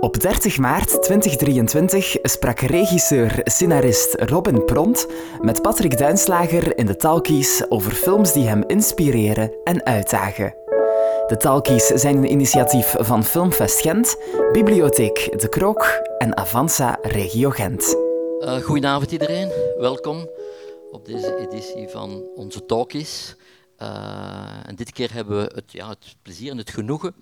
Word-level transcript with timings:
Op 0.00 0.20
30 0.20 0.58
maart 0.58 1.02
2023 1.02 2.16
sprak 2.22 2.60
regisseur-scenarist 2.60 4.14
Robin 4.14 4.64
Pront 4.64 5.06
met 5.40 5.62
Patrick 5.62 5.98
Duinslager 5.98 6.78
in 6.78 6.86
de 6.86 6.96
Talkies 6.96 7.64
over 7.68 7.92
films 7.92 8.32
die 8.32 8.46
hem 8.46 8.64
inspireren 8.66 9.52
en 9.64 9.84
uitdagen. 9.84 10.54
De 11.26 11.36
Talkies 11.38 11.86
zijn 11.86 12.16
een 12.16 12.30
initiatief 12.30 12.94
van 12.98 13.24
Filmfest 13.24 13.80
Gent, 13.80 14.16
Bibliotheek 14.52 15.40
De 15.40 15.48
Krook 15.48 16.00
en 16.18 16.36
Avanza 16.36 16.98
Regio 17.02 17.50
Gent. 17.50 17.96
Uh, 18.40 18.56
goedenavond 18.56 19.12
iedereen, 19.12 19.52
welkom 19.78 20.28
op 20.90 21.06
deze 21.06 21.36
editie 21.36 21.88
van 21.88 22.30
onze 22.34 22.66
Talkies. 22.66 23.36
Uh, 23.82 24.66
en 24.66 24.74
dit 24.74 24.92
keer 24.92 25.12
hebben 25.12 25.36
we 25.36 25.52
het, 25.54 25.72
ja, 25.72 25.88
het 25.88 26.16
plezier 26.22 26.50
en 26.50 26.58
het 26.58 26.70
genoegen 26.70 27.14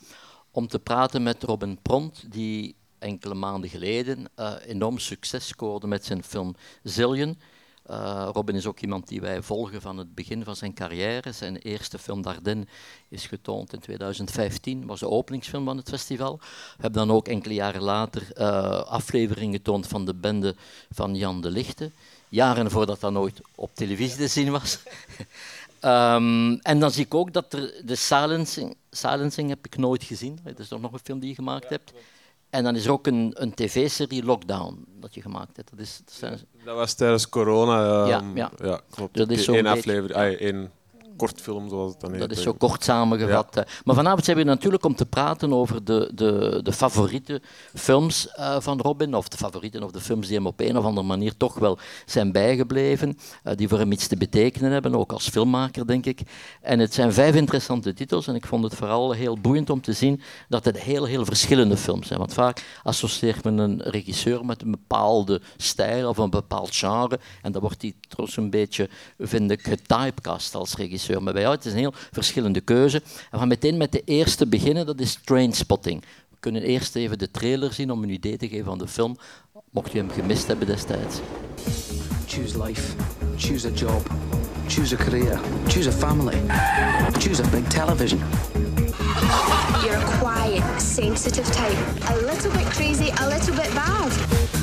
om 0.57 0.69
te 0.69 0.79
praten 0.79 1.23
met 1.23 1.43
Robin 1.43 1.79
Pront, 1.83 2.25
die 2.33 2.75
enkele 2.99 3.35
maanden 3.35 3.71
geleden 3.71 4.29
uh, 4.37 4.53
enorm 4.67 4.99
succes 4.99 5.47
scoorde 5.47 5.87
met 5.87 6.05
zijn 6.05 6.25
film 6.25 6.57
Zillion. 6.83 7.39
Uh, 7.91 8.29
Robin 8.33 8.55
is 8.55 8.67
ook 8.67 8.81
iemand 8.81 9.09
die 9.09 9.21
wij 9.21 9.43
volgen 9.43 9.81
van 9.81 9.99
het 9.99 10.15
begin 10.15 10.45
van 10.45 10.57
zijn 10.57 10.75
carrière. 10.75 11.33
Zijn 11.33 11.57
eerste 11.57 11.99
film 11.99 12.23
Dardenne 12.23 12.67
is 13.09 13.27
getoond 13.27 13.73
in 13.73 13.81
2015, 13.81 14.87
was 14.87 15.01
de 15.01 15.09
openingsfilm 15.09 15.65
van 15.65 15.77
het 15.77 15.89
festival. 15.89 16.37
We 16.77 16.83
hebben 16.83 17.07
dan 17.07 17.17
ook 17.17 17.29
enkele 17.29 17.55
jaren 17.55 17.83
later 17.83 18.23
uh, 18.39 18.69
afleveringen 18.83 19.57
getoond 19.57 19.87
van 19.87 20.05
de 20.05 20.15
bende 20.15 20.55
van 20.91 21.15
Jan 21.15 21.41
de 21.41 21.51
Lichte. 21.51 21.91
Jaren 22.29 22.71
voordat 22.71 23.01
dat 23.01 23.13
nooit 23.13 23.41
op 23.55 23.71
televisie 23.75 24.19
te 24.19 24.29
zien 24.29 24.51
was. 24.51 24.79
um, 25.81 26.59
en 26.73 26.79
dan 26.79 26.91
zie 26.91 27.05
ik 27.05 27.15
ook 27.15 27.33
dat 27.33 27.53
er 27.53 27.75
de 27.85 27.95
silencing, 27.97 28.77
silencing 28.97 29.49
heb 29.49 29.67
ik 29.67 29.77
nooit 29.77 30.05
gezien. 30.05 30.39
Dat 30.45 30.59
is 30.59 30.69
toch 30.69 30.81
nog 30.81 30.93
een 30.93 30.99
film 31.03 31.19
die 31.19 31.29
je 31.29 31.35
gemaakt 31.35 31.69
hebt. 31.69 31.93
En 32.51 32.65
dan 32.65 32.77
is 32.77 32.85
er 32.85 32.93
ook 32.93 33.07
een, 33.07 33.31
een 33.35 33.55
tv-serie 33.55 34.25
Lockdown 34.25 34.85
dat 35.01 35.15
je 35.15 35.23
gemaakt 35.23 35.57
hebt. 35.57 35.71
Dat, 35.71 35.81
is, 35.81 36.01
dat, 36.05 36.15
zijn... 36.15 36.39
dat 36.65 36.77
was 36.77 36.95
tijdens 36.95 37.29
corona. 37.29 38.03
Um, 38.03 38.09
ja, 38.09 38.23
ja. 38.35 38.67
ja, 38.67 38.81
klopt. 38.91 39.17
Dat 39.17 39.31
is 39.31 39.47
Eén 39.47 39.67
aflevering, 39.67 40.15
ah, 40.15 40.41
één 40.41 40.71
kortfilm, 41.17 41.69
zoals 41.69 41.91
het 41.91 42.01
dan 42.01 42.11
heet. 42.11 42.21
Dat 42.21 42.31
is 42.31 42.43
zo 42.43 42.53
kort 42.53 42.85
samengevat. 42.85 43.49
Ja. 43.55 43.67
Maar 43.85 43.95
vanavond 43.95 44.25
zijn 44.25 44.37
we 44.37 44.43
natuurlijk 44.43 44.85
om 44.85 44.95
te 44.95 45.07
praten 45.07 45.53
over 45.53 45.85
de, 45.85 46.11
de, 46.15 46.61
de 46.63 46.73
favoriete 46.73 47.43
films 47.75 48.29
uh, 48.39 48.57
van 48.61 48.81
Robin, 48.81 49.15
of 49.15 49.29
de 49.29 49.37
favorieten 49.37 49.83
of 49.83 49.91
de 49.91 50.01
films 50.01 50.27
die 50.27 50.37
hem 50.37 50.47
op 50.47 50.61
een 50.61 50.77
of 50.77 50.85
andere 50.85 51.07
manier 51.07 51.37
toch 51.37 51.55
wel 51.55 51.79
zijn 52.07 52.33
bijgebleven, 52.33 53.19
uh, 53.45 53.53
die 53.55 53.69
voor 53.69 53.79
hem 53.79 53.93
iets 53.93 54.07
te 54.07 54.17
betekenen 54.17 54.73
hebben, 54.73 54.95
ook 54.95 55.13
als 55.13 55.29
filmmaker, 55.29 55.87
denk 55.87 56.07
ik. 56.07 56.21
En 56.61 56.79
het 56.79 56.95
zijn 56.95 57.13
vijf 57.13 57.35
interessante 57.35 57.95
titels 57.95 58.27
en 58.27 58.35
ik 58.35 58.47
vond 58.47 58.65
het 58.65 58.75
vooral 58.75 59.13
heel 59.13 59.39
boeiend 59.39 59.71
om 59.71 59.81
te 59.81 59.93
zien 59.93 60.21
dat 60.49 60.65
het 60.65 60.81
heel, 60.81 61.05
heel 61.05 61.25
verschillende 61.25 61.77
films 61.77 62.07
zijn. 62.07 62.19
Want 62.19 62.33
vaak 62.33 62.65
associeert 62.83 63.45
men 63.45 63.59
een 63.59 63.83
regisseur 63.83 64.45
met 64.45 64.63
een 64.63 64.71
bepaalde 64.71 65.41
stijl 65.57 66.09
of 66.09 66.19
een 66.19 66.31
bepaald 66.31 66.75
genre 66.77 67.21
en 67.43 67.53
dan 67.53 67.61
wordt 67.61 67.83
hij 67.83 67.95
trouwens 68.09 68.37
een 68.37 68.51
beetje, 68.51 68.89
vind 69.19 69.51
ik, 69.51 69.63
getypecast 69.63 70.55
als 70.55 70.75
regisseur 70.75 71.05
regisseur. 71.07 71.23
Maar 71.23 71.33
bij 71.33 71.43
jou 71.43 71.55
het 71.55 71.65
is 71.65 71.73
een 71.73 71.79
heel 71.79 71.95
verschillende 72.11 72.61
keuze. 72.61 72.97
En 72.97 73.31
we 73.31 73.39
gaan 73.39 73.49
meteen 73.49 73.77
met 73.77 73.93
de 73.93 74.03
eerste 74.05 74.47
beginnen, 74.47 74.87
dat 74.87 75.01
is 75.01 75.19
Trainspotting. 75.25 76.01
We 76.31 76.37
kunnen 76.41 76.63
eerst 76.63 76.95
even 76.95 77.19
de 77.19 77.31
trailer 77.31 77.73
zien 77.73 77.91
om 77.91 78.03
een 78.03 78.11
idee 78.11 78.37
te 78.37 78.49
geven 78.49 78.65
van 78.65 78.79
de 78.79 78.89
film, 78.89 79.17
mocht 79.71 79.93
je 79.93 79.99
hem 79.99 80.11
gemist 80.11 80.47
hebben 80.47 80.67
destijds. 80.67 81.17
Choose 82.27 82.63
life, 82.63 82.97
choose 83.37 83.69
a 83.69 83.71
job, 83.71 84.11
choose 84.69 84.95
a 84.95 85.05
career, 85.05 85.41
choose 85.67 85.89
a 85.89 85.93
family, 85.93 86.41
choose 87.19 87.43
a 87.43 87.49
big 87.49 87.67
television. 87.69 88.21
You're 89.83 89.97
a 89.97 90.19
quiet, 90.19 90.83
sensitive 90.83 91.51
type. 91.53 92.11
A 92.11 92.15
little 92.15 92.51
bit 92.51 92.69
crazy, 92.71 93.11
a 93.21 93.29
little 93.29 93.55
bit 93.55 93.75
bad. 93.75 94.56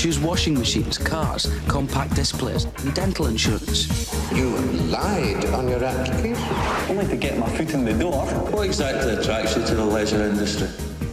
Choose 0.00 0.18
washing 0.18 0.54
machines, 0.54 0.96
cars, 0.96 1.46
compact 1.68 2.14
displays, 2.14 2.64
and 2.64 2.94
dental 2.94 3.26
insurance. 3.26 3.86
You 4.32 4.56
lied 4.88 5.44
on 5.52 5.68
your 5.68 5.84
application. 5.84 6.42
Only 6.88 7.06
to 7.08 7.16
get 7.16 7.36
my 7.36 7.46
foot 7.54 7.74
in 7.74 7.84
the 7.84 7.92
door. 7.92 8.24
What 8.48 8.64
exactly 8.64 9.12
attracts 9.12 9.58
you 9.58 9.66
to 9.66 9.74
the 9.74 9.84
leisure 9.84 10.22
industry? 10.22 10.68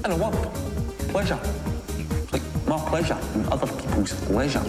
I 0.05 0.07
don't 0.07 0.21
want 0.21 0.35
pleasure. 1.09 1.37
It's 1.97 2.31
like 2.31 2.41
my 2.65 2.77
pleasure 2.87 3.17
and 3.33 3.45
other 3.47 3.67
people's 3.67 4.29
leisure. 4.29 4.63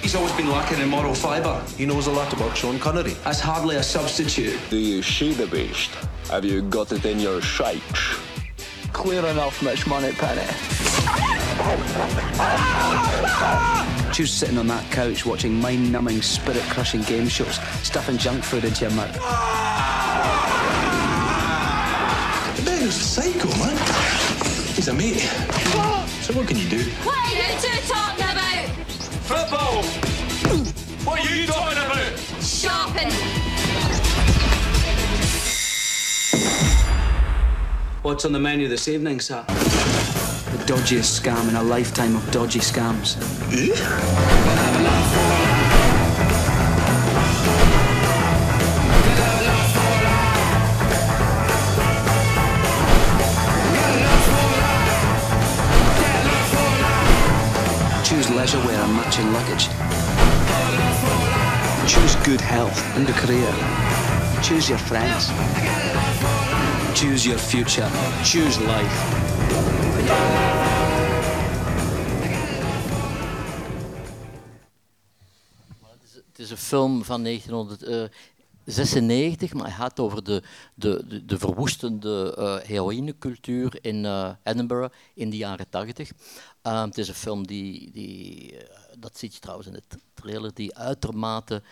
He's 0.00 0.14
always 0.14 0.32
been 0.32 0.48
lacking 0.48 0.80
in 0.80 0.88
moral 0.88 1.14
fibre. 1.14 1.62
He 1.76 1.84
knows 1.84 2.06
a 2.06 2.12
lot 2.12 2.32
about 2.32 2.56
Sean 2.56 2.78
Connery. 2.78 3.12
That's 3.24 3.40
hardly 3.40 3.76
a 3.76 3.82
substitute. 3.82 4.58
Do 4.70 4.78
you 4.78 5.02
see 5.02 5.34
the 5.34 5.48
beast? 5.48 5.90
Have 6.30 6.46
you 6.46 6.62
got 6.62 6.92
it 6.92 7.04
in 7.04 7.20
your 7.20 7.42
sights? 7.42 8.16
Clear 8.94 9.26
enough, 9.26 9.62
Mitch 9.62 9.86
Moneypenny. 9.86 10.73
Choose 14.12 14.32
sitting 14.32 14.58
on 14.58 14.66
that 14.68 14.88
couch 14.92 15.26
watching 15.26 15.60
mind-numbing, 15.60 16.22
spirit-crushing 16.22 17.02
game 17.02 17.26
shows, 17.26 17.58
stuffing 17.82 18.16
junk 18.16 18.44
food 18.44 18.64
into 18.64 18.84
your 18.84 18.94
mouth. 18.94 19.12
The 22.56 22.62
Ben's 22.64 22.86
a 22.86 22.92
psycho, 22.92 23.48
man. 23.58 23.76
He's 24.74 24.86
a 24.86 24.94
mate. 24.94 25.18
So 26.22 26.32
what 26.34 26.46
can 26.46 26.56
you 26.58 26.68
do? 26.68 26.84
What 27.02 27.18
are 27.18 27.34
you 27.34 27.58
two 27.60 27.80
talking 27.88 28.24
about? 28.24 28.68
Football! 29.24 29.82
What 31.04 31.18
are 31.18 31.34
you 31.34 31.46
talking 31.46 31.78
about? 31.78 32.18
Shopping! 32.40 33.10
What's 38.02 38.24
on 38.24 38.32
the 38.32 38.38
menu 38.38 38.68
this 38.68 38.86
evening, 38.86 39.18
sir? 39.18 39.44
Dodgiest 40.66 41.20
scam 41.20 41.48
in 41.50 41.56
a 41.56 41.62
lifetime 41.62 42.16
of 42.16 42.30
dodgy 42.30 42.58
scams. 42.58 43.16
Choose 58.04 58.30
leisure 58.30 58.58
wear 58.64 58.80
and 58.80 58.94
matching 58.94 59.32
luggage. 59.34 59.68
Choose 61.86 62.16
good 62.24 62.40
health 62.40 62.82
and 62.96 63.06
a 63.06 63.12
career. 63.12 63.52
Choose 64.42 64.70
your 64.70 64.78
friends. 64.78 65.93
Choose 67.04 67.28
your 67.28 67.40
future. 67.40 67.88
Choose 68.22 68.60
life. 68.60 68.96
Het 76.26 76.38
is 76.38 76.50
een 76.50 76.56
film 76.56 76.94
van 76.94 77.22
1996, 77.22 79.52
maar 79.52 79.64
hij 79.64 79.74
gaat 79.74 80.00
over 80.00 80.24
de, 80.24 80.42
de, 80.74 81.04
de, 81.08 81.24
de 81.24 81.38
verwoestende 81.38 82.36
uh, 82.38 82.56
heroïnecultuur 82.68 83.78
in 83.80 84.04
uh, 84.04 84.30
Edinburgh 84.42 84.94
in 85.14 85.30
de 85.30 85.36
jaren 85.36 85.68
80. 85.68 86.10
Uh, 86.62 86.84
het 86.84 86.98
is 86.98 87.08
een 87.08 87.14
film 87.14 87.46
die, 87.46 87.90
die 87.90 88.56
dat 88.98 89.18
ziet 89.18 89.34
je 89.34 89.40
trouwens 89.40 89.68
in 89.68 89.74
de 89.74 89.82
trailer, 90.14 90.54
die 90.54 90.76
uitermate 90.76 91.62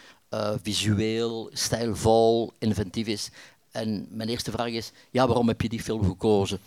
visueel, 0.62 1.50
stijlvol, 1.52 2.52
inventief 2.58 3.06
is. 3.06 3.30
En 3.72 4.06
mijn 4.10 4.28
eerste 4.28 4.50
vraag 4.50 4.68
is, 4.68 4.92
ja, 5.10 5.26
waarom 5.26 5.48
heb 5.48 5.60
je 5.60 5.68
die 5.68 5.82
film 5.82 6.04
gekozen? 6.04 6.58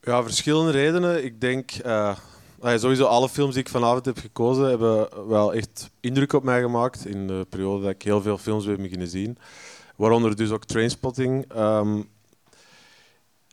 Ja, 0.00 0.22
verschillende 0.22 0.70
redenen. 0.70 1.24
Ik 1.24 1.40
denk, 1.40 1.70
uh, 1.86 2.16
sowieso 2.60 3.04
alle 3.04 3.28
films 3.28 3.54
die 3.54 3.62
ik 3.62 3.68
vanavond 3.68 4.04
heb 4.04 4.18
gekozen 4.18 4.68
hebben 4.68 5.28
wel 5.28 5.54
echt 5.54 5.90
indruk 6.00 6.32
op 6.32 6.42
mij 6.42 6.60
gemaakt 6.60 7.06
in 7.06 7.26
de 7.26 7.46
periode 7.48 7.82
dat 7.82 7.90
ik 7.90 8.02
heel 8.02 8.22
veel 8.22 8.38
films 8.38 8.64
heb 8.64 8.76
beginnen 8.76 9.08
zien. 9.08 9.38
Waaronder 9.96 10.36
dus 10.36 10.50
ook 10.50 10.64
Trainspotting. 10.64 11.56
Um, 11.56 12.08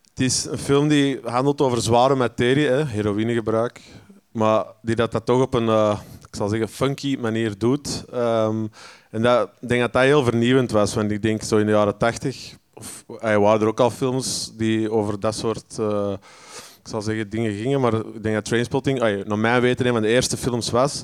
het 0.09 0.19
is 0.19 0.45
een 0.45 0.57
film 0.57 0.87
die 0.87 1.19
handelt 1.23 1.61
over 1.61 1.81
zware 1.81 2.15
materie, 2.15 2.67
hè, 2.67 2.85
heroïnegebruik, 2.85 3.81
maar 4.31 4.65
die 4.81 4.95
dat, 4.95 5.11
dat 5.11 5.25
toch 5.25 5.41
op 5.41 5.53
een, 5.53 5.65
uh, 5.65 5.99
ik 6.31 6.35
zal 6.35 6.49
zeggen, 6.49 6.67
funky 6.67 7.17
manier 7.19 7.57
doet. 7.57 8.03
Um, 8.13 8.71
en 9.11 9.21
dat, 9.21 9.49
ik 9.59 9.67
denk 9.67 9.81
dat 9.81 9.93
dat 9.93 10.01
heel 10.01 10.23
vernieuwend 10.23 10.71
was, 10.71 10.93
want 10.93 11.11
ik 11.11 11.21
denk 11.21 11.43
zo 11.43 11.57
in 11.57 11.65
de 11.65 11.71
jaren 11.71 11.97
tachtig 11.97 12.57
er 13.19 13.39
waren 13.39 13.61
er 13.61 13.67
ook 13.67 13.79
al 13.79 13.89
films 13.89 14.51
die 14.53 14.91
over 14.91 15.19
dat 15.19 15.35
soort 15.35 15.77
uh, 15.79 16.13
ik 16.81 16.87
zal 16.87 17.01
zeggen, 17.01 17.29
dingen 17.29 17.53
gingen, 17.53 17.81
maar 17.81 17.93
ik 17.93 18.23
denk 18.23 18.35
dat 18.35 18.45
Trainspotting, 18.45 19.03
uh, 19.03 19.25
naar 19.25 19.39
mijn 19.39 19.61
weten, 19.61 19.85
een 19.85 19.93
van 19.93 20.01
de 20.01 20.07
eerste 20.07 20.37
films 20.37 20.69
was 20.69 21.03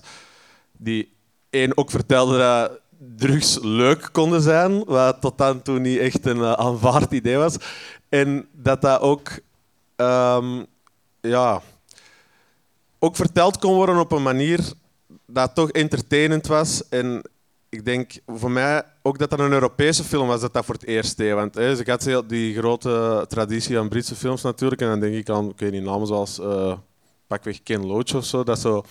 die 0.72 1.14
één 1.50 1.78
ook 1.78 1.90
vertelde 1.90 2.38
dat 2.38 2.72
drugs 3.16 3.60
leuk 3.62 4.10
konden 4.12 4.42
zijn, 4.42 4.84
wat 4.84 5.22
tot 5.22 5.38
dan 5.38 5.62
toe 5.62 5.80
niet 5.80 6.00
echt 6.00 6.26
een 6.26 6.38
uh, 6.38 6.52
aanvaard 6.52 7.12
idee 7.12 7.38
was. 7.38 7.58
En 8.10 8.48
dat 8.52 8.82
dat 8.82 9.02
ook, 9.02 9.30
um, 9.96 10.66
ja, 11.22 11.62
ook 13.00 13.16
verteld 13.16 13.58
kon 13.58 13.76
worden 13.76 13.98
op 13.98 14.12
een 14.12 14.24
manier 14.24 14.60
dat 15.28 15.56
toch 15.56 15.72
entertainend 15.72 16.48
was 16.48 16.90
en 16.90 17.22
ik 17.70 17.86
denk 17.86 18.12
voor 18.28 18.52
mij 18.52 18.84
ook 19.02 19.18
dat 19.18 19.30
dat 19.30 19.40
een 19.40 19.52
Europese 19.52 20.04
film 20.04 20.28
was 20.28 20.42
dat 20.42 20.54
dat 20.54 20.66
voor 20.66 20.74
het 20.74 20.86
eerst 20.86 21.18
deed. 21.18 21.34
Want 21.34 21.56
hè, 21.56 21.76
ze 21.76 22.12
had 22.12 22.30
die 22.30 22.58
grote 22.58 23.26
traditie 23.28 23.80
aan 23.80 23.90
Britse 23.90 24.16
films 24.16 24.42
natuurlijk. 24.42 24.82
En 24.82 24.88
dan 24.88 25.00
denk 25.00 25.16
ik 25.16 25.30
aan, 25.30 25.50
ik 25.50 25.60
weet 25.60 25.72
niet, 25.72 25.84
namen 25.84 26.08
zoals 26.08 26.40
eh, 26.40 26.74
pakweg 27.28 27.64
Ken 27.64 27.86
Loach 27.86 28.16
of 28.16 28.26
zo. 28.26 28.44
Dat 28.44 28.60
zo 28.60 28.84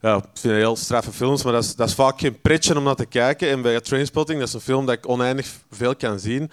ja, 0.00 0.16
ik 0.16 0.24
vind 0.32 0.54
heel 0.54 0.76
straffe 0.76 1.12
films, 1.12 1.42
maar 1.42 1.52
dat 1.52 1.64
is, 1.64 1.74
dat 1.74 1.88
is 1.88 1.94
vaak 1.94 2.20
geen 2.20 2.40
pretje 2.40 2.76
om 2.76 2.82
naar 2.82 2.94
te 2.94 3.06
kijken. 3.06 3.48
En 3.48 3.62
bij 3.62 3.80
Trainspotting, 3.80 4.38
dat 4.38 4.48
is 4.48 4.54
een 4.54 4.60
film 4.60 4.86
dat 4.86 4.94
ik 4.94 5.08
oneindig 5.08 5.46
veel 5.70 5.96
kan 5.96 6.18
zien. 6.18 6.50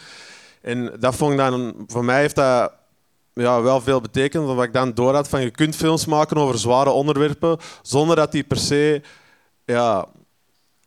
En 0.62 0.95
dat 1.00 1.15
vond 1.15 1.31
ik 1.31 1.38
dan, 1.38 1.74
voor 1.88 2.06
mij 2.06 2.19
heeft 2.19 2.36
dat 2.36 2.71
ja, 3.33 3.62
wel 3.62 3.81
veel 3.81 4.01
betekend, 4.01 4.47
omdat 4.47 4.65
ik 4.65 4.74
dan 4.74 4.94
door 4.94 5.13
had 5.13 5.29
van 5.29 5.41
je 5.41 5.51
kunt 5.51 5.75
films 5.75 6.06
maken 6.06 6.38
over 6.38 6.59
zware 6.59 6.89
onderwerpen, 6.89 7.57
zonder 7.81 8.15
dat 8.15 8.31
die 8.31 8.44
per 8.44 8.57
se 8.57 9.01
ja, 9.65 10.07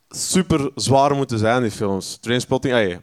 super 0.08 0.70
zwaar 0.74 1.14
moeten 1.14 1.38
zijn, 1.38 1.62
die 1.62 1.70
films. 1.70 2.16
Trainspotting, 2.16 2.74
ey, 2.74 3.00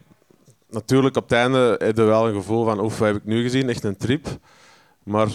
natuurlijk 0.68 1.16
op 1.16 1.22
het 1.22 1.32
einde 1.32 1.74
heb 1.78 1.96
je 1.96 2.02
wel 2.02 2.28
een 2.28 2.34
gevoel 2.34 2.64
van, 2.64 2.80
oef, 2.80 2.98
wat 2.98 3.08
heb 3.08 3.16
ik 3.16 3.24
nu 3.24 3.42
gezien? 3.42 3.68
Echt 3.68 3.84
een 3.84 3.96
trip. 3.96 4.26
Maar 5.02 5.28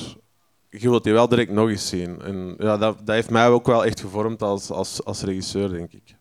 je 0.70 0.90
wilt 0.90 1.04
die 1.04 1.14
wel 1.14 1.30
direct 1.30 1.52
nog 1.52 1.70
eens 1.70 1.88
zien. 1.88 2.22
En 2.22 2.56
ja, 2.58 2.78
dat, 2.78 2.98
dat 2.98 3.16
heeft 3.16 3.30
mij 3.30 3.50
ook 3.50 3.66
wel 3.66 3.86
echt 3.86 4.00
gevormd 4.00 4.42
als, 4.42 4.70
als, 4.72 5.04
als 5.04 5.22
regisseur, 5.22 5.70
denk 5.70 5.92
ik. 5.92 6.16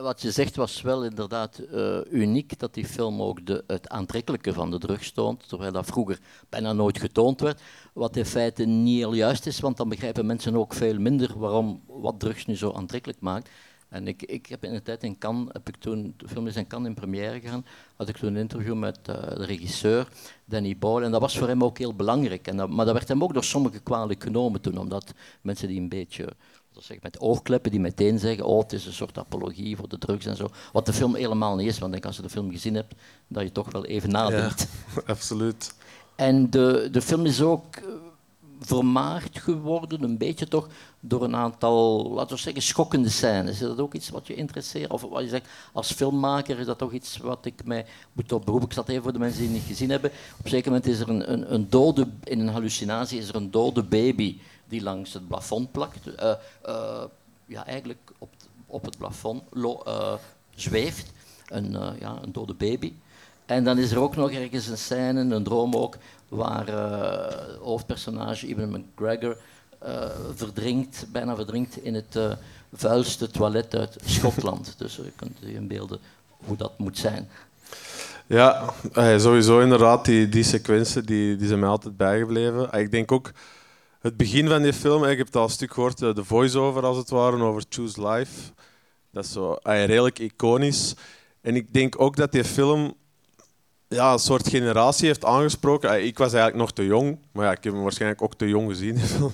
Wat 0.00 0.22
je 0.22 0.30
zegt 0.30 0.56
was 0.56 0.82
wel 0.82 1.04
inderdaad 1.04 1.58
eh, 1.58 1.98
uniek, 2.10 2.58
dat 2.58 2.74
die 2.74 2.86
film 2.86 3.22
ook 3.22 3.46
de, 3.46 3.64
het 3.66 3.88
aantrekkelijke 3.88 4.52
van 4.52 4.70
de 4.70 4.78
drugs 4.78 5.12
toont, 5.12 5.48
terwijl 5.48 5.72
dat 5.72 5.86
vroeger 5.86 6.18
bijna 6.48 6.72
nooit 6.72 6.98
getoond 6.98 7.40
werd. 7.40 7.60
Wat 7.92 8.16
in 8.16 8.26
feite 8.26 8.64
niet 8.64 8.98
heel 8.98 9.14
juist 9.14 9.46
is, 9.46 9.60
want 9.60 9.76
dan 9.76 9.88
begrijpen 9.88 10.26
mensen 10.26 10.56
ook 10.56 10.74
veel 10.74 10.98
minder 10.98 11.38
waarom 11.38 11.82
wat 11.86 12.20
drugs 12.20 12.46
nu 12.46 12.56
zo 12.56 12.72
aantrekkelijk 12.72 13.20
maakt. 13.20 13.48
En 13.88 14.08
ik, 14.08 14.22
ik 14.22 14.46
heb 14.46 14.64
in 14.64 14.72
de 14.72 14.82
tijd 14.82 15.02
in 15.02 15.18
Cannes, 15.18 15.48
heb 15.52 15.68
ik 15.68 15.76
toen, 15.76 16.14
de 16.16 16.28
film 16.28 16.46
is 16.46 16.56
in 16.56 16.66
Cannes 16.66 16.88
in 16.88 16.94
première 16.94 17.40
gegaan, 17.40 17.64
had 17.96 18.08
ik 18.08 18.16
toen 18.16 18.28
een 18.28 18.40
interview 18.40 18.74
met 18.74 18.98
eh, 19.02 19.14
de 19.14 19.44
regisseur, 19.44 20.08
Danny 20.44 20.76
Boyle, 20.78 21.04
en 21.04 21.10
dat 21.10 21.20
was 21.20 21.38
voor 21.38 21.48
hem 21.48 21.64
ook 21.64 21.78
heel 21.78 21.94
belangrijk. 21.94 22.46
En 22.46 22.56
dat, 22.56 22.68
maar 22.68 22.84
dat 22.84 22.94
werd 22.94 23.08
hem 23.08 23.22
ook 23.22 23.34
door 23.34 23.44
sommigen 23.44 23.82
kwalijk 23.82 24.22
genomen 24.22 24.60
toen, 24.60 24.78
omdat 24.78 25.12
mensen 25.40 25.68
die 25.68 25.80
een 25.80 25.88
beetje 25.88 26.28
dat 26.72 26.84
zeg, 26.84 27.02
met 27.02 27.20
oogkleppen 27.20 27.70
die 27.70 27.80
meteen 27.80 28.18
zeggen, 28.18 28.44
oh, 28.44 28.58
het 28.62 28.72
is 28.72 28.86
een 28.86 28.92
soort 28.92 29.18
apologie 29.18 29.76
voor 29.76 29.88
de 29.88 29.98
drugs 29.98 30.26
en 30.26 30.36
zo. 30.36 30.50
Wat 30.72 30.86
de 30.86 30.92
film 30.92 31.14
helemaal 31.14 31.56
niet 31.56 31.66
is, 31.66 31.78
want 31.78 31.92
denk 31.92 32.06
als 32.06 32.16
je 32.16 32.22
de 32.22 32.28
film 32.28 32.50
gezien 32.50 32.74
hebt, 32.74 32.94
dat 33.28 33.42
je 33.42 33.52
toch 33.52 33.72
wel 33.72 33.84
even 33.84 34.10
nadenkt. 34.10 34.68
absoluut. 35.06 35.74
En 36.14 36.50
de, 36.50 36.88
de 36.92 37.02
film 37.02 37.26
is 37.26 37.42
ook 37.42 37.76
eh, 37.76 37.84
vermaard 38.60 39.38
geworden, 39.38 40.02
een 40.02 40.18
beetje 40.18 40.48
toch, 40.48 40.68
door 41.00 41.24
een 41.24 41.36
aantal, 41.36 42.10
laten 42.12 42.36
we 42.36 42.42
zeggen, 42.42 42.62
schokkende 42.62 43.08
scènes. 43.08 43.52
Is 43.52 43.58
dat 43.58 43.80
ook 43.80 43.94
iets 43.94 44.08
wat 44.08 44.26
je 44.26 44.34
interesseert? 44.34 44.90
Of 44.90 45.02
wat 45.02 45.22
je 45.22 45.28
zegt, 45.28 45.48
als 45.72 45.92
filmmaker 45.92 46.58
is 46.58 46.66
dat 46.66 46.78
toch 46.78 46.92
iets 46.92 47.16
wat 47.16 47.44
ik 47.44 47.64
mij 47.64 47.86
moet 48.12 48.32
op 48.32 48.44
beroepen? 48.44 48.68
Ik 48.68 48.74
zal 48.74 48.82
het 48.82 48.92
even 48.92 49.04
voor 49.04 49.12
de 49.12 49.18
mensen 49.18 49.40
die 49.40 49.48
het 49.48 49.56
niet 49.56 49.66
gezien 49.66 49.90
hebben. 49.90 50.10
Op 50.38 50.44
een 50.44 50.50
zeker 50.50 50.70
moment 50.70 50.90
is 50.90 51.00
er 51.00 51.08
een, 51.08 51.32
een, 51.32 51.54
een 51.54 51.66
dode, 51.70 52.06
in 52.24 52.40
een 52.40 52.48
hallucinatie 52.48 53.18
is 53.18 53.28
er 53.28 53.34
een 53.34 53.50
dode 53.50 53.82
baby 53.82 54.38
die 54.72 54.82
langs 54.82 55.12
het 55.12 55.28
plafond 55.28 55.72
plakt. 55.72 56.14
Eh, 56.14 56.30
eh, 56.62 57.04
ja, 57.46 57.66
eigenlijk 57.66 58.12
op, 58.18 58.28
op 58.66 58.84
het 58.84 58.98
plafond 58.98 59.42
eh, 59.84 60.14
zweeft. 60.54 61.12
Een, 61.46 61.72
ja, 62.00 62.18
een 62.22 62.32
dode 62.32 62.54
baby. 62.54 62.92
En 63.46 63.64
dan 63.64 63.78
is 63.78 63.90
er 63.90 63.98
ook 64.00 64.16
nog 64.16 64.30
ergens 64.30 64.66
een 64.66 64.78
scène, 64.78 65.34
een 65.34 65.44
droom 65.44 65.74
ook, 65.74 65.96
waar 66.28 66.70
hoofdpersonage 67.60 68.46
Ivan 68.46 68.70
McGregor 68.70 69.36
verdrinkt, 70.34 71.06
bijna 71.12 71.34
verdrinkt 71.34 71.76
in 71.76 71.94
het 71.94 72.18
vuilste 72.72 73.30
toilet 73.30 73.74
uit 73.74 73.96
Schotland. 74.14 74.74
dus 74.78 74.96
je 74.96 75.12
kunt 75.16 75.38
je 75.40 75.54
inbeelden 75.54 75.98
hoe 76.44 76.56
dat 76.56 76.78
moet 76.78 76.98
zijn. 76.98 77.28
Ja, 78.26 78.72
sowieso 79.18 79.60
inderdaad, 79.60 80.04
die, 80.04 80.28
die 80.28 80.42
sequenties 80.44 81.04
die, 81.04 81.36
die 81.36 81.46
zijn 81.46 81.60
mij 81.60 81.68
altijd 81.68 81.96
bijgebleven. 81.96 82.72
Eh, 82.72 82.80
Ik 82.80 82.90
denk 82.90 83.12
ook 83.12 83.32
het 84.02 84.16
begin 84.16 84.48
van 84.48 84.62
die 84.62 84.72
film, 84.72 85.04
eh, 85.04 85.10
ik 85.10 85.16
heb 85.18 85.26
het 85.26 85.36
al 85.36 85.42
een 85.44 85.50
stuk 85.50 85.72
gehoord, 85.74 86.02
eh, 86.02 86.14
de 86.14 86.24
voice-over 86.24 86.84
als 86.84 86.96
het 86.96 87.10
ware, 87.10 87.42
over 87.42 87.62
Choose 87.68 88.08
Life. 88.08 88.32
Dat 89.12 89.24
is 89.24 89.32
zo 89.32 89.52
eh, 89.54 89.84
redelijk 89.84 90.18
iconisch. 90.18 90.94
En 91.40 91.56
ik 91.56 91.72
denk 91.72 92.00
ook 92.00 92.16
dat 92.16 92.32
die 92.32 92.44
film 92.44 92.94
ja, 93.88 94.12
een 94.12 94.18
soort 94.18 94.48
generatie 94.48 95.06
heeft 95.06 95.24
aangesproken. 95.24 95.90
Eh, 95.90 96.04
Ik 96.06 96.18
was 96.18 96.32
eigenlijk 96.32 96.62
nog 96.62 96.72
te 96.72 96.84
jong, 96.86 97.18
maar 97.32 97.44
ja, 97.44 97.50
ik 97.50 97.64
heb 97.64 97.72
hem 97.72 97.82
waarschijnlijk 97.82 98.22
ook 98.22 98.34
te 98.34 98.48
jong 98.48 98.68
gezien, 98.70 98.94
die 98.94 99.04
film. 99.16 99.30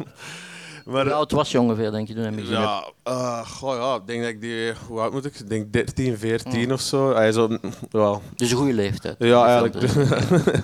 Maar, 0.84 1.04
Hoe 1.04 1.12
oud 1.14 1.32
was 1.32 1.50
je 1.50 1.60
ongeveer, 1.60 1.90
denk 1.90 2.08
je, 2.08 2.14
toen 2.14 2.22
hebt? 2.22 2.48
ja, 2.48 2.92
eh, 3.02 3.46
goh, 3.50 3.76
ja, 3.76 3.94
ik 3.94 4.06
denk 4.06 4.20
dat 4.20 4.30
ik 4.30 4.40
die... 4.40 4.72
Hoe 4.86 5.00
oud 5.00 5.12
moet 5.12 5.24
ik? 5.24 5.34
Ik 5.38 5.48
denk 5.48 5.72
13, 5.72 6.18
14 6.18 6.72
of 6.72 6.80
zo. 6.80 7.14
Hij 7.14 7.32
zo, 7.32 7.48
mm, 7.48 7.58
ja. 7.90 8.20
Dus 8.36 8.50
een 8.50 8.56
goede 8.56 8.72
leeftijd. 8.72 9.16
Ja, 9.18 9.46
eigenlijk. 9.46 9.92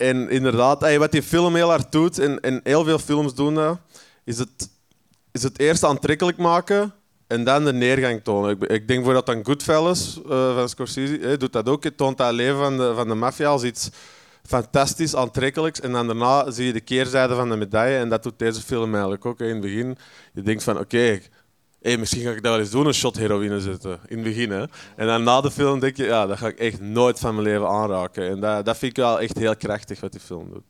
en 0.00 0.30
inderdaad, 0.30 0.96
wat 0.96 1.12
die 1.12 1.22
film 1.22 1.54
heel 1.54 1.68
hard 1.68 1.92
doet, 1.92 2.18
en, 2.18 2.60
heel 2.62 2.84
veel 2.84 2.98
films 2.98 3.34
doen 3.34 3.54
dat, 3.54 3.78
is 4.24 4.38
het, 4.38 4.70
is 5.32 5.42
het 5.42 5.58
eerst 5.58 5.84
aantrekkelijk 5.84 6.38
maken 6.38 6.92
en 7.26 7.44
dan 7.44 7.64
de 7.64 7.72
neergang 7.72 8.22
tonen. 8.22 8.50
Ik, 8.50 8.62
ik 8.62 8.68
denk 8.68 9.04
bijvoorbeeld 9.04 9.28
aan 9.28 9.44
Goodfellas 9.44 10.20
eh, 10.28 10.54
van 10.54 10.68
Scorsese, 10.68 11.18
hè, 11.20 11.36
doet 11.36 11.52
dat 11.52 11.68
ook. 11.68 11.84
Het 11.84 11.96
toont 11.96 12.18
dat 12.18 12.32
leven 12.32 12.58
van 12.58 12.76
de, 12.76 12.92
van 12.94 13.08
de 13.08 13.14
maffia 13.14 13.48
als 13.48 13.62
iets 13.62 13.90
fantastisch, 14.42 15.16
aantrekkelijks. 15.16 15.80
En 15.80 15.92
dan 15.92 16.06
daarna 16.06 16.50
zie 16.50 16.66
je 16.66 16.72
de 16.72 16.80
keerzijde 16.80 17.34
van 17.34 17.48
de 17.48 17.56
medaille. 17.56 17.98
En 17.98 18.08
dat 18.08 18.22
doet 18.22 18.38
deze 18.38 18.60
film 18.60 18.92
eigenlijk 18.92 19.26
ook. 19.26 19.40
In 19.40 19.48
het 19.48 19.60
begin, 19.60 19.98
je 20.32 20.42
denkt 20.42 20.62
van, 20.62 20.78
oké, 20.78 21.20
hey, 21.80 21.96
misschien 21.96 22.22
ga 22.22 22.30
ik 22.30 22.42
dat 22.42 22.52
wel 22.52 22.60
eens 22.60 22.70
doen, 22.70 22.86
een 22.86 22.94
shot 22.94 23.16
heroïne 23.16 23.60
zetten. 23.60 24.00
In 24.06 24.16
het 24.16 24.26
begin. 24.26 24.52
En 24.96 25.06
dan 25.06 25.22
na 25.22 25.40
de 25.40 25.50
film 25.50 25.80
denk 25.80 25.96
je, 25.96 26.04
ja, 26.04 26.26
dat 26.26 26.38
ga 26.38 26.46
ik 26.46 26.58
echt 26.58 26.80
nooit 26.80 27.18
van 27.18 27.34
mijn 27.34 27.46
leven 27.46 27.68
aanraken. 27.68 28.28
En 28.28 28.40
dat, 28.40 28.64
dat 28.64 28.76
vind 28.76 28.90
ik 28.90 29.02
wel 29.02 29.20
echt 29.20 29.38
heel 29.38 29.56
krachtig, 29.56 30.00
wat 30.00 30.12
die 30.12 30.20
film 30.20 30.50
doet. 30.52 30.64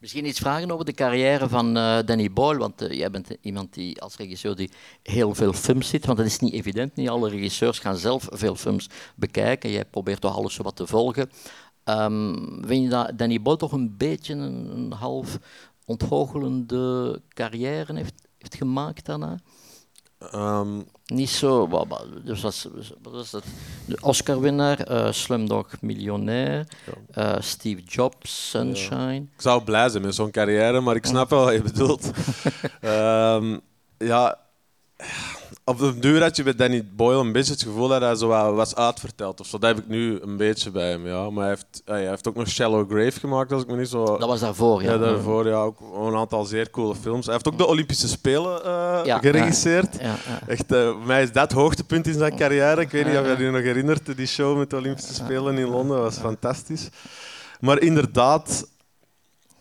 Misschien 0.00 0.26
iets 0.26 0.38
vragen 0.38 0.70
over 0.70 0.84
de 0.84 0.92
carrière 0.92 1.48
van 1.48 1.76
eh, 1.76 1.98
Danny 2.04 2.32
Boyle, 2.32 2.58
want 2.58 2.82
eh, 2.82 2.98
jij 2.98 3.10
bent 3.10 3.28
iemand 3.40 3.74
die 3.74 4.00
als 4.00 4.16
regisseur 4.16 4.56
die 4.56 4.70
heel 5.02 5.34
veel 5.34 5.52
films 5.52 5.88
ziet, 5.88 6.06
want 6.06 6.18
dat 6.18 6.26
is 6.26 6.38
niet 6.38 6.52
evident. 6.52 6.96
Niet 6.96 7.08
alle 7.08 7.28
regisseurs 7.28 7.78
gaan 7.78 7.96
zelf 7.96 8.26
veel 8.30 8.54
films 8.54 8.88
bekijken. 9.14 9.70
Jij 9.70 9.84
probeert 9.84 10.20
toch 10.20 10.36
alles 10.36 10.56
wat 10.56 10.76
te 10.76 10.86
volgen. 10.86 11.30
Ehm, 11.84 12.34
vind 12.66 12.82
je 12.82 12.88
dat 12.88 13.18
Danny 13.18 13.42
Boyle 13.42 13.58
toch 13.58 13.72
een 13.72 13.96
beetje 13.96 14.34
een, 14.34 14.70
een 14.70 14.92
half 14.92 15.38
ontgoochelende 15.84 17.20
carrière 17.28 17.94
heeft, 17.96 18.14
heeft 18.38 18.54
gemaakt 18.54 19.06
daarna? 19.06 19.38
Ehm, 20.32 20.80
Niet 21.06 21.30
zo. 21.30 21.68
wa- 21.68 21.86
wa- 21.86 22.04
Dus 22.24 22.40
was, 22.42 22.66
wat 23.02 23.12
was 23.12 23.30
dat? 23.30 23.44
De 23.86 23.96
Oscar-winnaar, 24.00 24.80
eh, 24.80 25.12
Slumdog 25.12 25.66
Millionaire, 25.80 26.66
eh, 27.10 27.34
Steve 27.38 27.82
Jobs, 27.82 28.48
Sunshine. 28.50 29.14
Ik 29.34 29.40
zou 29.40 29.62
blij 29.64 29.88
zijn 29.88 30.02
met 30.02 30.14
zo'n 30.14 30.30
carrière, 30.30 30.80
maar 30.80 30.96
ik 30.96 31.06
snap 31.06 31.30
wel 31.30 31.44
wat 31.44 31.52
je 31.52 31.62
bedoelt. 31.62 32.10
Ehm, 32.80 33.58
ja, 33.98 34.38
op 35.70 35.78
de 35.78 35.98
duur 35.98 36.22
had 36.22 36.36
je 36.36 36.42
bij 36.42 36.54
Danny 36.54 36.88
Boyle 36.96 37.20
een 37.20 37.32
beetje 37.32 37.52
het 37.52 37.62
gevoel 37.62 37.88
dat 37.88 38.00
hij 38.00 38.14
zo 38.14 38.26
wat 38.28 38.54
was 38.54 38.74
uitverteld. 38.74 39.40
Of 39.40 39.46
zo. 39.46 39.58
Dat 39.58 39.74
heb 39.74 39.84
ik 39.84 39.88
nu 39.88 40.20
een 40.20 40.36
beetje 40.36 40.70
bij 40.70 40.90
hem. 40.90 41.06
Ja. 41.06 41.30
Maar 41.30 41.44
hij 41.44 41.54
heeft, 41.54 41.82
hij 41.84 42.08
heeft 42.08 42.28
ook 42.28 42.34
nog 42.34 42.48
Shallow 42.48 42.90
Grave 42.90 43.20
gemaakt, 43.20 43.52
als 43.52 43.62
ik 43.62 43.68
me 43.68 43.76
niet 43.76 43.88
zo... 43.88 44.04
Dat 44.04 44.28
was 44.28 44.40
daarvoor, 44.40 44.82
ja. 44.82 44.92
Ja, 44.92 44.98
daarvoor 44.98 45.46
ja, 45.48 45.56
ook 45.56 45.80
een 46.06 46.16
aantal 46.16 46.44
zeer 46.44 46.70
coole 46.70 46.94
films. 46.94 47.24
Hij 47.24 47.34
heeft 47.34 47.48
ook 47.48 47.58
de 47.58 47.66
Olympische 47.66 48.08
Spelen 48.08 48.64
eh, 48.64 49.00
Ja, 49.04 49.18
geregisseerd. 49.18 49.96
ja. 50.00 50.16
Echt, 50.46 50.72
eh, 50.72 50.88
voor 50.88 51.06
mij 51.06 51.22
is 51.22 51.32
dat 51.32 51.52
hoogtepunt 51.52 52.06
in 52.06 52.14
zijn 52.14 52.36
carrière. 52.36 52.80
Ik 52.80 52.90
weet 52.90 53.06
niet 53.06 53.16
of 53.18 53.26
je 53.38 53.44
je 53.44 53.50
nog 53.50 53.62
herinnert, 53.62 54.16
die 54.16 54.26
show 54.26 54.58
met 54.58 54.70
de 54.70 54.76
Olympische 54.76 55.14
Spelen 55.14 55.58
in 55.58 55.68
Londen. 55.68 55.96
Dat 55.96 56.04
was 56.04 56.16
fantastisch. 56.18 56.88
Maar 57.60 57.80
inderdaad, 57.80 58.66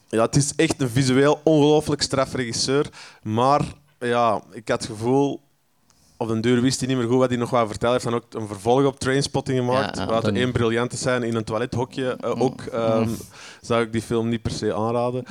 ja, 0.10 0.22
het 0.25 0.36
is 0.36 0.54
echt 0.56 0.82
een 0.82 0.89
visueel 0.89 1.39
ongelooflijk 1.44 2.01
strafregisseur. 2.01 2.89
Maar 3.24 3.62
ja, 4.00 4.42
ik 4.51 4.68
had 4.68 4.82
het 4.82 4.89
gevoel... 4.89 5.48
Op 6.22 6.28
den 6.28 6.42
duur 6.42 6.62
wist 6.62 6.80
hij 6.80 6.88
niet 6.90 6.98
meer 6.98 7.08
goed 7.08 7.18
wat 7.18 7.30
hij 7.30 7.38
nog 7.38 7.50
wou 7.50 7.68
vertellen. 7.68 7.96
Hij 8.02 8.04
heeft 8.12 8.24
dan 8.32 8.40
ook 8.40 8.42
een 8.42 8.48
vervolg 8.56 8.86
op 8.86 9.00
Trainspotting 9.00 9.58
gemaakt. 9.58 9.98
Ja, 9.98 10.04
ja, 10.04 10.22
één 10.36 10.52
briljante 10.52 10.98
zijn 10.98 11.24
in 11.24 11.36
een 11.36 11.44
toilethokje. 11.44 12.18
eh, 12.20 12.42
ook 12.42 12.62
ehm, 12.62 13.10
zou 13.62 13.82
ik 13.84 13.92
die 13.92 14.02
film 14.02 14.30
niet 14.30 14.42
per 14.42 14.52
se 14.52 14.74
aanraden. 14.76 15.24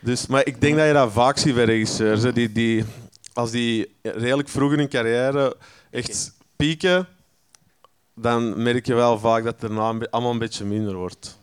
Dus, 0.00 0.26
maar 0.26 0.46
ik 0.46 0.60
denk 0.60 0.76
dat 0.76 0.86
je 0.86 0.92
dat 0.92 1.12
vaak 1.12 1.38
ziet 1.38 1.54
bij 1.54 1.64
regisseurs. 1.64 2.22
hè. 2.22 2.32
Die, 2.32 2.52
die, 2.52 2.84
als 3.32 3.50
die 3.50 3.96
redelijk 4.02 4.48
vroeg 4.48 4.72
in 4.72 4.78
hun 4.78 4.88
carrière 4.88 5.56
echt 5.90 6.32
pieken, 6.56 7.06
dan 8.14 8.62
merk 8.62 8.86
je 8.86 8.94
wel 8.94 9.18
vaak 9.18 9.44
dat 9.44 9.52
het 9.52 9.60
daarna 9.60 10.06
allemaal 10.10 10.32
een 10.32 10.38
beetje 10.38 10.64
minder 10.64 10.94
wordt. 10.94 11.38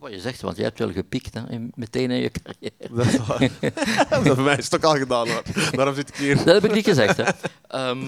Wat 0.00 0.10
je 0.12 0.20
zegt, 0.20 0.40
want 0.40 0.56
jij 0.56 0.64
hebt 0.64 0.78
wel 0.78 0.92
gepiekt 0.92 1.34
hè, 1.34 1.50
in- 1.50 1.72
meteen 1.74 2.10
in 2.10 2.20
je 2.20 2.30
carrière. 2.30 2.94
Dat 2.96 3.06
is 3.06 3.16
waar. 3.26 3.50
dat 4.24 4.34
bij 4.34 4.44
mij 4.44 4.56
is 4.56 4.64
het 4.64 4.74
ook 4.74 4.84
al 4.84 4.96
gedaan. 4.96 5.28
hoor. 5.28 5.42
Daarom 5.72 5.94
zit 5.94 6.08
ik 6.08 6.16
hier. 6.16 6.36
Dat 6.36 6.44
heb 6.44 6.64
ik 6.64 6.72
niet 6.74 6.84
gezegd. 6.84 7.16
Hè. 7.16 7.24
Ehm, 7.68 8.04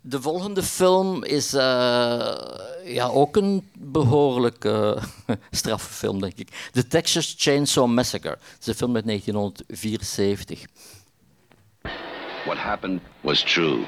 de 0.00 0.20
volgende 0.22 0.62
film 0.62 1.24
is 1.24 1.52
eh, 1.54 2.36
ja, 2.84 3.06
ook 3.06 3.36
een 3.36 3.68
behoorlijk 3.78 4.64
eh 4.64 5.02
straffe 5.50 5.92
film, 5.92 6.20
denk 6.20 6.34
ik. 6.36 6.68
The 6.72 6.86
Texas 6.86 7.34
Chainsaw 7.38 7.86
Massacre. 7.86 8.30
Het 8.30 8.60
is 8.60 8.66
een 8.66 8.74
film 8.74 8.94
uit 8.94 9.04
1974. 9.06 10.64
What 12.44 12.56
happened 12.56 13.00
was 13.20 13.42
true. 13.42 13.84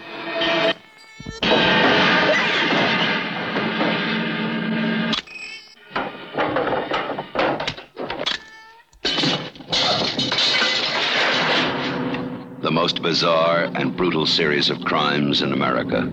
Most 12.71 13.03
bizarre 13.03 13.71
and 13.75 13.97
brutal 13.97 14.27
series 14.27 14.71
of 14.71 14.81
crimes 14.85 15.43
in 15.43 15.53
America. 15.53 16.09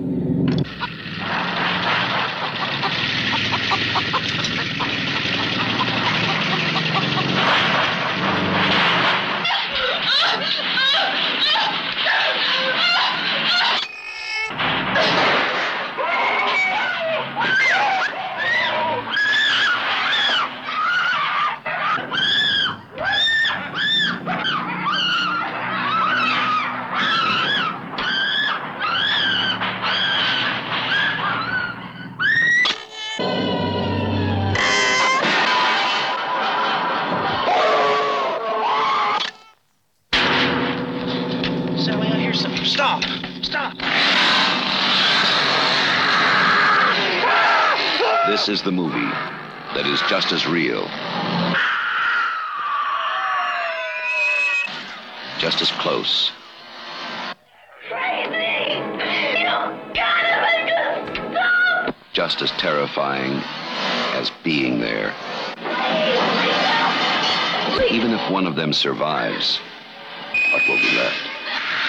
This 48.48 48.60
is 48.60 48.63
the 48.63 48.72
movie 48.72 49.12
that 49.75 49.86
is 49.86 50.00
just 50.08 50.32
as 50.32 50.48
real, 50.48 50.88
just 55.38 55.62
as 55.62 55.70
close, 55.72 56.32
just 62.13 62.42
as 62.42 62.51
terrifying 62.51 63.34
as 64.13 64.32
being 64.46 64.80
there. 64.80 65.13
Even 67.92 68.13
if 68.13 68.32
one 68.32 68.48
of 68.48 68.56
them 68.56 68.72
survives, 68.72 69.60
what 70.54 70.62
will 70.70 70.77
be 70.77 70.96
left? 70.96 71.20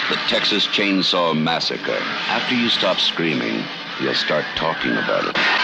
The 0.09 0.15
Texas 0.27 0.67
Chainsaw 0.67 1.41
Massacre. 1.41 2.01
After 2.27 2.53
you 2.53 2.67
stop 2.67 2.99
screaming, 2.99 3.63
you'll 4.01 4.13
start 4.13 4.43
talking 4.57 4.91
about 4.91 5.25
it. 5.25 5.58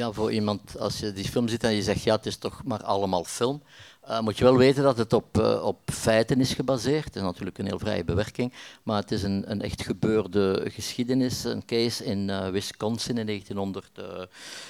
Ja, 0.00 0.12
voor 0.12 0.32
iemand, 0.32 0.78
als 0.78 0.98
je 0.98 1.12
die 1.12 1.28
film 1.28 1.48
ziet 1.48 1.64
en 1.64 1.72
je 1.74 1.82
zegt 1.82 2.02
ja, 2.02 2.16
het 2.16 2.26
is 2.26 2.36
toch 2.36 2.64
maar 2.64 2.82
allemaal 2.82 3.24
film, 3.24 3.62
uh, 4.10 4.20
moet 4.20 4.38
je 4.38 4.44
wel 4.44 4.56
weten 4.56 4.82
dat 4.82 4.98
het 4.98 5.12
op, 5.12 5.38
uh, 5.38 5.64
op 5.64 5.78
feiten 5.84 6.40
is 6.40 6.54
gebaseerd. 6.54 7.04
Het 7.04 7.16
is 7.16 7.22
natuurlijk 7.22 7.58
een 7.58 7.66
heel 7.66 7.78
vrije 7.78 8.04
bewerking, 8.04 8.52
maar 8.82 9.00
het 9.00 9.12
is 9.12 9.22
een, 9.22 9.50
een 9.50 9.62
echt 9.62 9.82
gebeurde 9.82 10.70
geschiedenis. 10.70 11.44
Een 11.44 11.64
case 11.64 12.04
in 12.04 12.28
uh, 12.28 12.48
Wisconsin 12.48 13.18
in 13.18 13.26
1900, 13.26 13.90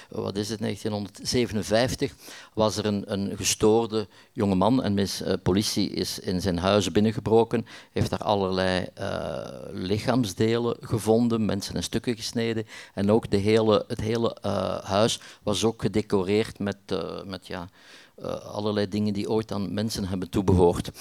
wat 0.09 0.35
is 0.35 0.49
het, 0.49 0.59
1957 0.59 2.13
was 2.53 2.77
er 2.77 2.85
een, 2.85 3.03
een 3.05 3.37
gestoorde 3.37 4.07
jongeman 4.31 4.83
en 4.83 4.93
mis, 4.93 5.23
politie 5.43 5.89
is 5.89 6.19
in 6.19 6.41
zijn 6.41 6.57
huis 6.57 6.91
binnengebroken, 6.91 7.65
heeft 7.91 8.09
daar 8.09 8.23
allerlei 8.23 8.87
lichaamsdelen 9.71 10.77
gevonden, 10.79 11.45
mensen 11.45 11.75
in 11.75 11.83
stukken 11.83 12.15
gesneden 12.15 12.67
en 12.93 13.11
ook 13.11 13.29
de 13.29 13.37
hele, 13.37 13.85
het 13.87 14.01
hele 14.01 14.37
huis 14.83 15.19
was 15.43 15.63
ook 15.63 15.81
gedecoreerd 15.81 16.59
met, 16.59 16.77
met 17.25 17.47
ja, 17.47 17.69
allerlei 18.43 18.87
dingen 18.87 19.13
die 19.13 19.29
ooit 19.29 19.51
aan 19.51 19.73
mensen 19.73 20.05
hebben 20.07 20.29
toebehoord. 20.29 20.91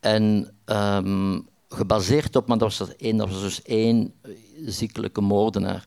En 0.00 0.54
um, 0.66 1.48
gebaseerd 1.68 2.36
op, 2.36 2.46
maar 2.46 2.58
dat 2.58 2.76
was, 2.76 2.96
één, 2.96 3.16
dat 3.16 3.28
was 3.28 3.40
dus 3.40 3.62
één 3.62 4.14
ziekelijke 4.66 5.20
moordenaar. 5.20 5.84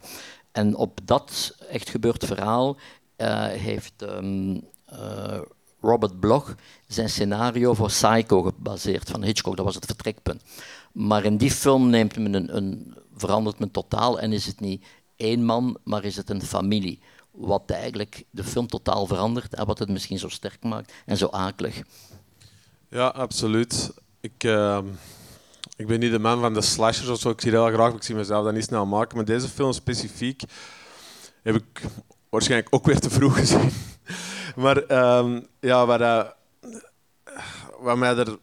En 0.51 0.75
op 0.75 0.99
dat 1.03 1.55
echt 1.69 1.89
gebeurd 1.89 2.25
verhaal 2.25 2.77
uh, 3.17 3.45
heeft 3.45 3.93
uh, 4.03 5.39
Robert 5.81 6.19
Bloch 6.19 6.55
zijn 6.87 7.09
scenario 7.09 7.73
voor 7.73 7.87
Psycho 7.87 8.41
gebaseerd 8.41 9.09
van 9.09 9.23
Hitchcock. 9.23 9.55
Dat 9.55 9.65
was 9.65 9.75
het 9.75 9.85
vertrekpunt. 9.85 10.43
Maar 10.91 11.23
in 11.25 11.37
die 11.37 11.51
film 11.51 11.89
neemt 11.89 12.17
men 12.17 12.33
een, 12.33 12.55
een, 12.57 12.95
verandert 13.15 13.59
men 13.59 13.71
totaal 13.71 14.19
en 14.19 14.31
is 14.31 14.45
het 14.45 14.59
niet 14.59 14.85
één 15.15 15.45
man, 15.45 15.77
maar 15.83 16.03
is 16.03 16.15
het 16.15 16.29
een 16.29 16.41
familie 16.41 16.99
wat 17.31 17.69
eigenlijk 17.71 18.23
de 18.29 18.43
film 18.43 18.67
totaal 18.67 19.05
verandert 19.05 19.55
en 19.55 19.65
wat 19.65 19.79
het 19.79 19.89
misschien 19.89 20.19
zo 20.19 20.29
sterk 20.29 20.63
maakt 20.63 20.93
en 21.05 21.17
zo 21.17 21.27
akelig. 21.27 21.81
Ja, 22.89 23.07
absoluut. 23.07 23.93
Ik, 24.19 24.43
uh, 24.43 24.79
ik 25.75 25.87
ben 25.87 25.99
niet 25.99 26.11
de 26.11 26.19
man 26.19 26.39
van 26.39 26.53
de 26.53 26.61
slashers 26.61 27.07
of 27.07 27.19
zo. 27.19 27.29
Ik 27.29 27.41
zie 27.41 27.51
dat 27.51 27.65
heel 27.65 27.73
graag, 27.73 27.93
ik 27.93 28.03
zie 28.03 28.15
mezelf 28.15 28.43
dat 28.43 28.53
niet 28.53 28.63
snel 28.63 28.85
maken. 28.85 29.15
Maar 29.15 29.25
deze 29.25 29.47
film 29.47 29.71
specifiek 29.71 30.41
heb 31.43 31.55
ik 31.55 31.81
waarschijnlijk 32.29 32.75
ook 32.75 32.85
weer 32.85 32.99
te 32.99 33.09
vroeg 33.09 33.35
gezien. 33.39 33.71
maar 34.55 34.77
um, 35.17 35.47
ja, 35.59 35.85
wat, 35.85 36.01
uh, 36.01 36.23
wat 37.79 37.97
mij 37.97 38.17
er 38.17 38.37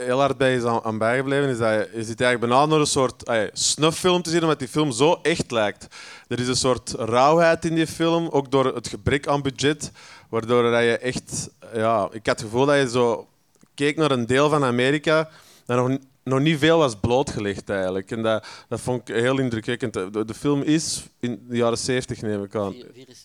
heel 0.00 0.18
hard 0.18 0.36
bij 0.36 0.54
is 0.54 0.64
aan, 0.64 0.84
aan 0.84 0.98
bijgebleven, 0.98 1.48
is 1.48 1.58
dat 1.58 1.72
je, 1.72 1.90
je 1.94 2.04
zit 2.04 2.20
eigenlijk 2.20 2.52
bijna 2.52 2.66
naar 2.66 2.80
een 2.80 2.86
soort 2.86 3.26
ay, 3.26 3.50
snufffilm 3.52 4.22
te 4.22 4.30
zien, 4.30 4.42
omdat 4.42 4.58
die 4.58 4.68
film 4.68 4.92
zo 4.92 5.18
echt 5.22 5.50
lijkt. 5.50 5.86
Er 6.28 6.40
is 6.40 6.48
een 6.48 6.56
soort 6.56 6.90
rauwheid 6.90 7.64
in 7.64 7.74
die 7.74 7.86
film, 7.86 8.28
ook 8.28 8.50
door 8.50 8.74
het 8.74 8.88
gebrek 8.88 9.26
aan 9.26 9.42
budget, 9.42 9.92
waardoor 10.28 10.64
je 10.64 10.98
echt... 10.98 11.50
Ja, 11.74 12.08
ik 12.12 12.26
had 12.26 12.40
het 12.40 12.40
gevoel 12.40 12.66
dat 12.66 12.76
je 12.76 12.88
zo 12.88 13.28
keek 13.74 13.96
naar 13.96 14.10
een 14.10 14.26
deel 14.26 14.48
van 14.48 14.64
Amerika 14.64 15.28
dat 15.76 15.88
nog, 15.88 15.98
nog 16.22 16.40
niet 16.40 16.58
veel 16.58 16.78
was 16.78 16.94
blootgelegd 17.00 17.68
eigenlijk. 17.68 18.10
En 18.10 18.22
dat, 18.22 18.46
dat 18.68 18.80
vond 18.80 19.08
ik 19.08 19.14
heel 19.14 19.38
indrukwekkend. 19.38 19.92
De, 19.92 20.24
de 20.24 20.34
film 20.34 20.62
is 20.62 21.06
in 21.20 21.46
de 21.48 21.56
jaren 21.56 21.78
70, 21.78 22.22
neem 22.22 22.42
ik 22.42 22.54
aan. 22.54 22.74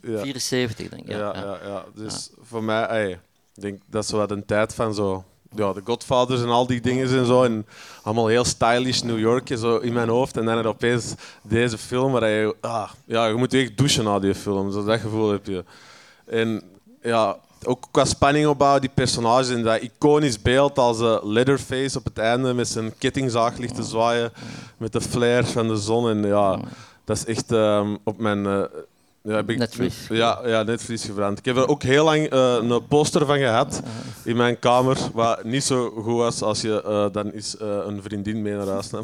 74, 0.01 0.89
denk 0.89 1.01
ik. 1.01 1.09
Ja, 1.09 1.17
ja, 1.17 1.33
ja, 1.33 1.59
ja. 1.63 1.85
Dus 1.95 2.29
voor 2.41 2.63
mij, 2.63 2.87
ay, 2.87 3.11
ik 3.55 3.61
denk 3.61 3.81
dat 3.89 4.03
is 4.03 4.11
wat 4.11 4.31
een 4.31 4.45
tijd 4.45 4.73
van 4.73 4.93
zo 4.93 5.23
ja, 5.55 5.73
de 5.73 5.81
Godfathers 5.83 6.41
en 6.41 6.49
al 6.49 6.67
die 6.67 6.81
dingen 6.81 7.17
en 7.17 7.25
zo. 7.25 7.43
En 7.43 7.65
allemaal 8.03 8.27
heel 8.27 8.45
stylish 8.45 9.01
New 9.01 9.19
York 9.19 9.51
zo 9.57 9.77
in 9.77 9.93
mijn 9.93 10.09
hoofd. 10.09 10.37
En 10.37 10.45
dan 10.45 10.65
opeens 10.65 11.13
deze 11.41 11.77
film 11.77 12.11
waar 12.11 12.29
je... 12.29 12.55
Ah, 12.61 12.89
ja, 13.05 13.25
je 13.25 13.33
moet 13.33 13.53
echt 13.53 13.77
douchen 13.77 14.03
na 14.03 14.19
die 14.19 14.35
film. 14.35 14.71
Zo 14.71 14.83
dat 14.83 14.99
gevoel 14.99 15.31
heb 15.31 15.45
je. 15.45 15.63
En 16.25 16.63
ja, 17.01 17.37
ook 17.63 17.87
qua 17.91 18.05
spanning 18.05 18.47
opbouwen, 18.47 18.81
die 18.81 18.89
personages 18.93 19.49
en 19.49 19.63
dat 19.63 19.81
iconisch 19.81 20.41
beeld 20.41 20.77
als 20.77 20.99
uh, 20.99 21.17
Leatherface 21.23 21.97
op 21.97 22.05
het 22.05 22.17
einde 22.17 22.53
met 22.53 22.67
zijn 22.67 22.97
kettingzaag 22.97 23.57
ligt 23.57 23.75
te 23.75 23.83
zwaaien 23.83 24.31
met 24.77 24.93
de 24.93 25.01
flare 25.01 25.45
van 25.45 25.67
de 25.67 25.77
zon. 25.77 26.09
En 26.09 26.27
ja, 26.27 26.59
dat 27.03 27.17
is 27.17 27.25
echt 27.25 27.51
um, 27.51 27.97
op 28.03 28.17
mijn... 28.17 28.43
Uh, 28.43 28.63
ja, 29.25 29.35
heb 29.35 29.49
ik, 29.49 29.57
Netvlies. 29.57 30.07
Ja, 30.09 30.39
ja, 30.45 30.63
netvlies 30.63 31.05
gebrand. 31.05 31.39
Ik 31.39 31.45
heb 31.45 31.55
er 31.55 31.67
ook 31.67 31.83
heel 31.83 32.03
lang 32.03 32.33
uh, 32.33 32.55
een 32.61 32.87
poster 32.87 33.25
van 33.25 33.37
gehad 33.37 33.81
in 34.23 34.35
mijn 34.35 34.59
kamer, 34.59 34.97
wat 35.13 35.43
niet 35.43 35.63
zo 35.63 35.89
goed 35.89 36.17
was 36.17 36.41
als 36.41 36.61
je 36.61 36.83
uh, 36.85 37.05
dan 37.11 37.29
eens 37.29 37.55
uh, 37.61 37.67
een 37.85 38.01
vriendin 38.01 38.41
mee 38.41 38.53
naar 38.53 38.67
huis 38.67 38.89
nam. 38.89 39.03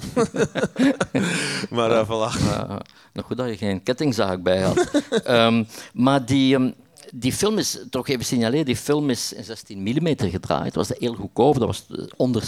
maar 1.75 2.05
voilà. 2.05 2.45
Ja, 2.49 2.81
nog 3.13 3.25
goed 3.25 3.37
dat 3.37 3.49
je 3.49 3.57
geen 3.57 3.83
kettingzaag 3.83 4.39
bij 4.39 4.61
had. 4.61 5.03
um, 5.27 5.67
maar 5.93 6.25
die... 6.25 6.55
Um, 6.55 6.73
die 7.13 7.33
film 7.33 7.57
is, 7.57 7.79
toch 7.89 8.07
even 8.07 8.25
signaleren, 8.25 8.65
die 8.65 8.75
film 8.75 9.09
is 9.09 9.33
in 9.33 9.43
16 9.43 9.81
mm 9.81 10.07
gedraaid. 10.17 10.65
Het 10.65 10.75
was 10.75 10.91
heel 10.97 11.13
goedkoop, 11.13 11.59
dat 11.59 11.67
was 11.67 11.85
onder 12.15 12.43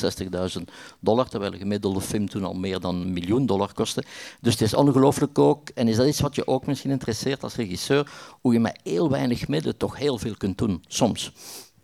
60.000 0.58 0.62
dollar, 1.00 1.30
terwijl 1.30 1.54
een 1.54 1.60
gemiddelde 1.60 2.02
film 2.02 2.30
toen 2.30 2.44
al 2.44 2.54
meer 2.54 2.80
dan 2.80 2.96
een 2.96 3.14
miljoen 3.14 3.46
dollar 3.46 3.74
kostte. 3.74 4.04
Dus 4.42 4.54
het 4.54 4.62
is 4.62 4.74
ongelooflijk 4.74 5.40
ook, 5.40 5.70
en 5.70 5.88
is 5.88 5.96
dat 5.96 6.08
iets 6.08 6.20
wat 6.20 6.36
je 6.36 6.48
ook 6.48 6.66
misschien 6.66 6.92
interesseert 6.92 7.44
als 7.44 7.56
regisseur, 7.56 8.12
hoe 8.42 8.54
je 8.54 8.60
met 8.60 8.80
heel 8.84 9.10
weinig 9.10 9.48
middelen 9.48 9.78
toch 9.78 9.98
heel 9.98 10.18
veel 10.18 10.36
kunt 10.38 10.58
doen, 10.58 10.84
soms. 10.88 11.32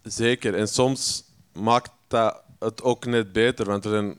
Zeker, 0.04 0.56
en 0.56 0.68
soms 0.68 1.24
maakt 1.54 1.92
dat 2.08 2.42
het 2.60 2.84
ook 2.84 3.06
net 3.06 3.32
beter, 3.32 3.66
want 3.66 3.86
er 3.86 3.92
zijn 3.92 4.18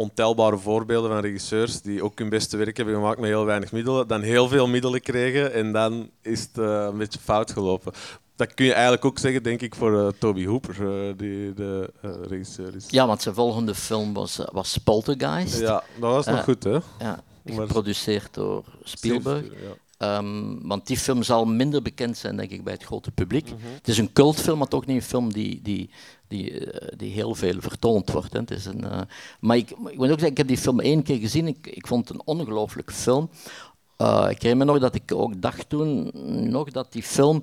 ontelbare 0.00 0.58
voorbeelden 0.58 1.10
van 1.10 1.20
regisseurs 1.20 1.80
die 1.80 2.04
ook 2.04 2.18
hun 2.18 2.28
beste 2.28 2.56
werk 2.56 2.76
hebben 2.76 2.94
gemaakt 2.94 3.20
met 3.20 3.28
heel 3.28 3.44
weinig 3.44 3.72
middelen, 3.72 4.08
dan 4.08 4.20
heel 4.22 4.48
veel 4.48 4.68
middelen 4.68 5.00
kregen 5.00 5.52
en 5.52 5.72
dan 5.72 6.10
is 6.22 6.40
het 6.40 6.58
uh, 6.58 6.86
een 6.90 6.98
beetje 6.98 7.18
fout 7.18 7.50
gelopen. 7.50 7.92
Dat 8.36 8.54
kun 8.54 8.64
je 8.64 8.72
eigenlijk 8.72 9.04
ook 9.04 9.18
zeggen, 9.18 9.42
denk 9.42 9.60
ik, 9.60 9.74
voor 9.74 9.92
uh, 9.92 10.08
Toby 10.18 10.46
Hooper, 10.46 10.76
uh, 10.80 11.12
die 11.16 11.54
de 11.54 11.92
regisseur 12.28 12.74
is. 12.76 12.86
Ja, 12.88 13.06
want 13.06 13.22
zijn 13.22 13.34
volgende 13.34 13.74
film 13.74 14.12
was, 14.12 14.40
was 14.52 14.78
Poltergeist. 14.78 15.60
Ja, 15.60 15.82
dat 16.00 16.10
was 16.12 16.26
nog 16.26 16.44
goed, 16.44 16.64
hè? 16.64 16.78
Ja, 16.98 17.22
geproduceerd 17.44 18.34
door 18.34 18.64
Spielberg. 18.82 19.44
Ja. 19.44 20.18
Um, 20.18 20.58
want 20.68 20.86
die 20.86 20.98
film 20.98 21.22
zal 21.22 21.44
minder 21.44 21.82
bekend 21.82 22.16
zijn, 22.16 22.36
denk 22.36 22.50
ik, 22.50 22.64
bij 22.64 22.72
het 22.72 22.84
grote 22.84 23.10
publiek. 23.10 23.50
Mm 23.50 23.56
-hmm. 23.62 23.74
Het 23.74 23.88
is 23.88 23.98
een 23.98 24.12
cultfilm, 24.12 24.58
maar 24.58 24.68
toch 24.68 24.86
niet 24.86 24.96
een 24.96 25.02
film 25.02 25.32
die, 25.32 25.60
die, 25.62 25.90
die, 26.30 26.50
uh, 26.50 26.88
die 26.96 27.12
heel 27.12 27.34
veel 27.34 27.60
vertoond 27.60 28.10
wordt. 28.10 28.32
Het 28.32 28.50
is 28.50 28.64
een, 28.64 28.84
uh, 28.84 29.00
maar 29.40 29.56
ik, 29.56 29.70
ik 29.70 29.76
moet 29.76 30.10
ook 30.10 30.18
zeggen, 30.18 30.30
ik 30.30 30.36
heb 30.36 30.48
die 30.48 30.58
film 30.58 30.80
één 30.80 31.02
keer 31.02 31.18
gezien. 31.18 31.46
Ik, 31.46 31.66
ik 31.66 31.86
vond 31.86 32.08
het 32.08 32.16
een 32.16 32.26
ongelooflijke 32.26 32.92
film. 32.92 33.30
Uh, 33.98 34.26
ik 34.30 34.42
herinner 34.42 34.66
me 34.66 34.72
nog 34.72 34.80
dat 34.80 34.94
ik 34.94 35.12
ook 35.12 35.42
dacht 35.42 35.68
toen 35.68 36.10
nog 36.50 36.70
dat 36.70 36.92
die 36.92 37.02
film 37.02 37.42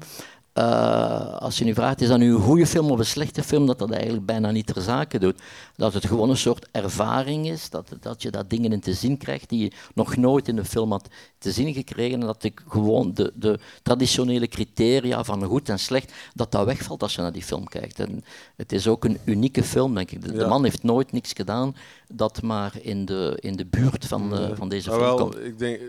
uh, 0.58 1.38
als 1.38 1.58
je 1.58 1.64
nu 1.66 1.74
vraagt, 1.74 2.02
is 2.02 2.08
dat 2.08 2.20
nu 2.20 2.34
een 2.34 2.42
goede 2.42 2.68
film 2.68 2.92
of 2.92 3.00
een 3.00 3.06
slechte 3.06 3.44
film, 3.44 3.66
dat 3.66 3.80
dat 3.80 3.92
eigenlijk 3.92 4.26
bijna 4.26 4.52
niet 4.52 4.66
ter 4.66 4.82
zake 4.82 5.20
doet. 5.20 5.42
Dat 5.76 5.94
het 5.94 6.06
gewoon 6.06 6.30
een 6.30 6.38
soort 6.38 6.68
ervaring 6.72 7.48
is, 7.50 7.70
dat, 7.70 7.90
dat 8.00 8.22
je 8.22 8.32
dat 8.32 8.50
dingen 8.50 8.72
in 8.72 8.80
te 8.80 8.94
zien 8.94 9.18
krijgt 9.18 9.50
die 9.50 9.64
je 9.64 9.72
nog 9.94 10.16
nooit 10.16 10.48
in 10.48 10.58
een 10.58 10.66
film 10.66 10.92
had 10.92 11.08
te 11.38 11.52
zien 11.52 11.74
gekregen. 11.74 12.22
En 12.22 12.26
dat 12.26 12.44
ik 12.44 12.62
gewoon 12.68 13.14
de, 13.14 13.32
de 13.36 13.60
traditionele 13.84 14.48
criteria 14.48 15.24
van 15.24 15.44
goed 15.44 15.70
en 15.70 15.80
slecht, 15.80 16.14
dat 16.34 16.52
dat 16.52 16.66
wegvalt 16.66 17.02
als 17.02 17.16
je 17.16 17.22
naar 17.22 17.32
die 17.32 17.44
film 17.44 17.68
kijkt. 17.68 18.00
En 18.00 18.24
het 18.56 18.72
is 18.72 18.88
ook 18.88 19.06
een 19.06 19.20
unieke 19.26 19.64
film, 19.64 19.94
denk 19.96 20.12
ik. 20.12 20.36
De, 20.36 20.48
man 20.48 20.64
heeft 20.64 20.84
nooit 20.84 21.12
niks 21.12 21.34
gedaan 21.34 21.76
dat 22.08 22.42
maar 22.42 22.74
in 22.82 23.06
de, 23.06 23.38
in 23.40 23.56
de 23.56 23.66
buurt 23.66 24.06
van, 24.06 24.34
uh, 24.34 24.50
van 24.54 24.70
deze 24.70 24.90
film 24.90 25.02
wel, 25.02 25.18
komt. 25.18 25.40
Ik 25.40 25.60
denk 25.60 25.80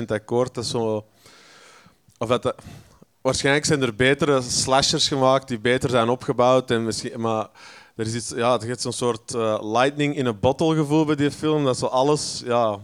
100% 0.00 0.02
akkoord. 0.06 0.54
Dat 0.54 0.64
is 0.64 0.70
zo... 0.70 1.04
Of 2.18 2.28
dat, 2.28 2.54
waarschijnlijk 3.20 3.66
zijn 3.66 3.82
er 3.82 3.94
betere 3.94 4.42
slashers 4.42 5.08
gemaakt 5.08 5.48
die 5.48 5.58
beter 5.58 5.90
zijn 5.90 6.08
opgebouwd. 6.08 6.70
En 6.70 6.84
misschien, 6.84 7.20
maar 7.20 7.48
er 7.96 8.06
is 8.06 8.14
iets, 8.14 8.32
ja, 8.36 8.52
het 8.52 8.62
heeft 8.62 8.80
zo'n 8.80 8.92
soort 8.92 9.34
uh, 9.34 9.72
lightning 9.72 10.16
in 10.16 10.26
a 10.26 10.32
bottle 10.32 10.74
gevoel 10.74 11.04
bij 11.04 11.16
die 11.16 11.30
film. 11.30 11.64
Dat 11.64 11.78
zo 11.78 11.86
alles 11.86 12.42
ja, 12.44 12.78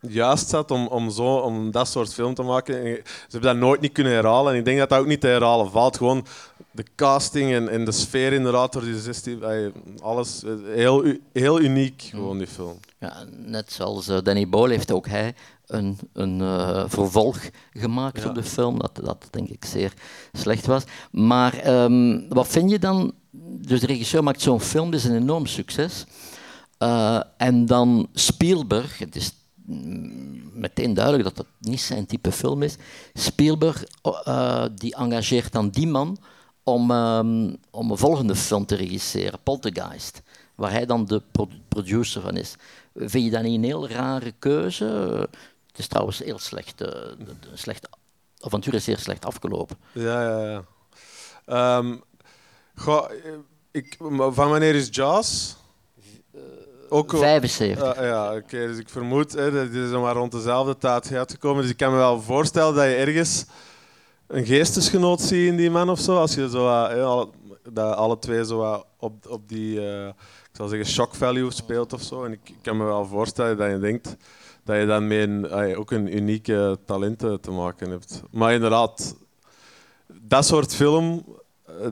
juist 0.00 0.48
zat 0.48 0.70
om, 0.70 0.86
om, 0.86 1.10
zo, 1.10 1.36
om 1.36 1.70
dat 1.70 1.88
soort 1.88 2.14
film 2.14 2.34
te 2.34 2.42
maken. 2.42 2.76
En 2.76 2.84
ze 3.04 3.28
hebben 3.28 3.50
dat 3.50 3.60
nooit 3.60 3.80
niet 3.80 3.92
kunnen 3.92 4.12
herhalen. 4.12 4.52
En 4.52 4.58
ik 4.58 4.64
denk 4.64 4.78
dat 4.78 4.88
dat 4.88 4.98
ook 4.98 5.06
niet 5.06 5.20
te 5.20 5.26
herhalen 5.26 5.70
valt. 5.70 5.96
Gewoon 5.96 6.26
de 6.74 6.84
casting 6.94 7.52
en, 7.52 7.68
en 7.68 7.84
de 7.84 7.92
sfeer 7.92 8.32
inderdaad 8.32 8.72
door 8.72 8.82
die 8.82 8.98
16... 8.98 9.42
Alles 10.02 10.42
heel, 10.74 11.16
heel 11.32 11.60
uniek, 11.60 12.02
gewoon 12.10 12.38
die 12.38 12.46
film. 12.46 12.78
Ja, 12.98 13.24
net 13.30 13.72
zoals 13.72 14.08
uh, 14.08 14.18
Danny 14.22 14.48
Boyle 14.48 14.72
heeft 14.72 14.92
ook 14.92 15.08
hij 15.08 15.34
een, 15.66 15.98
een 16.12 16.40
uh, 16.40 16.84
vervolg 16.86 17.50
gemaakt 17.72 18.22
ja. 18.22 18.28
op 18.28 18.34
de 18.34 18.42
film, 18.42 18.78
dat, 18.78 19.00
dat 19.02 19.28
denk 19.30 19.48
ik 19.48 19.64
zeer 19.64 19.92
slecht 20.32 20.66
was. 20.66 20.82
Maar 21.10 21.82
um, 21.84 22.28
wat 22.28 22.48
vind 22.48 22.70
je 22.70 22.78
dan? 22.78 23.12
Dus 23.40 23.80
de 23.80 23.86
regisseur 23.86 24.22
maakt 24.22 24.40
zo'n 24.40 24.60
film, 24.60 24.90
dat 24.90 25.00
is 25.00 25.06
een 25.06 25.16
enorm 25.16 25.46
succes. 25.46 26.04
Uh, 26.78 27.20
en 27.36 27.66
dan 27.66 28.08
Spielberg, 28.12 28.98
het 28.98 29.16
is 29.16 29.32
meteen 30.52 30.94
duidelijk 30.94 31.24
dat 31.24 31.36
dat 31.36 31.46
niet 31.60 31.80
zijn 31.80 32.06
type 32.06 32.32
film 32.32 32.62
is. 32.62 32.76
Spielberg 33.14 33.84
uh, 34.04 34.64
die 34.74 34.94
engageert 34.94 35.52
dan 35.52 35.68
die 35.68 35.86
man 35.86 36.18
om, 36.64 36.90
um, 36.90 37.56
om 37.70 37.90
een 37.90 37.98
volgende 37.98 38.34
film 38.34 38.66
te 38.66 38.74
regisseren, 38.74 39.38
Poltergeist, 39.42 40.22
waar 40.54 40.70
hij 40.70 40.86
dan 40.86 41.04
de 41.04 41.22
producer 41.68 42.20
van 42.20 42.36
is. 42.36 42.54
Vind 42.94 43.24
je 43.24 43.30
dat 43.30 43.42
niet 43.42 43.54
een 43.54 43.64
heel 43.64 43.88
rare 43.88 44.32
keuze? 44.38 44.84
Het 45.66 45.78
is 45.78 45.86
trouwens 45.86 46.18
heel 46.18 46.38
slecht. 46.38 46.82
Uh, 46.82 46.88
de, 46.88 47.16
de 47.40 47.48
slechte 47.54 47.88
avontuur 48.40 48.74
is 48.74 48.84
zeer 48.84 48.98
slecht 48.98 49.24
afgelopen. 49.24 49.76
Ja, 49.92 50.22
ja, 50.22 50.64
ja. 51.46 51.76
Um, 51.76 52.02
goh, 52.74 53.10
ik, 53.70 53.96
van 53.98 54.48
wanneer 54.48 54.74
is 54.74 54.88
Jaws? 54.90 55.56
Ook, 56.88 57.10
75. 57.10 57.96
Uh, 57.96 58.02
ja, 58.02 58.26
oké. 58.26 58.36
Okay, 58.36 58.66
dus 58.66 58.78
ik 58.78 58.88
vermoed 58.88 59.32
hè, 59.32 59.50
dat 59.50 59.72
dit 59.72 59.84
is 59.84 59.90
maar 59.90 60.14
rond 60.14 60.32
dezelfde 60.32 60.76
tijd 60.76 61.12
uitgekomen. 61.12 61.62
Dus 61.62 61.70
ik 61.70 61.76
kan 61.76 61.90
me 61.90 61.96
wel 61.96 62.20
voorstellen 62.22 62.74
dat 62.74 62.84
je 62.84 62.94
ergens 62.94 63.44
een 64.34 64.46
geestesgenoot 64.46 65.20
ziet 65.20 65.46
in 65.46 65.56
die 65.56 65.70
man 65.70 65.90
of 65.90 66.00
zo. 66.00 66.16
Als 66.16 66.34
je 66.34 66.48
zo, 66.50 66.68
alle, 66.68 67.28
dat 67.72 67.96
alle 67.96 68.18
twee 68.18 68.44
zo 68.44 68.84
op, 68.98 69.26
op 69.28 69.48
die, 69.48 69.76
uh, 69.76 70.06
ik 70.06 70.56
zal 70.56 70.68
zeggen, 70.68 70.88
shock 70.88 71.14
value 71.14 71.50
speelt 71.50 71.92
of 71.92 72.02
zo. 72.02 72.24
En 72.24 72.32
ik, 72.32 72.54
kan 72.62 72.76
me 72.76 72.84
wel 72.84 73.06
voorstellen 73.06 73.56
dat 73.56 73.70
je 73.70 73.78
denkt 73.78 74.16
dat 74.64 74.76
je 74.76 74.86
dan 74.86 75.06
met 75.06 75.28
een, 75.28 75.76
ook 75.76 75.90
een 75.90 76.16
unieke 76.16 76.78
talenten 76.86 77.40
te 77.40 77.50
maken 77.50 77.90
hebt. 77.90 78.22
Maar 78.30 78.52
inderdaad, 78.52 79.16
dat 80.06 80.46
soort 80.46 80.74
film, 80.74 81.24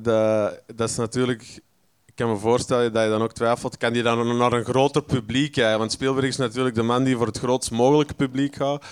dat, 0.03 0.63
dat 0.75 0.89
is 0.89 0.97
natuurlijk... 0.97 1.61
Ik 2.05 2.19
kan 2.19 2.31
me 2.31 2.37
voorstellen 2.37 2.93
dat 2.93 3.05
je 3.05 3.11
dan 3.11 3.23
ook 3.23 3.33
twijfelt, 3.33 3.77
kan 3.77 3.93
die 3.93 4.03
dan 4.03 4.37
naar 4.37 4.53
een 4.53 4.65
groter 4.65 5.03
publiek 5.03 5.53
kijken? 5.53 5.79
Want 5.79 5.93
Spielberg 5.93 6.27
is 6.27 6.37
natuurlijk 6.37 6.75
de 6.75 6.83
man 6.83 7.05
die 7.05 7.17
voor 7.17 7.27
het 7.27 7.39
grootst 7.39 7.71
mogelijke 7.71 8.15
publiek 8.15 8.57
gaat. 8.57 8.85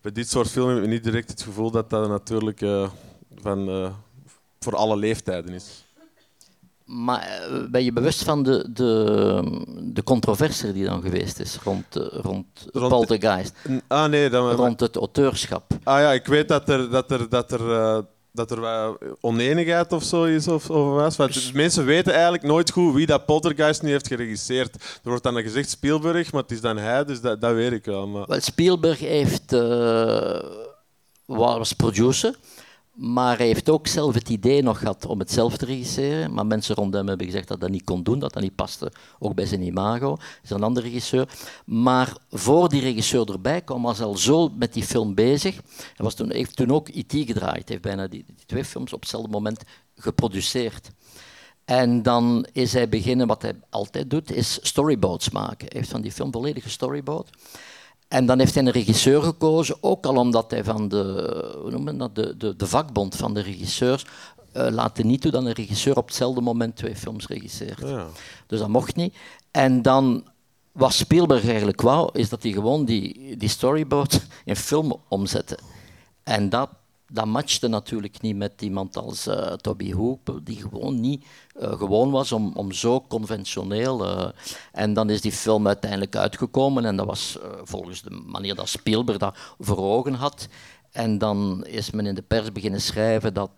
Bij 0.00 0.12
dit 0.12 0.28
soort 0.28 0.48
filmen 0.48 0.74
heb 0.74 0.84
je 0.84 0.90
niet 0.90 1.04
direct 1.04 1.30
het 1.30 1.42
gevoel 1.42 1.70
dat 1.70 1.90
dat 1.90 2.08
natuurlijk 2.08 2.60
uh, 2.60 2.90
van, 3.34 3.68
uh, 3.68 3.90
voor 4.58 4.76
alle 4.76 4.96
leeftijden 4.96 5.54
is. 5.54 5.84
Maar 6.84 7.48
ben 7.70 7.84
je 7.84 7.92
bewust 7.92 8.22
van 8.22 8.42
de, 8.42 8.68
de, 8.72 9.42
de 9.92 10.02
controverse 10.02 10.72
die 10.72 10.84
dan 10.84 11.02
geweest 11.02 11.40
is 11.40 11.56
rond, 11.56 11.84
rond, 12.10 12.46
rond 12.72 12.88
Poltergeist? 12.88 13.54
Ah, 13.86 14.08
nee, 14.10 14.30
dan, 14.30 14.50
rond 14.50 14.80
het 14.80 14.96
auteurschap. 14.96 15.72
Ah 15.82 16.00
ja, 16.00 16.12
ik 16.12 16.26
weet 16.26 16.48
dat 16.48 16.68
er, 16.68 16.90
dat 16.90 17.10
er, 17.10 17.28
dat 17.28 17.52
er, 17.52 18.04
dat 18.38 18.50
er 18.50 18.96
oneenigheid 19.20 19.92
of 19.92 20.02
zo 20.02 20.24
is. 20.24 20.48
Of, 20.48 20.70
of 20.70 20.88
was. 20.88 21.16
Want 21.16 21.34
dus... 21.34 21.52
Mensen 21.52 21.84
weten 21.84 22.12
eigenlijk 22.12 22.42
nooit 22.42 22.70
goed 22.70 22.94
wie 22.94 23.06
dat 23.06 23.26
Poltergeist 23.26 23.82
nu 23.82 23.90
heeft 23.90 24.06
geregisseerd. 24.06 24.74
Er 24.74 25.08
wordt 25.08 25.22
dan 25.22 25.42
gezegd 25.42 25.70
Spielberg, 25.70 26.32
maar 26.32 26.42
het 26.42 26.50
is 26.50 26.60
dan 26.60 26.76
hij, 26.76 27.04
dus 27.04 27.20
dat, 27.20 27.40
dat 27.40 27.54
weet 27.54 27.72
ik 27.72 27.84
wel. 27.84 28.06
Maar... 28.06 28.26
Well, 28.26 28.40
Spielberg 28.40 28.98
heeft, 28.98 29.52
uh, 29.52 30.40
was 31.26 31.72
producer. 31.72 32.34
Maar 32.98 33.36
hij 33.36 33.46
heeft 33.46 33.70
ook 33.70 33.86
zelf 33.86 34.14
het 34.14 34.28
idee 34.28 34.62
nog 34.62 34.78
gehad 34.78 35.06
om 35.06 35.18
het 35.18 35.30
zelf 35.30 35.56
te 35.56 35.64
regisseren. 35.64 36.34
Maar 36.34 36.46
mensen 36.46 36.74
rond 36.74 36.94
hem 36.94 37.08
hebben 37.08 37.26
gezegd 37.26 37.48
dat 37.48 37.60
dat 37.60 37.70
niet 37.70 37.84
kon 37.84 38.02
doen, 38.02 38.18
dat 38.18 38.32
dat 38.32 38.42
niet 38.42 38.54
paste, 38.54 38.92
ook 39.18 39.34
bij 39.34 39.46
zijn 39.46 39.62
imago. 39.62 40.08
Dat 40.08 40.20
is 40.42 40.50
een 40.50 40.62
andere 40.62 40.86
regisseur. 40.86 41.28
Maar 41.64 42.16
voor 42.30 42.68
die 42.68 42.80
regisseur 42.80 43.32
erbij 43.32 43.60
kwam, 43.60 43.82
was 43.82 43.98
hij 43.98 44.06
al 44.06 44.16
zo 44.16 44.48
met 44.48 44.72
die 44.72 44.82
film 44.82 45.14
bezig. 45.14 45.54
Hij 45.76 45.94
was 45.96 46.14
toen, 46.14 46.32
heeft 46.32 46.56
toen 46.56 46.70
ook 46.70 46.88
IT 46.88 47.12
gedraaid. 47.12 47.54
Hij 47.54 47.64
heeft 47.66 47.82
bijna 47.82 48.06
die, 48.06 48.24
twee 48.46 48.64
films 48.64 48.92
op 48.92 49.00
hetzelfde 49.00 49.30
moment 49.30 49.62
geproduceerd. 49.94 50.90
En 51.64 52.02
dan 52.02 52.46
is 52.52 52.72
hij 52.72 52.88
beginnen, 52.88 53.26
wat 53.26 53.42
hij 53.42 53.54
altijd 53.70 54.10
doet, 54.10 54.32
is 54.32 54.58
storyboards 54.62 55.30
maken. 55.30 55.68
Hij 55.68 55.78
heeft 55.78 55.90
van 55.90 56.00
die 56.00 56.12
film 56.12 56.32
volledige 56.32 56.70
storyboard. 56.70 57.30
En 58.08 58.26
dan 58.26 58.38
heeft 58.38 58.54
hij 58.54 58.64
een 58.64 58.70
regisseur 58.70 59.22
gekozen, 59.22 59.76
ook 59.80 60.06
al 60.06 60.16
omdat 60.16 60.50
hij 60.50 60.64
van 60.64 60.88
de, 60.88 61.54
hoe 61.60 61.70
noemen 61.70 61.98
dat, 61.98 62.14
de, 62.14 62.36
de, 62.36 62.56
de 62.56 62.66
vakbond 62.66 63.16
van 63.16 63.34
de 63.34 63.40
regisseurs 63.40 64.04
uh, 64.56 64.66
laat 64.70 65.02
niet 65.02 65.20
toe 65.20 65.30
dat 65.30 65.44
een 65.44 65.52
regisseur 65.52 65.96
op 65.96 66.06
hetzelfde 66.06 66.40
moment 66.40 66.76
twee 66.76 66.96
films 66.96 67.26
regisseert. 67.26 67.80
Ja. 67.80 68.06
Dus 68.46 68.58
dat 68.58 68.68
mocht 68.68 68.96
niet. 68.96 69.16
En 69.50 69.82
dan, 69.82 70.24
wat 70.72 70.92
Spielberg 70.92 71.48
eigenlijk 71.48 71.80
wou, 71.80 72.10
is 72.12 72.28
dat 72.28 72.42
hij 72.42 72.52
gewoon 72.52 72.84
die, 72.84 73.36
die 73.36 73.48
storyboard 73.48 74.26
in 74.44 74.56
film 74.56 74.96
omzette. 75.08 75.58
En 76.22 76.48
dat 76.48 76.68
dat 77.12 77.26
matchte 77.26 77.68
natuurlijk 77.68 78.20
niet 78.20 78.36
met 78.36 78.62
iemand 78.62 78.96
als 78.96 79.26
uh, 79.26 79.52
Toby 79.52 79.92
Hooper, 79.92 80.44
die 80.44 80.56
gewoon 80.56 81.00
niet 81.00 81.24
uh, 81.60 81.72
gewoon 81.72 82.10
was 82.10 82.32
om, 82.32 82.52
om 82.54 82.72
zo 82.72 83.00
conventioneel. 83.00 84.04
Uh, 84.06 84.28
en 84.72 84.92
dan 84.92 85.10
is 85.10 85.20
die 85.20 85.32
film 85.32 85.66
uiteindelijk 85.66 86.16
uitgekomen 86.16 86.84
en 86.84 86.96
dat 86.96 87.06
was 87.06 87.38
volgens 87.62 88.02
de 88.02 88.22
manier 88.26 88.54
dat 88.54 88.68
Spielberg 88.68 89.18
dat 89.18 89.36
voor 89.58 89.78
ogen 89.78 90.14
had. 90.14 90.48
En 90.90 91.18
dan 91.18 91.64
is 91.66 91.90
men 91.90 92.06
in 92.06 92.14
de 92.14 92.22
pers 92.22 92.52
beginnen 92.52 92.80
schrijven 92.80 93.34
dat, 93.34 93.50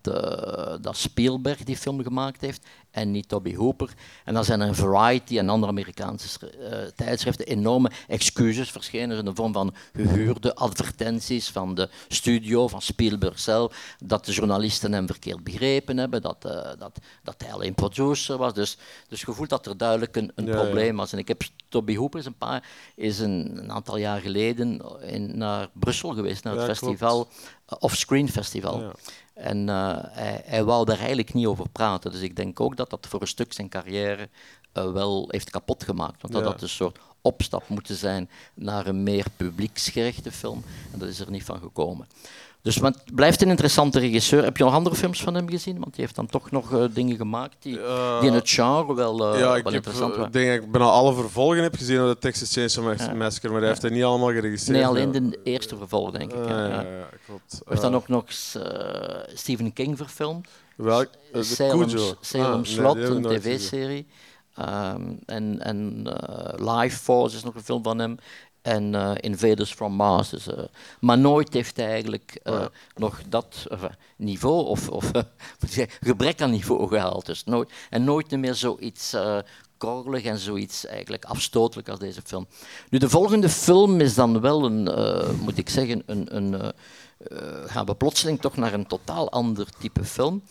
dat 0.80 0.96
Spielberg 0.96 1.64
die 1.64 1.76
film 1.76 2.02
gemaakt 2.02 2.40
heeft 2.40 2.66
en 2.90 3.10
niet 3.10 3.28
Toby 3.28 3.54
Hooper. 3.54 3.94
En 4.24 4.34
dan 4.34 4.44
zijn 4.44 4.60
er 4.60 4.68
een 4.68 4.74
Variety 4.74 5.38
en 5.38 5.48
andere 5.48 5.72
Amerikaanse 5.72 6.52
uh, 6.60 6.68
tijdschriften 6.96 7.46
enorme 7.46 7.90
excuses 8.08 8.70
verschenen 8.70 9.18
in 9.18 9.24
de 9.24 9.34
vorm 9.34 9.52
van 9.52 9.74
gehuurde 9.92 10.54
advertenties 10.54 11.50
van 11.50 11.74
de 11.74 11.88
studio, 12.08 12.68
van 12.68 12.82
Spielberg 12.82 13.38
zelf, 13.38 13.96
dat 14.04 14.24
de 14.24 14.32
journalisten 14.32 14.92
hem 14.92 15.06
verkeerd 15.06 15.44
begrepen 15.44 15.96
hebben, 15.96 16.22
dat, 16.22 16.44
uh, 16.46 16.52
dat, 16.78 16.98
dat 17.22 17.34
hij 17.38 17.52
alleen 17.52 17.74
producer 17.74 18.36
was. 18.36 18.54
Dus, 18.54 18.78
dus 19.08 19.20
je 19.20 19.32
voelt 19.32 19.48
dat 19.48 19.66
er 19.66 19.76
duidelijk 19.76 20.16
een, 20.16 20.32
een 20.34 20.46
ja, 20.46 20.62
probleem 20.62 20.96
was. 20.96 21.12
En 21.12 21.18
ik 21.18 21.28
heb 21.28 21.42
Toby 21.68 21.96
Hooper 21.96 22.18
is 22.20 22.26
een, 22.26 22.38
paar, 22.38 22.68
is 22.94 23.18
een, 23.18 23.58
een 23.62 23.72
aantal 23.72 23.96
jaar 23.96 24.20
geleden 24.20 24.82
in, 25.00 25.38
naar 25.38 25.68
Brussel 25.72 26.14
geweest, 26.14 26.44
naar 26.44 26.52
het 26.56 26.66
ja, 26.66 26.74
festival, 26.74 27.28
uh, 27.28 27.76
Off-Screen 27.78 28.28
Festival. 28.28 28.80
Ja. 28.80 28.92
En 29.40 29.68
uh, 29.68 29.96
hij, 30.00 30.42
hij 30.44 30.64
wou 30.64 30.84
daar 30.84 30.98
eigenlijk 30.98 31.34
niet 31.34 31.46
over 31.46 31.68
praten. 31.68 32.10
Dus 32.10 32.20
ik 32.20 32.36
denk 32.36 32.60
ook 32.60 32.76
dat 32.76 32.90
dat 32.90 33.06
voor 33.08 33.20
een 33.20 33.26
stuk 33.26 33.52
zijn 33.52 33.68
carrière 33.68 34.28
uh, 34.74 34.92
wel 34.92 35.28
heeft 35.30 35.50
kapot 35.50 35.84
gemaakt. 35.84 36.22
Want 36.22 36.34
dat 36.34 36.44
had 36.44 36.62
een 36.62 36.68
soort 36.68 36.98
opstap 37.22 37.68
moeten 37.68 37.94
zijn 37.94 38.30
naar 38.54 38.86
een 38.86 39.02
meer 39.02 39.26
publieksgerichte 39.36 40.32
film. 40.32 40.64
En 40.92 40.98
dat 40.98 41.08
is 41.08 41.20
er 41.20 41.30
niet 41.30 41.44
van 41.44 41.58
gekomen. 41.58 42.06
Dus 42.62 42.74
het 42.74 43.14
blijft 43.14 43.42
een 43.42 43.48
interessante 43.48 43.98
regisseur. 43.98 44.44
Heb 44.44 44.56
je 44.56 44.64
nog 44.64 44.74
andere 44.74 44.96
films 44.96 45.22
van 45.22 45.34
hem 45.34 45.48
gezien? 45.48 45.78
Want 45.78 45.94
die 45.94 46.00
heeft 46.04 46.14
dan 46.14 46.26
toch 46.26 46.50
nog 46.50 46.72
uh, 46.72 46.84
dingen 46.92 47.16
gemaakt 47.16 47.56
die, 47.58 47.78
uh, 47.78 48.20
die, 48.20 48.28
in 48.28 48.34
het 48.34 48.50
genre 48.50 48.94
wel, 48.94 49.34
uh, 49.34 49.40
ja, 49.40 49.46
wel 49.46 49.56
ik 49.56 49.70
interessant 49.70 50.16
waren. 50.16 50.32
denk 50.32 50.62
ik 50.62 50.70
bijna 50.70 50.86
alle 50.86 51.14
vervolgen 51.14 51.62
heb 51.62 51.74
gezien 51.74 52.00
op 52.00 52.08
de 52.08 52.18
Texas 52.18 52.52
Chainsaw 52.52 52.98
ja. 52.98 53.14
Massacre, 53.14 53.50
maar 53.50 53.60
hij 53.60 53.68
heeft 53.68 53.82
er 53.82 53.90
niet 53.90 54.04
allemaal 54.04 54.30
geregistreerd. 54.32 54.78
Nee, 54.78 54.86
alleen 54.86 55.12
de 55.12 55.40
eerste 55.44 55.76
vervolg, 55.76 56.10
denk 56.10 56.32
ik. 56.32 56.48
ja, 56.48 56.66
ja, 56.66 56.80
ja, 56.80 57.08
klopt. 57.26 57.60
Heeft 57.64 57.80
dan 57.80 57.94
ook 57.94 58.08
nog 58.08 58.24
Stephen 59.34 59.72
King 59.72 59.96
verfilmd. 59.96 60.48
Welk? 60.76 61.08
Salem. 61.32 61.88
Salem 62.20 62.60
ah, 62.60 62.64
Slot, 62.64 62.94
nee, 62.96 63.04
een 63.04 63.22
tv-serie. 63.22 64.06
Um, 64.58 65.18
en 65.26 65.60
en 65.60 66.02
Life 66.56 66.96
Force 66.96 67.36
is 67.36 67.42
nog 67.42 67.54
een 67.54 67.64
film 67.64 67.82
van 67.82 67.98
hem. 67.98 68.16
En 68.62 68.92
uh, 68.92 69.12
Invaders 69.20 69.72
from 69.72 69.92
Mars. 69.92 70.28
Dus, 70.28 70.48
uh, 70.48 70.54
maar 71.00 71.18
nooit 71.18 71.52
heeft 71.52 71.76
hij 71.76 71.86
eigenlijk 71.86 72.40
uh, 72.44 72.64
nog 72.94 73.20
dat 73.28 73.66
niveau 74.16 74.66
of, 74.66 74.88
of 74.88 75.10
gebrek 76.00 76.42
aan 76.42 76.50
niveau 76.50 76.88
gehaald. 76.88 77.26
Dus 77.26 77.44
nooit, 77.44 77.72
en 77.90 78.04
nooit 78.04 78.30
meer 78.30 78.54
zoiets 78.54 79.16
korrelig 79.76 80.24
en 80.24 80.38
zoiets 80.38 80.86
eigenlijk 80.86 81.24
afstotelijk 81.24 81.88
als 81.88 81.98
deze 81.98 82.20
film. 82.24 82.46
Nu, 82.90 82.98
de 82.98 83.08
volgende 83.08 83.48
film 83.48 84.00
is 84.00 84.14
dan 84.14 84.40
wel 84.40 84.64
een, 84.64 84.82
moet 85.40 85.58
ik 85.58 85.68
zeggen, 85.68 86.02
een, 86.06 86.36
een 86.36 86.72
gaan 87.66 87.86
we 87.86 87.94
plotseling 87.94 88.40
toch 88.40 88.56
naar 88.56 88.72
een 88.72 88.86
totaal 88.86 89.30
ander 89.30 89.66
type 89.78 90.04
film. 90.04 90.42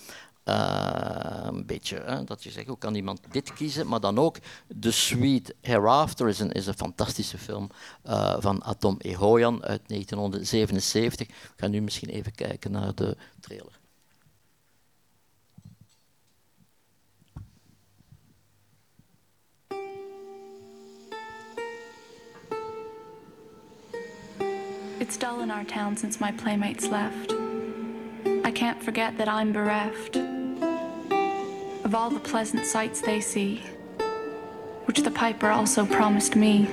Uh, 0.49 1.45
een 1.45 1.65
beetje, 1.65 2.01
hè, 2.05 2.23
dat 2.23 2.43
je 2.43 2.51
zegt, 2.51 2.67
hoe 2.67 2.77
kan 2.77 2.95
iemand 2.95 3.19
dit 3.31 3.53
kiezen? 3.53 3.87
Maar 3.87 3.99
dan 3.99 4.17
ook 4.17 4.37
The 4.79 4.91
Sweet 4.91 5.55
Hereafter 5.61 6.27
is 6.27 6.39
een, 6.39 6.51
is 6.51 6.67
een 6.67 6.77
fantastische 6.77 7.37
film 7.37 7.69
uh, 8.05 8.35
van 8.39 8.63
Atom 8.63 8.95
Ehoyan 8.99 9.63
uit 9.63 9.81
1977. 9.87 11.27
Ik 11.27 11.33
ga 11.55 11.67
nu 11.67 11.81
misschien 11.81 12.09
even 12.09 12.31
kijken 12.31 12.71
naar 12.71 12.95
de 12.95 13.17
trailer. 13.39 13.79
It's 24.99 25.17
dull 25.17 25.41
in 25.41 25.51
our 25.51 25.65
town 25.65 25.97
since 25.97 26.19
my 26.21 26.31
playmates 26.31 26.87
left. 26.87 27.31
I 28.45 28.51
can't 28.51 28.83
forget 28.83 29.17
that 29.17 29.27
I'm 29.27 29.51
bereft. 29.51 30.38
Of 31.89 31.95
all 31.95 32.11
the 32.11 32.19
pleasant 32.19 32.63
sights 32.67 33.01
they 33.01 33.19
see, 33.19 33.63
which 34.85 35.01
the 35.01 35.09
piper 35.09 35.49
also 35.49 35.87
promised 35.87 36.35
me. 36.35 36.67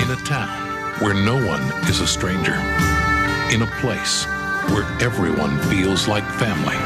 In 0.00 0.08
a 0.08 0.20
town 0.24 0.48
where 1.02 1.12
no 1.12 1.34
one 1.46 1.60
is 1.90 2.00
a 2.00 2.06
stranger, 2.06 2.54
in 3.52 3.60
a 3.60 3.70
place 3.82 4.24
where 4.72 4.86
everyone 4.98 5.58
feels 5.68 6.08
like 6.08 6.24
family. 6.38 6.78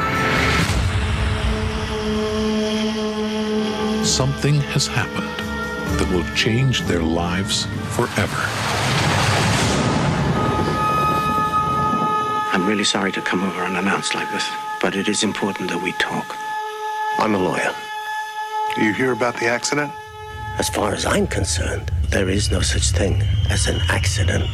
Something 4.04 4.56
has 4.74 4.88
happened 4.88 5.30
that 6.00 6.12
will 6.12 6.26
change 6.34 6.82
their 6.82 7.04
lives 7.04 7.66
forever. 7.94 8.93
I'm 12.64 12.70
really 12.70 12.82
sorry 12.82 13.12
to 13.12 13.20
come 13.20 13.42
over 13.42 13.60
unannounced 13.60 14.14
like 14.14 14.30
this, 14.30 14.48
but 14.80 14.96
it 14.96 15.06
is 15.06 15.22
important 15.22 15.68
that 15.68 15.82
we 15.82 15.92
talk. 15.92 16.34
I'm 17.18 17.34
a 17.34 17.38
lawyer. 17.38 17.74
Do 18.74 18.82
you 18.82 18.94
hear 18.94 19.12
about 19.12 19.38
the 19.38 19.48
accident? 19.48 19.92
As 20.56 20.70
far 20.70 20.94
as 20.94 21.04
I'm 21.04 21.26
concerned, 21.26 21.92
there 22.08 22.30
is 22.30 22.50
no 22.50 22.62
such 22.62 22.92
thing 22.92 23.22
as 23.50 23.66
an 23.66 23.82
accident. 23.90 24.48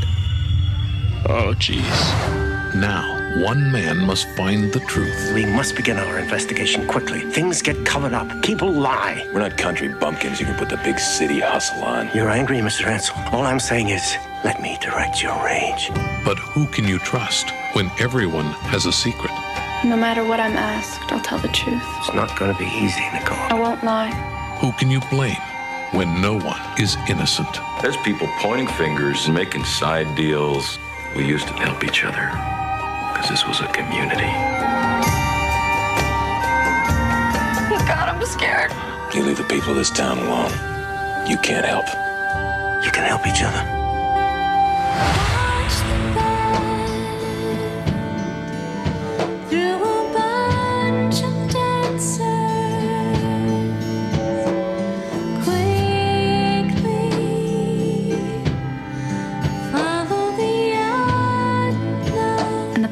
Oh, 1.29 1.55
jeez. 1.57 2.75
Now, 2.75 3.45
one 3.45 3.71
man 3.71 3.99
must 3.99 4.29
find 4.31 4.73
the 4.73 4.81
truth. 4.81 5.31
We 5.33 5.47
must 5.47 5.77
begin 5.77 5.97
our 5.97 6.19
investigation 6.19 6.89
quickly. 6.89 7.21
Things 7.31 7.63
get 7.63 7.87
covered 7.87 8.13
up. 8.13 8.43
People 8.43 8.73
lie. 8.73 9.25
We're 9.33 9.39
not 9.39 9.57
country 9.57 9.87
bumpkins 9.87 10.41
you 10.41 10.47
can 10.47 10.57
put 10.57 10.69
the 10.69 10.79
big 10.79 10.99
city 10.99 11.39
hustle 11.39 11.85
on. 11.85 12.11
You're 12.13 12.31
angry, 12.31 12.59
Mr. 12.59 12.87
Ansel. 12.87 13.15
All 13.33 13.45
I'm 13.45 13.61
saying 13.61 13.91
is, 13.91 14.17
let 14.45 14.61
me 14.61 14.79
direct 14.81 15.23
your 15.23 15.37
rage. 15.45 15.91
But 16.25 16.39
who 16.39 16.67
can 16.67 16.87
you 16.87 16.99
trust 16.99 17.51
when 17.75 17.91
everyone 17.99 18.47
has 18.73 18.87
a 18.87 18.93
secret? 18.93 19.33
No 19.85 19.97
matter 19.97 20.25
what 20.25 20.41
I'm 20.41 20.57
asked, 20.57 21.13
I'll 21.13 21.21
tell 21.21 21.39
the 21.39 21.49
truth. 21.49 21.83
It's 21.99 22.15
not 22.15 22.39
going 22.39 22.53
to 22.53 22.59
be 22.59 22.67
easy, 22.67 23.01
Nicole. 23.13 23.39
I 23.39 23.55
won't 23.55 23.83
lie. 23.85 24.11
Who 24.61 24.73
can 24.73 24.91
you 24.91 25.01
blame 25.11 25.41
when 25.93 26.21
no 26.21 26.39
one 26.39 26.61
is 26.79 26.97
innocent? 27.09 27.49
There's 27.83 27.97
people 27.99 28.29
pointing 28.39 28.69
fingers 28.69 29.27
and 29.27 29.35
making 29.35 29.65
side 29.65 30.15
deals. 30.17 30.79
We 31.17 31.27
used 31.27 31.49
to 31.49 31.55
help 31.55 31.83
each 31.83 32.05
other 32.05 32.27
because 33.13 33.29
this 33.29 33.47
was 33.47 33.61
a 33.61 33.67
community. 33.69 34.31
Oh 37.73 37.85
God, 37.87 38.09
I'm 38.09 38.25
scared. 38.27 38.73
You 39.15 39.25
leave 39.25 39.39
the 39.39 39.45
people 39.45 39.71
of 39.71 39.77
this 39.77 39.91
town 39.91 40.19
alone. 40.19 40.53
You 41.29 41.37
can't 41.39 41.67
help. 41.67 41.87
You 42.85 42.91
can 42.91 43.05
help 43.05 43.27
each 43.27 43.43
other. 43.43 43.80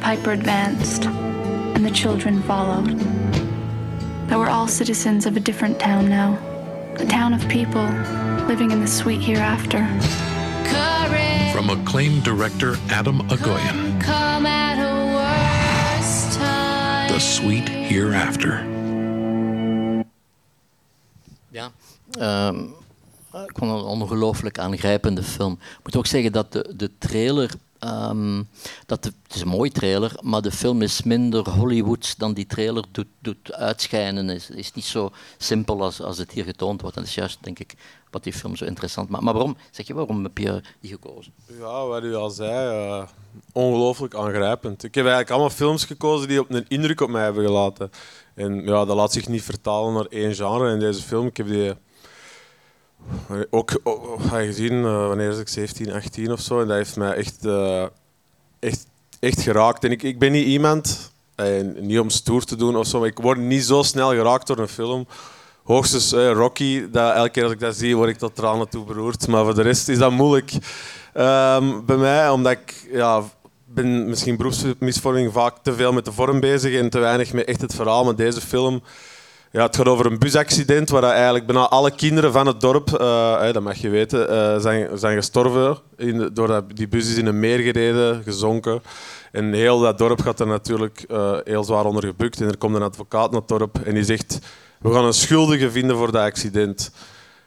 Piper 0.09 0.31
advanced, 0.31 1.05
and 1.05 1.85
the 1.85 1.91
children 1.91 2.41
followed. 2.41 2.99
They 4.27 4.35
were 4.35 4.49
all 4.49 4.67
citizens 4.67 5.27
of 5.27 5.37
a 5.37 5.39
different 5.39 5.79
town 5.79 6.09
now, 6.09 6.35
a 6.95 7.05
town 7.05 7.31
of 7.31 7.47
people 7.47 7.85
living 8.47 8.71
in 8.71 8.81
the 8.81 8.87
sweet 8.87 9.21
hereafter. 9.21 9.87
From 11.59 11.79
acclaimed 11.79 12.23
director 12.23 12.77
Adam 12.89 13.21
Agoyan. 13.21 13.99
The 17.07 17.19
Sweet 17.19 17.69
Hereafter. 17.69 18.65
Ja, 21.49 21.71
um, 22.19 22.73
ik 23.31 23.57
vond 23.57 23.71
het 23.71 23.79
een 23.79 23.85
ongelooflijk 23.85 24.59
aangrijpende 24.59 25.23
film. 25.23 25.53
Ik 25.61 25.83
moet 25.83 25.95
ook 25.95 26.05
zeggen 26.05 26.31
dat 26.31 26.51
de, 26.51 26.73
de 26.75 26.91
trailer 26.97 27.51
Um, 27.83 28.47
dat 28.85 29.03
het 29.03 29.15
is 29.33 29.41
een 29.41 29.47
mooie 29.47 29.71
trailer, 29.71 30.19
maar 30.21 30.41
de 30.41 30.51
film 30.51 30.81
is 30.81 31.03
minder 31.03 31.49
Hollywoods 31.49 32.15
dan 32.15 32.33
die 32.33 32.45
trailer 32.45 32.83
doet, 32.91 33.07
doet 33.19 33.53
uitschijnen. 33.53 34.27
Het 34.27 34.49
is, 34.53 34.73
niet 34.73 34.85
zo 34.85 35.11
simpel 35.37 35.81
als, 35.81 36.01
als 36.01 36.17
het 36.17 36.31
hier 36.31 36.43
getoond 36.43 36.81
wordt. 36.81 36.95
En 36.95 37.01
dat 37.01 37.11
is 37.11 37.17
juist, 37.17 37.37
denk 37.41 37.59
ik, 37.59 37.73
wat 38.11 38.23
die 38.23 38.33
film 38.33 38.55
zo 38.55 38.65
interessant 38.65 39.09
maakt. 39.09 39.23
Maar 39.23 39.33
waarom, 39.33 39.57
zeg 39.71 39.87
je, 39.87 39.93
waarom 39.93 40.23
heb 40.23 40.37
je 40.37 40.61
die 40.79 40.91
gekozen? 40.91 41.33
Ja, 41.59 41.85
wat 41.85 42.03
u 42.03 42.15
al 42.15 42.29
zei, 42.29 42.87
uh, 42.87 43.07
ongelooflijk 43.53 44.15
aangrijpend. 44.15 44.83
Ik 44.83 44.95
heb 44.95 45.03
eigenlijk 45.05 45.33
allemaal 45.33 45.55
films 45.57 45.85
gekozen 45.85 46.27
die 46.27 46.39
op 46.39 46.49
een 46.49 46.65
indruk 46.67 47.01
op 47.01 47.09
mij 47.09 47.23
hebben 47.23 47.45
gelaten. 47.45 47.91
En 48.33 48.63
ja, 48.63 48.85
dat 48.85 48.95
laat 48.95 49.13
zich 49.13 49.27
niet 49.27 49.43
vertalen 49.43 49.93
naar 49.93 50.05
één 50.05 50.35
genre. 50.35 50.71
En 50.71 50.79
deze 50.79 51.01
film, 51.01 51.27
ik 51.27 51.37
heb 51.37 51.47
die 51.47 51.73
ook, 53.49 53.79
ook 53.83 54.21
ga 54.21 54.37
je 54.37 54.47
gezien, 54.47 54.73
uh, 54.73 55.07
wanneer 55.07 55.39
ik 55.39 55.47
17, 55.47 55.93
18 55.93 56.31
of 56.31 56.39
zo. 56.39 56.61
En 56.61 56.67
dat 56.67 56.77
heeft 56.77 56.95
mij 56.95 57.13
echt, 57.13 57.45
uh, 57.45 57.85
echt, 58.59 58.85
echt 59.19 59.41
geraakt. 59.41 59.83
En 59.83 59.91
ik, 59.91 60.03
ik 60.03 60.19
ben 60.19 60.31
niet 60.31 60.45
iemand, 60.45 61.11
uh, 61.35 61.65
niet 61.79 61.99
om 61.99 62.09
stoer 62.09 62.43
te 62.43 62.55
doen 62.55 62.75
of 62.75 62.87
zo, 62.87 62.99
maar 62.99 63.07
ik 63.07 63.17
word 63.17 63.37
niet 63.37 63.63
zo 63.63 63.83
snel 63.83 64.09
geraakt 64.09 64.47
door 64.47 64.57
een 64.57 64.67
film. 64.67 65.07
Hoogstens 65.63 66.11
Rocky, 66.11 66.89
dat 66.91 67.15
elke 67.15 67.29
keer 67.29 67.43
als 67.43 67.51
ik 67.51 67.59
dat 67.59 67.75
zie, 67.75 67.95
word 67.95 68.09
ik 68.09 68.17
tot 68.17 68.35
tranen 68.35 68.69
toe 68.69 68.85
beroerd. 68.85 69.27
Maar 69.27 69.43
voor 69.43 69.55
de 69.55 69.61
rest 69.61 69.89
is 69.89 69.97
dat 69.97 70.11
moeilijk 70.11 70.51
um, 71.13 71.85
bij 71.85 71.97
mij, 71.97 72.29
omdat 72.29 72.51
ik 72.51 72.87
ja, 72.91 73.23
ben 73.65 74.09
misschien 74.09 74.37
beroepsmisvorming 74.37 75.33
vaak 75.33 75.57
te 75.61 75.73
veel 75.73 75.93
met 75.93 76.05
de 76.05 76.11
vorm 76.11 76.39
bezig 76.39 76.79
en 76.79 76.89
te 76.89 76.99
weinig 76.99 77.33
met 77.33 77.45
echt 77.47 77.61
het 77.61 77.75
verhaal. 77.75 78.03
Maar 78.03 78.15
deze 78.15 78.41
film 78.41 78.81
ja, 79.51 79.65
het 79.65 79.75
gaat 79.75 79.87
over 79.87 80.05
een 80.05 80.19
busaccident 80.19 80.89
waar 80.89 81.03
eigenlijk 81.03 81.45
bijna 81.45 81.67
alle 81.67 81.91
kinderen 81.91 82.31
van 82.31 82.47
het 82.47 82.61
dorp, 82.61 82.89
uh, 82.89 83.51
dat 83.51 83.63
mag 83.63 83.77
je 83.77 83.89
weten, 83.89 84.33
uh, 84.33 84.59
zijn, 84.59 84.97
zijn 84.97 85.15
gestorven. 85.15 85.77
In, 85.97 86.29
doordat 86.33 86.63
die 86.75 86.87
bus 86.87 87.09
is 87.09 87.17
in 87.17 87.25
een 87.25 87.39
meer 87.39 87.59
gereden, 87.59 88.23
gezonken. 88.23 88.81
En 89.31 89.53
heel 89.53 89.79
dat 89.79 89.97
dorp 89.97 90.21
gaat 90.21 90.39
er 90.39 90.47
natuurlijk 90.47 91.05
uh, 91.07 91.37
heel 91.43 91.63
zwaar 91.63 91.85
onder 91.85 92.05
gebukt. 92.05 92.41
En 92.41 92.47
er 92.47 92.57
komt 92.57 92.75
een 92.75 92.81
advocaat 92.81 93.31
naar 93.31 93.39
het 93.39 93.49
dorp 93.49 93.79
en 93.85 93.93
die 93.93 94.03
zegt: 94.03 94.39
We 94.79 94.93
gaan 94.93 95.05
een 95.05 95.13
schuldige 95.13 95.71
vinden 95.71 95.97
voor 95.97 96.11
dat 96.11 96.23
accident. 96.23 96.91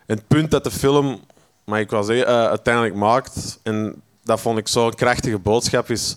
En 0.07 0.17
het 0.17 0.27
punt 0.27 0.51
dat 0.51 0.65
de 0.65 0.71
film, 0.71 1.21
maar 1.65 1.81
ik 1.81 1.91
wel 1.91 2.03
zeggen, 2.03 2.27
uiteindelijk 2.27 2.95
maakt, 2.95 3.59
en 3.63 4.03
dat 4.25 4.41
vond 4.41 4.59
ik 4.59 4.69
zo'n 4.69 4.95
krachtige 4.95 5.39
boodschap, 5.39 5.91
is: 5.91 6.17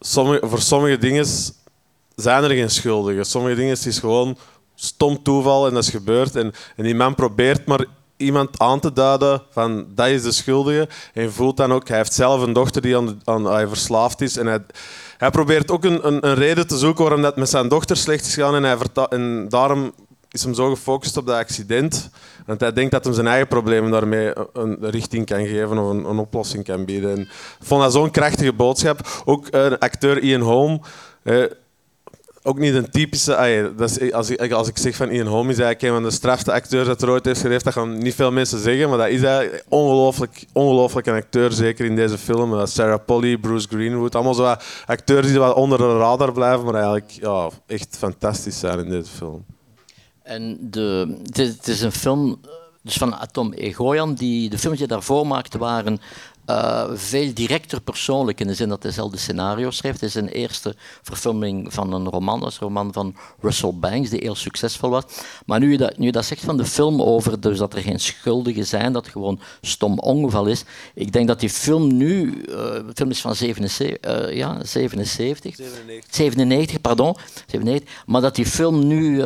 sommige, 0.00 0.46
voor 0.46 0.60
sommige 0.60 0.98
dingen 0.98 1.26
zijn 2.16 2.44
er 2.44 2.50
geen 2.50 2.70
schuldigen. 2.70 3.24
Sommige 3.24 3.54
dingen 3.54 3.76
is 3.84 3.98
gewoon 3.98 4.36
stom 4.76 5.22
toeval 5.22 5.66
en 5.66 5.74
dat 5.74 5.82
is 5.82 5.90
gebeurd. 5.90 6.36
En, 6.36 6.52
en 6.76 6.84
die 6.84 6.94
man 6.94 7.14
probeert 7.14 7.66
maar 7.66 7.84
iemand 8.16 8.58
aan 8.58 8.80
te 8.80 8.92
duiden 8.92 9.42
van 9.50 9.86
dat 9.94 10.06
is 10.06 10.22
de 10.22 10.32
schuldige. 10.32 10.88
En 11.12 11.32
voelt 11.32 11.56
dan 11.56 11.72
ook, 11.72 11.88
hij 11.88 11.96
heeft 11.96 12.12
zelf 12.12 12.42
een 12.42 12.52
dochter 12.52 12.82
die 12.82 12.96
aan, 12.96 13.20
aan, 13.24 13.44
hij 13.44 13.68
verslaafd 13.68 14.20
is. 14.20 14.36
En 14.36 14.46
hij, 14.46 14.60
hij 15.16 15.30
probeert 15.30 15.70
ook 15.70 15.84
een, 15.84 16.06
een, 16.06 16.26
een, 16.26 16.34
reden 16.34 16.66
te 16.66 16.78
zoeken 16.78 17.02
waarom 17.02 17.22
dat 17.22 17.36
met 17.36 17.48
zijn 17.48 17.68
dochter 17.68 17.96
slecht 17.96 18.26
is 18.26 18.34
gegaan. 18.34 18.54
En, 18.54 18.62
hij 18.62 18.76
en 19.08 19.48
daarom 19.48 19.92
is 20.30 20.44
hem 20.44 20.54
zo 20.54 20.70
gefocust 20.70 21.16
op 21.16 21.26
dat 21.26 21.36
accident. 21.36 22.10
Want 22.46 22.60
hij 22.60 22.72
denkt 22.72 22.90
dat 22.90 23.04
hij 23.04 23.14
zijn 23.14 23.26
eigen 23.26 23.48
problemen 23.48 23.90
daarmee 23.90 24.32
een 24.52 24.76
richting 24.80 25.26
kan 25.26 25.46
geven 25.46 25.78
of 25.78 25.90
een, 25.90 26.18
oplossing 26.18 26.64
kan 26.64 26.84
bieden. 26.84 27.10
En 27.10 27.20
ik 27.20 27.28
vond 27.60 27.82
dat 27.82 27.92
zo'n 27.92 28.10
krachtige 28.10 28.52
boodschap. 28.52 29.22
Ook 29.24 29.46
uh, 29.54 29.72
acteur 29.78 30.18
Ian 30.18 30.40
Holm. 30.40 30.82
Ook 32.46 32.58
niet 32.58 32.74
een 32.74 32.90
typische. 32.90 33.72
dat 33.76 33.90
is, 33.90 34.12
als, 34.12 34.30
ik, 34.30 34.52
als 34.52 34.68
ik 34.68 34.78
zeg 34.78 34.96
van 34.96 35.10
Ian 35.10 35.26
Holm 35.26 35.50
is 35.50 35.58
eigenlijk 35.58 35.82
een 35.82 36.00
van 36.00 36.08
de 36.08 36.16
strafste 36.16 36.52
acteurs 36.52 36.86
dat 36.86 37.02
er 37.02 37.10
ooit 37.10 37.24
heeft 37.24 37.40
geleefd, 37.40 37.64
dat 37.64 37.72
gaan 37.72 37.98
niet 37.98 38.14
veel 38.14 38.32
mensen 38.32 38.58
zeggen, 38.58 38.88
maar 38.88 38.98
dat 38.98 39.08
is 39.08 39.22
eigenlijk 39.22 39.64
ongelooflijk, 39.68 40.44
ongelooflijk 40.52 41.06
een 41.06 41.14
acteur, 41.14 41.52
zeker 41.52 41.84
in 41.84 41.96
deze 41.96 42.18
film. 42.18 42.52
Uh, 42.52 42.66
Sarah 42.66 43.04
Polly, 43.06 43.36
Bruce 43.36 43.68
Greenwood, 43.68 44.14
allemaal 44.14 44.34
zo 44.34 44.54
acteurs 44.86 45.26
die 45.26 45.38
wat 45.38 45.54
onder 45.54 45.78
de 45.78 45.98
radar 45.98 46.32
blijven, 46.32 46.64
maar 46.64 46.74
eigenlijk 46.74 47.10
ja, 47.10 47.50
echt 47.66 47.96
fantastisch 47.98 48.58
zijn 48.58 48.78
in 48.78 48.90
deze 48.90 49.10
film. 49.10 49.44
En 50.22 50.58
de, 50.60 51.16
het, 51.32 51.68
is, 51.68 51.82
een 51.82 51.92
film 51.92 52.40
dus 52.82 52.96
van 52.96 53.14
Atom 53.14 53.52
Egoyan. 53.52 54.14
Die, 54.14 54.50
de 54.50 54.58
films 54.58 54.78
die 54.78 54.86
hij 54.86 54.96
daarvoor 54.96 55.26
maakte 55.26 55.58
waren 55.58 56.00
uh, 56.46 56.84
veel 56.94 57.34
directer 57.34 57.80
persoonlijk 57.80 58.40
in 58.40 58.46
de 58.46 58.54
zin 58.54 58.68
dat 58.68 58.82
hij 58.82 58.92
zelf 58.92 59.10
de 59.10 59.18
scenario 59.18 59.70
schreef. 59.70 59.92
Het 59.92 60.02
is 60.02 60.14
een 60.14 60.28
eerste 60.28 60.74
verfilming 61.02 61.72
van 61.72 61.92
een 61.92 62.08
roman, 62.08 62.40
dat 62.40 62.48
is 62.48 62.54
een 62.54 62.66
roman 62.66 62.92
van 62.92 63.16
Russell 63.40 63.72
Banks, 63.74 64.10
die 64.10 64.20
heel 64.22 64.34
succesvol 64.34 64.90
was. 64.90 65.04
Maar 65.46 65.58
nu 65.60 65.70
je 65.70 65.78
dat, 65.78 65.98
nu 65.98 66.10
dat 66.10 66.24
zegt 66.24 66.44
van 66.44 66.56
de 66.56 66.64
film 66.64 67.02
over 67.02 67.40
dus 67.40 67.58
dat 67.58 67.74
er 67.74 67.82
geen 67.82 68.00
schuldigen 68.00 68.66
zijn, 68.66 68.92
dat 68.92 69.04
het 69.04 69.12
gewoon 69.12 69.40
stom 69.60 69.98
ongeval 69.98 70.46
is. 70.46 70.64
Ik 70.94 71.12
denk 71.12 71.28
dat 71.28 71.40
die 71.40 71.50
film 71.50 71.96
nu, 71.96 72.26
uh, 72.26 72.54
de 72.54 72.92
film 72.94 73.10
is 73.10 73.20
van 73.20 73.34
77, 73.34 74.28
uh, 74.28 74.36
ja, 74.36 74.64
77 74.64 75.54
97. 75.56 76.14
97, 76.14 76.80
pardon, 76.80 77.16
97, 77.46 78.04
maar 78.06 78.20
dat 78.20 78.34
die 78.34 78.46
film 78.46 78.86
nu 78.86 79.22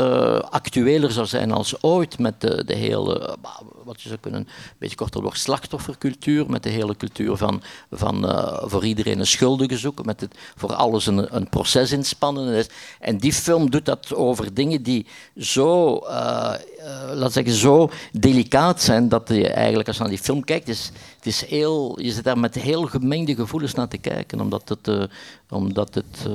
actueler 0.50 1.12
zou 1.12 1.26
zijn 1.26 1.52
als 1.52 1.82
ooit 1.82 2.18
met 2.18 2.40
de, 2.40 2.64
de 2.64 2.74
hele, 2.74 3.36
wat 3.84 4.02
je 4.02 4.08
zou 4.08 4.20
kunnen, 4.20 4.40
een 4.40 4.76
beetje 4.78 4.96
korter 4.96 5.22
door 5.22 5.36
slachtoffercultuur, 5.36 6.50
met 6.50 6.62
de 6.62 6.68
hele 6.68 6.96
cultuur 6.96 7.36
van, 7.36 7.62
van 7.90 8.24
uh, 8.24 8.62
voor 8.62 8.84
iedereen 8.84 9.18
een 9.18 9.26
schuldige 9.26 9.78
zoeken, 9.78 10.06
met 10.06 10.20
het, 10.20 10.34
voor 10.56 10.74
alles 10.74 11.06
een, 11.06 11.36
een 11.36 11.48
proces 11.48 11.92
inspannen. 11.92 12.66
En 13.00 13.18
die 13.18 13.32
film 13.32 13.70
doet 13.70 13.84
dat 13.84 14.14
over 14.14 14.54
dingen 14.54 14.82
die 14.82 15.06
zo, 15.36 15.96
uh, 16.06 16.54
uh, 16.78 17.10
laat 17.14 17.32
zeggen, 17.32 17.52
zo 17.52 17.90
delicaat 18.12 18.82
zijn 18.82 19.08
dat 19.08 19.28
je 19.28 19.48
eigenlijk 19.48 19.88
als 19.88 19.96
je 19.96 20.02
naar 20.02 20.12
die 20.12 20.22
film 20.22 20.44
kijkt, 20.44 20.68
is, 20.68 20.92
het 21.16 21.26
is 21.26 21.44
heel, 21.44 22.00
je 22.00 22.12
zit 22.12 22.24
daar 22.24 22.38
met 22.38 22.54
heel 22.54 22.86
gemengde 22.86 23.34
gevoelens 23.34 23.74
naar 23.74 23.88
te 23.88 23.98
kijken, 23.98 24.40
omdat 24.40 24.68
het, 24.68 25.08
omdat 25.48 25.94
het 25.94 26.28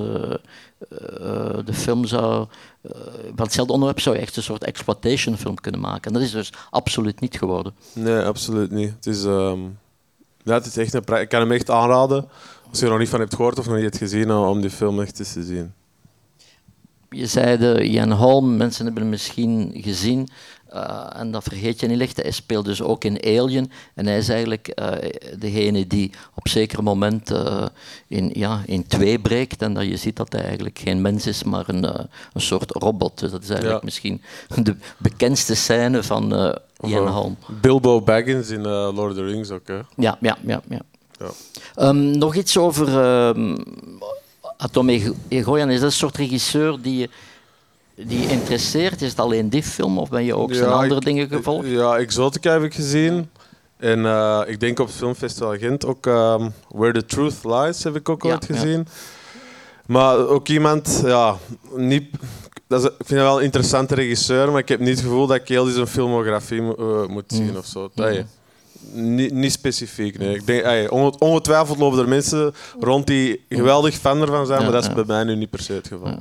de 1.66 1.74
film 1.74 2.06
zou, 2.06 2.48
van 3.36 3.46
hetzelfde 3.46 3.74
onderwerp 3.74 4.00
zou 4.00 4.16
je 4.16 4.22
echt 4.22 4.38
een 4.38 4.44
soort 4.44 4.64
exploitation 4.64 5.38
film 5.38 5.56
kunnen 5.56 5.82
maken. 5.82 6.02
En 6.02 6.14
dat 6.14 6.22
is 6.22 6.32
dus 6.32 6.54
absoluut 6.70 7.20
niet 7.20 7.38
geworden. 7.38 7.74
Nee, 7.94 8.22
absoluut 8.22 8.72
niet. 8.72 8.94
Het 8.96 9.06
is... 9.06 9.24
Um 9.24 9.78
het 10.44 10.66
is 10.66 10.78
echt 10.78 10.94
een 10.94 11.22
Ik 11.22 11.30
kan 11.30 11.40
hem 11.40 11.52
echt 11.52 11.70
aanraden. 11.70 12.28
Als 12.70 12.80
je 12.80 12.86
er 12.86 12.92
nog 12.92 13.00
niet 13.00 13.10
van 13.10 13.20
hebt 13.20 13.36
gehoord 13.36 13.60
of 13.60 13.66
nog 13.66 13.76
niet 13.76 13.84
hebt 13.84 13.98
gezien, 13.98 14.32
om 14.32 14.62
die 14.62 14.70
film 14.70 15.02
echt 15.02 15.20
eens 15.20 15.34
te 15.34 15.44
zien. 15.44 15.74
Je 17.16 17.26
zei 17.26 17.58
de 17.58 17.90
Jan 17.90 18.12
Holm, 18.12 18.58
mensen 18.58 18.86
hebben 18.86 19.02
hem 19.02 19.12
misschien 19.12 19.72
gezien. 19.76 20.28
Uh, 20.74 21.08
en 21.14 21.32
dat 21.32 21.44
vergeet 21.44 21.80
je 21.80 21.88
niet 21.88 21.98
licht. 21.98 22.22
Hij 22.22 22.32
speelt 22.32 22.66
dus 22.66 22.82
ook 22.82 23.04
in 23.04 23.24
Alien. 23.24 23.72
En 23.94 24.06
hij 24.06 24.18
is 24.18 24.30
eigenlijk 24.30 24.72
uh, 24.80 24.92
degene 25.40 25.88
die 25.88 26.12
op 26.34 26.48
zeker 26.48 26.84
moment 26.84 27.32
uh, 27.32 27.66
in, 28.08 28.32
ja, 28.34 28.62
in 28.66 28.88
twee 28.88 29.20
breekt. 29.20 29.62
En 29.62 29.74
dat 29.74 29.86
je 29.86 29.98
ziet 29.98 30.16
dat 30.16 30.32
hij 30.32 30.44
eigenlijk 30.44 30.80
geen 30.80 31.02
mens 31.02 31.28
is, 31.28 31.44
maar 31.44 31.64
een, 31.68 31.84
een 31.84 32.42
soort 32.42 32.72
robot. 32.72 33.20
Dus 33.20 33.32
dat 33.32 33.44
is 33.44 33.50
eigenlijk 33.50 33.80
ja. 33.80 33.86
misschien 33.86 34.22
de 34.64 34.76
bekendste 34.98 35.56
scène 35.56 36.04
van 36.04 36.56
Ian 36.82 37.08
Holm. 37.08 37.38
Bilbo 37.62 38.02
Baggins 38.02 38.50
in 38.50 38.62
Lord 38.68 39.12
of 39.12 39.14
the 39.14 39.24
Rings 39.24 39.50
ook. 39.50 39.68
Hè? 39.68 39.80
Ja, 39.96 40.18
ja, 40.20 40.38
ja. 40.46 40.62
ja. 40.70 40.82
ja. 41.20 41.32
Um, 41.88 42.18
nog 42.18 42.36
iets 42.36 42.58
over 42.58 42.88
um, 43.28 43.58
Atom 44.58 44.90
Egoyan. 45.28 45.70
Is 45.70 45.80
dat 45.80 45.90
een 45.90 45.96
soort 45.96 46.18
regisseur 46.18 46.82
die 46.82 47.10
die 47.96 48.30
interesseert? 48.30 49.02
Is 49.02 49.10
het 49.10 49.20
alleen 49.20 49.50
die 49.50 49.64
film 49.64 49.98
of 49.98 50.10
ben 50.10 50.24
je 50.24 50.36
ook 50.36 50.54
zijn 50.54 50.70
andere 50.70 51.00
dingen 51.00 51.28
gevolgd? 51.28 51.68
Ja, 51.68 51.98
Exotica 51.98 52.52
heb 52.52 52.64
ik 52.64 52.74
gezien. 52.74 53.30
En 53.78 54.00
uh, 54.00 54.42
ik 54.46 54.60
denk 54.60 54.80
op 54.80 54.88
het 54.88 54.96
filmfestival 54.96 55.58
Gent 55.58 55.86
ook 55.86 56.06
um, 56.06 56.54
Where 56.68 56.94
the 56.94 57.06
Truth 57.06 57.44
Lies 57.44 57.84
heb 57.84 57.96
ik 57.96 58.10
ook 58.10 58.24
ja, 58.24 58.32
ooit 58.32 58.46
gezien. 58.46 58.78
Ja. 58.78 58.92
Maar 59.86 60.28
ook 60.28 60.48
iemand, 60.48 61.02
ja, 61.06 61.38
niet, 61.76 62.10
dat 62.68 62.84
is, 62.84 62.86
ik 62.86 62.94
vind 62.98 63.10
hem 63.10 63.20
wel 63.20 63.38
een 63.38 63.44
interessante 63.44 63.96
regisseur, 63.96 64.52
maar 64.52 64.62
ik 64.62 64.68
heb 64.68 64.80
niet 64.80 64.90
het 64.90 65.00
gevoel 65.00 65.28
dat 65.28 65.36
ik 65.36 65.48
heel 65.48 65.66
zijn 65.66 65.88
filmografie 65.88 66.62
uh, 66.62 67.06
moet 67.08 67.24
zien 67.28 67.50
mm. 67.50 67.56
of 67.56 67.66
zo. 67.66 67.92
Mm. 67.96 68.26
Niet, 68.92 69.34
niet, 69.34 69.52
specifiek, 69.52 70.18
nee. 70.18 70.36
Ik 70.36 70.46
denk, 70.46 70.92
ongetwijfeld 71.22 71.78
lopen 71.78 72.00
er 72.00 72.08
mensen 72.08 72.54
rond 72.80 73.08
die 73.08 73.46
geweldig 73.50 73.96
fan 73.96 74.22
ervan 74.22 74.46
zijn, 74.46 74.62
maar 74.62 74.72
dat 74.72 74.84
is 74.84 74.94
bij 74.94 75.04
mij 75.08 75.24
nu 75.24 75.36
niet 75.36 75.50
per 75.50 75.62
se 75.62 75.74
het 75.74 75.88
geval. 75.88 76.18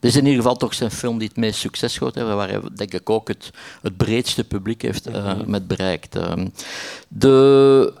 Dit 0.00 0.10
is 0.10 0.16
in 0.16 0.24
ieder 0.24 0.42
geval 0.42 0.56
toch 0.56 0.74
zijn 0.74 0.90
film 0.90 1.18
die 1.18 1.28
het 1.28 1.36
meest 1.36 1.60
succes 1.60 1.98
gehad 1.98 2.14
heeft, 2.14 2.26
waar 2.26 2.48
hij 2.48 2.60
denk 2.74 2.94
ik 2.94 3.10
ook 3.10 3.28
het, 3.28 3.50
het 3.82 3.96
breedste 3.96 4.44
publiek 4.44 4.82
heeft 4.82 5.08
uh, 5.08 5.32
met 5.46 5.66
bereikt. 5.66 6.16
Uh, 6.16 6.32
de 7.08 7.92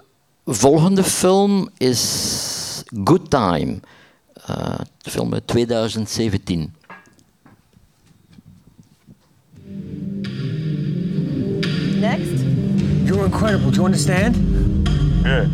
volgende 0.44 1.04
film 1.04 1.68
is 1.76 2.82
Good 3.04 3.30
Time, 3.30 3.80
uh, 4.50 4.78
de 4.98 5.10
film 5.10 5.34
uit 5.34 5.46
2017. 5.46 6.74
Next. 12.00 12.37
You're 13.18 13.26
incredible, 13.26 13.72
do 13.72 13.78
you 13.78 13.84
understand? 13.84 14.36
Yeah. 15.24 15.48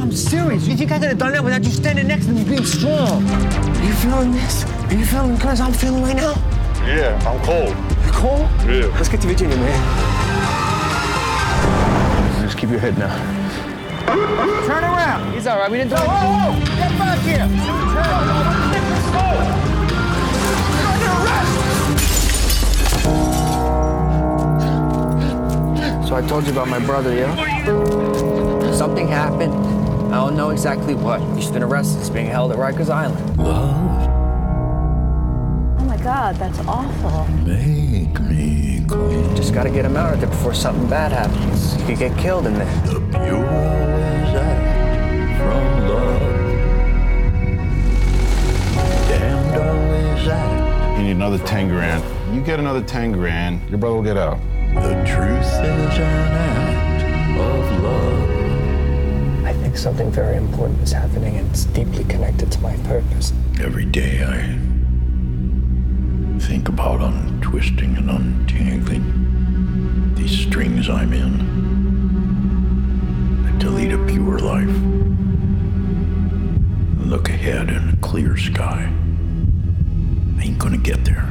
I'm 0.00 0.10
serious. 0.10 0.66
You 0.66 0.74
think 0.74 0.90
I 0.90 0.98
could 0.98 1.08
have 1.08 1.18
done 1.18 1.32
that 1.32 1.44
without 1.44 1.62
you 1.62 1.70
standing 1.70 2.08
next 2.08 2.24
to 2.24 2.32
me 2.32 2.44
being 2.44 2.64
strong? 2.64 3.22
Are 3.28 3.84
you 3.84 3.92
feeling 3.92 4.32
this? 4.32 4.64
Are 4.64 4.94
you 4.94 5.04
feeling 5.04 5.34
because 5.34 5.60
I'm 5.60 5.74
feeling 5.74 6.02
right 6.02 6.16
now? 6.16 6.32
Yeah, 6.86 7.20
I'm 7.28 7.38
cold. 7.44 7.76
You're 8.06 8.14
cold? 8.14 8.48
Yeah. 8.64 8.88
Let's 8.96 9.10
get 9.10 9.20
to 9.20 9.26
Virginia, 9.26 9.54
man. 9.54 9.80
Just 12.40 12.56
keep 12.56 12.70
your 12.70 12.80
head 12.80 12.96
now. 12.96 13.14
Turn 14.66 14.82
around. 14.82 15.34
He's 15.34 15.46
all 15.46 15.58
right. 15.58 15.70
We 15.70 15.76
didn't 15.76 15.90
do 15.90 15.96
it. 15.96 16.00
Whoa, 16.00 16.54
whoa, 16.56 16.58
Get 16.80 16.98
back 16.98 17.18
here. 17.20 17.44
Let's 17.44 18.59
I 26.20 26.26
told 26.28 26.44
you 26.44 26.52
about 26.52 26.68
my 26.68 26.78
brother, 26.78 27.14
yeah? 27.14 27.34
Something 28.72 29.08
happened. 29.08 29.54
I 30.12 30.16
don't 30.16 30.36
know 30.36 30.50
exactly 30.50 30.94
what. 30.94 31.22
He's 31.34 31.50
been 31.50 31.62
arrested. 31.62 32.00
He's 32.00 32.10
being 32.10 32.26
held 32.26 32.52
at 32.52 32.58
Rikers 32.58 32.90
Island. 32.90 33.38
Love. 33.38 34.10
Oh 35.80 35.84
my 35.86 35.96
God, 35.96 36.36
that's 36.36 36.58
awful. 36.60 37.26
Make 37.36 38.20
me 38.20 38.84
clean. 38.86 38.86
Just 39.34 39.54
gotta 39.54 39.70
get 39.70 39.86
him 39.86 39.96
out 39.96 40.12
of 40.12 40.20
there 40.20 40.28
before 40.28 40.52
something 40.52 40.86
bad 40.90 41.10
happens. 41.10 41.72
He 41.76 41.86
could 41.86 41.98
get 41.98 42.18
killed 42.18 42.46
in 42.46 42.52
there. 42.52 42.66
The 42.84 43.00
pure 43.12 43.36
always 43.36 44.34
act 44.36 45.38
from 45.38 45.88
love. 45.88 46.20
Damned 49.08 49.56
always 49.56 50.28
act. 50.28 50.98
You 50.98 51.04
need 51.04 51.12
another 51.12 51.38
10 51.38 51.68
grand. 51.68 52.04
You 52.34 52.42
get 52.42 52.58
another 52.60 52.82
10 52.82 53.12
grand, 53.12 53.66
your 53.70 53.78
brother 53.78 53.96
will 53.96 54.02
get 54.02 54.18
out. 54.18 54.38
The 54.74 55.04
truth 55.06 55.46
is 55.46 55.98
an 55.98 56.32
act 56.32 57.04
of 57.38 57.82
love. 57.82 58.30
I 59.44 59.52
think 59.54 59.76
something 59.76 60.10
very 60.10 60.36
important 60.36 60.80
is 60.82 60.92
happening 60.92 61.36
and 61.36 61.48
it's 61.50 61.64
deeply 61.66 62.04
connected 62.04 62.50
to 62.52 62.60
my 62.60 62.76
purpose. 62.78 63.32
Every 63.60 63.84
day 63.84 64.22
I 64.24 64.58
think 66.40 66.68
about 66.68 67.00
untwisting 67.00 67.96
and 67.96 68.10
untangling 68.10 70.14
these 70.14 70.38
strings 70.46 70.88
I'm 70.88 71.12
in 71.12 71.60
to 73.60 73.70
lead 73.70 73.92
a 73.92 73.98
pure 74.06 74.38
life. 74.38 74.74
Look 77.06 77.28
ahead 77.28 77.68
in 77.68 77.90
a 77.90 77.96
clear 78.00 78.36
sky. 78.36 78.90
I 80.38 80.42
ain't 80.42 80.58
gonna 80.58 80.78
get 80.78 81.04
there. 81.04 81.29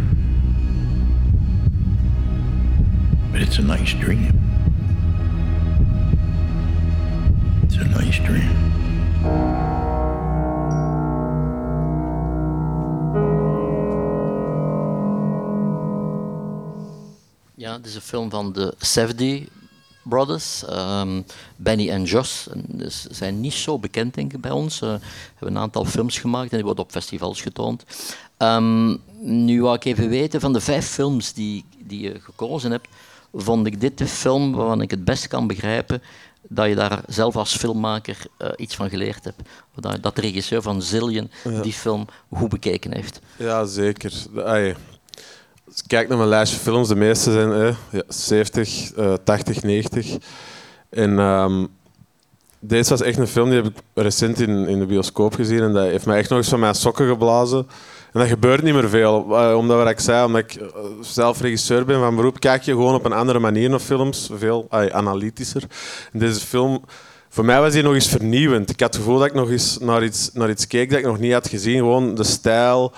It's 3.39 3.57
a 3.57 3.61
nice 3.61 3.97
dream. 3.97 4.25
It's 7.63 7.77
a 7.77 7.83
nice 7.83 8.21
dream. 8.21 8.49
Ja, 17.55 17.73
het 17.73 17.85
is 17.85 17.95
een 17.95 18.01
film 18.01 18.29
van 18.29 18.53
de 18.53 18.73
Safdie 18.77 19.49
Brothers, 20.03 20.63
um, 20.69 21.25
Benny 21.55 21.89
en 21.89 22.03
Josh. 22.03 22.47
Dus 22.67 23.05
zijn 23.09 23.39
niet 23.39 23.53
zo 23.53 23.79
bekend 23.79 24.13
denk 24.13 24.33
ik 24.33 24.41
bij 24.41 24.51
ons. 24.51 24.81
Uh, 24.81 24.89
hebben 25.35 25.55
een 25.55 25.57
aantal 25.57 25.85
films 25.85 26.17
gemaakt 26.17 26.49
en 26.49 26.55
die 26.55 26.65
worden 26.65 26.83
op 26.83 26.91
festivals 26.91 27.41
getoond. 27.41 27.83
Um, 28.37 29.01
nu 29.21 29.61
wou 29.61 29.75
ik 29.75 29.85
even 29.85 30.09
weten, 30.09 30.39
van 30.39 30.53
de 30.53 30.61
vijf 30.61 30.87
films 30.87 31.33
die, 31.33 31.65
die 31.83 32.01
je 32.01 32.19
gekozen 32.19 32.71
hebt, 32.71 32.87
vond 33.33 33.67
ik 33.67 33.81
dit 33.81 33.97
de 33.97 34.07
film 34.07 34.51
waarvan 34.55 34.81
ik 34.81 34.91
het 34.91 35.05
best 35.05 35.27
kan 35.27 35.47
begrijpen 35.47 36.01
dat 36.47 36.67
je 36.67 36.75
daar 36.75 37.01
zelf 37.07 37.35
als 37.35 37.55
filmmaker 37.57 38.17
eh, 38.37 38.49
iets 38.57 38.75
van 38.75 38.89
geleerd 38.89 39.23
hebt. 39.23 39.41
Dat, 39.75 39.97
dat 40.01 40.15
de 40.15 40.21
regisseur 40.21 40.61
van 40.61 40.81
Zillion 40.81 41.31
Ja. 41.43 41.61
die 41.61 41.73
film 41.73 42.05
goed 42.33 42.49
bekeken 42.49 42.93
heeft. 42.93 43.19
Ja, 43.37 43.65
zeker. 43.65 44.13
De- 44.33 44.43
ai, 44.43 44.75
Als 45.67 45.77
ik 45.77 45.83
kijk 45.87 46.07
naar 46.07 46.17
mijn 46.17 46.29
lijstje 46.29 46.59
films, 46.59 46.87
de 46.87 46.95
meeste 46.95 47.31
zijn 47.31 47.51
eh, 47.53 47.75
ja, 47.91 48.01
70, 48.07 48.91
eh, 48.93 49.13
80, 49.23 49.61
90. 49.63 50.17
En 50.89 51.19
ehm, 51.19 51.65
deze 52.59 52.89
was 52.89 53.01
echt 53.01 53.17
een 53.17 53.27
film 53.27 53.49
die 53.49 53.61
heb 53.61 53.65
ik 53.67 53.77
recent 53.93 54.39
in, 54.39 54.67
in 54.67 54.79
de 54.79 54.85
bioscoop 54.85 55.33
gezien. 55.33 55.59
En 55.61 55.73
dat 55.73 55.83
heeft 55.85 56.05
mij 56.05 56.17
echt 56.17 56.29
nog 56.29 56.37
eens 56.37 56.49
van 56.49 56.59
mijn 56.59 56.75
sokken 56.75 57.07
geblazen. 57.07 57.67
En 58.13 58.19
dat 58.19 58.27
gebeurt 58.27 58.63
niet 58.63 58.73
meer 58.73 58.89
veel. 58.89 59.37
Eh, 59.37 59.57
omdat 59.57 59.77
wat 59.77 59.89
ik 59.89 59.99
zei, 59.99 60.25
omdat 60.25 60.41
ik 60.41 60.55
eh, 60.55 60.67
zelf 61.01 61.41
regisseur 61.41 61.85
ben 61.85 61.99
van 61.99 62.15
beroep, 62.15 62.39
kijk 62.39 62.63
je 62.63 62.71
gewoon 62.71 62.95
op 62.95 63.05
een 63.05 63.13
andere 63.13 63.39
manier 63.39 63.69
naar 63.69 63.79
films. 63.79 64.29
Veel 64.33 64.67
analytischer. 64.91 65.63
En 66.11 66.19
deze 66.19 66.39
film, 66.39 66.83
voor 67.29 67.45
mij 67.45 67.61
was 67.61 67.73
die 67.73 67.83
nog 67.83 67.93
eens 67.93 68.07
vernieuwend. 68.07 68.69
Ik 68.69 68.79
had 68.79 68.93
het 68.93 69.03
gevoel 69.03 69.17
dat 69.17 69.27
ik 69.27 69.33
nog 69.33 69.49
eens 69.49 69.77
naar 69.77 70.03
iets, 70.03 70.29
naar 70.33 70.49
iets 70.49 70.67
keek 70.67 70.89
dat 70.89 70.99
ik 70.99 71.05
nog 71.05 71.19
niet 71.19 71.33
had 71.33 71.47
gezien. 71.47 71.77
Gewoon 71.77 72.15
de 72.15 72.23
stijl, 72.23 72.93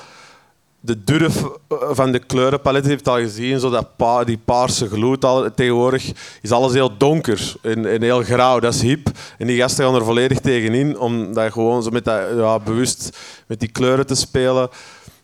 de 0.83 1.03
durf 1.03 1.43
eh, 1.43 1.77
van 1.91 2.11
de 2.11 2.19
kleurenpalet 2.19 2.85
heeft 2.85 3.07
al 3.07 3.17
gezien, 3.17 3.59
zo 3.59 3.69
dat 3.69 3.95
pa, 3.95 4.23
die 4.23 4.39
paarse 4.45 4.87
gloed. 4.87 5.25
Al, 5.25 5.53
tegenwoordig 5.55 6.11
is 6.41 6.51
alles 6.51 6.73
heel 6.73 6.97
donker 6.97 7.53
en, 7.61 7.85
en 7.85 8.01
heel 8.01 8.23
grauw, 8.23 8.59
dat 8.59 8.73
is 8.73 8.81
hip. 8.81 9.09
En 9.37 9.47
die 9.47 9.57
gasten 9.57 9.85
gaan 9.85 9.95
er 9.95 10.05
volledig 10.05 10.39
tegenin 10.39 10.99
om 10.99 11.33
dat 11.33 11.51
gewoon 11.51 11.83
zo 11.83 11.89
met 11.89 12.05
dat, 12.05 12.21
ja, 12.35 12.59
bewust 12.59 13.17
met 13.47 13.59
die 13.59 13.71
kleuren 13.71 14.05
te 14.05 14.15
spelen. 14.15 14.69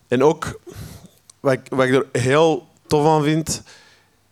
En 0.08 0.22
ook, 0.22 0.60
wat 1.40 1.52
ik, 1.52 1.60
wat 1.68 1.86
ik 1.86 1.94
er 1.94 2.20
heel 2.20 2.66
tof 2.86 3.06
aan 3.06 3.22
vind, 3.22 3.62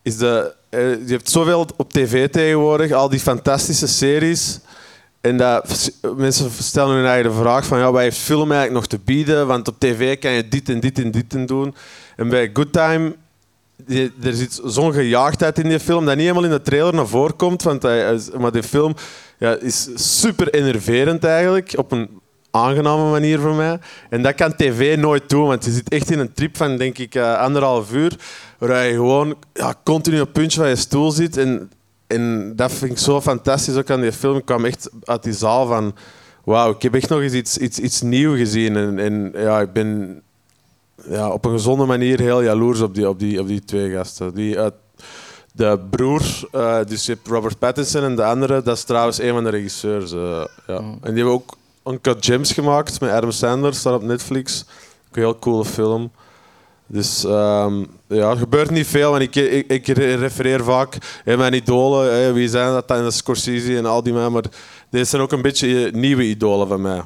is 0.03 0.17
de, 0.17 0.55
eh, 0.69 1.07
je 1.07 1.13
hebt 1.13 1.31
zoveel 1.31 1.67
op 1.77 1.93
tv 1.93 2.29
tegenwoordig, 2.29 2.93
al 2.93 3.09
die 3.09 3.21
fantastische 3.21 3.87
series. 3.87 4.61
En 5.21 5.37
dat, 5.37 5.93
mensen 6.17 6.51
stellen 6.51 6.97
hun 6.97 7.07
eigen 7.07 7.35
vraag 7.35 7.67
van 7.67 7.79
ja, 7.79 7.93
wat 7.93 8.01
heeft 8.01 8.19
film 8.19 8.53
eigenlijk 8.53 8.73
nog 8.73 8.87
te 8.87 8.99
bieden? 9.05 9.47
Want 9.47 9.69
op 9.69 9.75
tv 9.79 10.19
kan 10.19 10.31
je 10.31 10.49
dit 10.49 10.69
en 10.69 10.81
dit 10.81 10.99
en 10.99 11.11
dit 11.11 11.35
en 11.35 11.47
doen. 11.47 11.75
En 12.17 12.29
bij 12.29 12.51
Good 12.53 12.73
Time, 12.73 13.17
er 14.23 14.35
zit 14.35 14.61
zo'n 14.65 14.93
gejaagdheid 14.93 15.59
in 15.59 15.69
die 15.69 15.81
film 15.81 16.05
dat 16.05 16.15
niet 16.15 16.27
helemaal 16.27 16.45
in 16.45 16.57
de 16.57 16.63
trailer 16.63 16.95
naar 16.95 17.07
voren 17.07 17.37
komt. 17.37 17.63
Want 17.63 17.83
maar 18.39 18.53
die 18.53 18.63
film 18.63 18.95
ja, 19.39 19.57
is 19.57 19.89
super 19.95 20.55
enerverend 20.55 21.25
eigenlijk, 21.25 21.73
op 21.77 21.93
een 21.93 22.21
aangename 22.57 23.11
manier 23.11 23.39
voor 23.39 23.55
mij. 23.55 23.79
En 24.11 24.23
dat 24.23 24.35
kan 24.35 24.57
tv 24.57 24.97
nooit 24.99 25.29
doen, 25.29 25.47
want 25.47 25.65
je 25.65 25.71
zit 25.71 25.89
echt 25.89 26.11
in 26.11 26.19
een 26.19 26.33
trip 26.33 26.57
van 26.57 26.77
denk 26.77 26.99
ik 26.99 27.15
eh, 27.15 27.39
anderhalf 27.39 27.93
uur, 27.93 28.17
waar 28.59 28.87
je 28.87 28.93
gewoon 28.93 29.35
ja, 29.53 29.75
continu 29.85 30.21
op 30.21 30.27
het 30.27 30.33
puntje 30.33 30.61
van 30.61 30.69
je 30.69 30.77
stoel 30.77 31.11
zit. 31.11 31.37
En, 31.37 31.71
en 32.07 32.53
dat 32.57 32.73
vind 32.73 32.91
ik 32.91 32.99
zo 32.99 33.21
fantastisch 33.21 33.77
ook 33.77 33.91
aan 33.91 34.01
die 34.01 34.13
film. 34.13 34.37
Ik 34.37 34.45
kwam 34.45 34.65
echt 34.65 34.91
uit 35.05 35.23
die 35.23 35.33
zaal 35.33 35.67
van... 35.67 35.95
Wauw, 36.45 36.71
ik 36.71 36.83
heb 36.83 36.95
echt 36.95 37.09
nog 37.09 37.21
eens 37.21 37.33
iets, 37.33 37.59
iets, 37.59 37.79
iets 37.79 38.01
nieuws 38.03 38.39
gezien. 38.39 38.77
En, 38.77 38.99
en 38.99 39.33
ja, 39.35 39.61
ik 39.61 39.73
ben 39.73 40.23
ja, 41.11 41.31
op 41.31 41.45
een 41.45 41.51
gezonde 41.51 41.85
manier 41.85 42.21
heel 42.21 42.43
jaloers 42.43 42.81
op 42.81 42.95
die, 42.95 43.09
op 43.09 43.19
die, 43.19 43.41
op 43.41 43.47
die 43.47 43.65
twee 43.65 43.91
gasten. 43.91 44.35
Die, 44.35 44.57
eh, 44.57 44.67
de 45.53 45.79
broer, 45.91 46.23
eh, 46.53 46.79
dus 46.87 47.07
je 47.07 47.13
hebt 47.13 47.29
Robert 47.29 47.59
Pattinson 47.59 48.03
en 48.03 48.17
de 48.17 48.25
andere, 48.25 48.63
dat 48.63 48.77
is 48.77 48.85
trouwens 48.85 49.19
een 49.19 49.33
van 49.33 49.45
de 49.45 49.51
regisseurs. 49.51 50.11
ja. 50.11 50.49
En 50.67 50.99
die 51.01 51.15
hebben 51.15 51.33
ook 51.33 51.57
Uncut 51.87 52.25
Gems 52.25 52.53
gemaakt 52.53 53.01
met 53.01 53.11
Adam 53.11 53.31
Sandler, 53.31 53.75
staat 53.75 53.95
op 53.95 54.03
Netflix. 54.03 54.65
Een 55.13 55.23
heel 55.23 55.39
coole 55.39 55.65
film. 55.65 56.11
Dus 56.87 57.25
ehm, 57.25 57.79
ja, 58.09 58.31
er 58.31 58.37
gebeurt 58.37 58.71
niet 58.71 58.87
veel. 58.87 59.15
En 59.15 59.21
ik, 59.21 59.35
ik, 59.69 59.87
refereer 59.97 60.65
vaak 60.65 60.97
hè, 61.25 61.37
mijn 61.37 61.55
idolen. 61.55 62.35
Wie 62.35 62.49
zijn 62.49 62.73
dat? 62.73 62.89
Dat 62.89 63.15
Scorsese 63.15 63.77
en 63.77 63.87
al 63.87 64.03
die 64.03 64.13
mensen. 64.13 64.33
Maar 64.33 64.45
deze 64.91 65.05
zijn 65.05 65.23
ook 65.23 65.33
een 65.33 65.43
beetje 65.43 65.91
nieuwe 65.93 66.23
idolen 66.23 66.69
van 66.69 66.81
mij. 66.81 67.03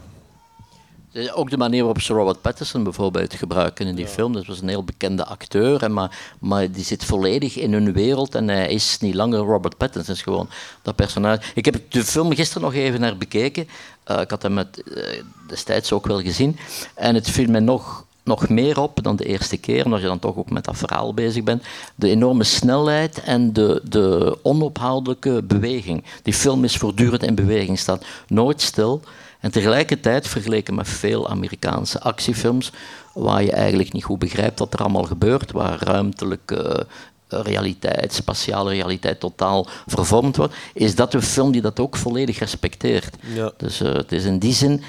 Eh, 1.12 1.38
Ook 1.38 1.50
de 1.50 1.56
manier 1.56 1.78
waarop 1.78 2.00
ze 2.00 2.12
Robert 2.12 2.40
Pattinson 2.40 2.82
bijvoorbeeld 2.82 3.34
gebruiken 3.34 3.86
in 3.86 3.94
die 3.94 4.06
film. 4.06 4.32
Dat 4.32 4.46
was 4.46 4.60
een 4.60 4.68
heel 4.68 4.84
bekende 4.84 5.24
acteur, 5.24 5.90
maar, 5.90 6.18
maar 6.38 6.70
die 6.70 6.84
zit 6.84 7.04
volledig 7.04 7.56
in 7.56 7.72
hun 7.72 7.92
wereld 7.92 8.34
en 8.34 8.48
hij 8.48 8.68
is 8.68 8.98
niet 9.00 9.14
langer 9.14 9.38
Robert 9.38 9.76
Pattinson. 9.76 10.14
is 10.14 10.22
gewoon 10.22 10.48
dat 10.82 10.96
personage. 10.96 11.42
Ik 11.54 11.64
heb 11.64 11.80
de 11.88 12.04
film 12.04 12.34
gisteren 12.34 12.62
nog 12.62 12.74
even 12.74 13.00
naar 13.00 13.16
bekeken. 13.16 13.68
Eh, 14.04 14.20
ik 14.20 14.30
had 14.30 14.42
hem 14.42 14.54
met, 14.54 14.82
eh, 14.82 15.22
destijds 15.46 15.92
ook 15.92 16.06
wel 16.06 16.20
gezien. 16.20 16.58
En 16.94 17.14
het 17.14 17.30
viel 17.30 17.50
mij 17.50 17.60
nog, 17.60 18.04
nog 18.22 18.48
meer 18.48 18.80
op 18.80 19.02
dan 19.02 19.16
de 19.16 19.24
eerste 19.24 19.56
keer, 19.56 19.84
omdat 19.84 20.00
je 20.00 20.06
dan 20.06 20.18
toch 20.18 20.36
ook 20.36 20.50
met 20.50 20.64
dat 20.64 20.76
verhaal 20.76 21.14
bezig 21.14 21.42
bent. 21.42 21.62
De 21.94 22.08
enorme 22.08 22.44
snelheid 22.44 23.20
en 23.22 23.52
de, 23.52 23.80
de 23.84 24.38
onophoudelijke 24.42 25.42
beweging. 25.42 26.04
Die 26.22 26.34
film 26.34 26.64
is 26.64 26.76
voortdurend 26.76 27.22
in 27.22 27.34
beweging, 27.34 27.78
staat 27.78 28.04
nooit 28.28 28.60
stil. 28.60 29.00
En 29.40 29.50
tegelijkertijd, 29.50 30.28
vergeleken 30.28 30.74
met 30.74 30.88
veel 30.88 31.28
Amerikaanse 31.28 32.00
actiefilms, 32.00 32.72
waar 33.14 33.42
je 33.42 33.52
eigenlijk 33.52 33.92
niet 33.92 34.04
goed 34.04 34.18
begrijpt 34.18 34.58
wat 34.58 34.72
er 34.72 34.80
allemaal 34.80 35.02
gebeurt, 35.02 35.52
waar 35.52 35.82
ruimtelijke 35.82 36.86
eh, 37.28 37.40
realiteit, 37.42 38.12
spatiale 38.12 38.70
realiteit 38.70 39.20
totaal 39.20 39.66
vervormd 39.86 40.36
wordt, 40.36 40.54
is 40.74 40.94
dat 40.94 41.14
een 41.14 41.22
film 41.22 41.52
die 41.52 41.60
dat 41.60 41.80
ook 41.80 41.96
volledig 41.96 42.38
respecteert. 42.38 43.16
Ja. 43.34 43.52
Dus 43.56 43.80
eh, 43.80 43.92
het 43.92 44.12
is 44.12 44.24
in 44.24 44.38
die 44.38 44.54
zin 44.54 44.82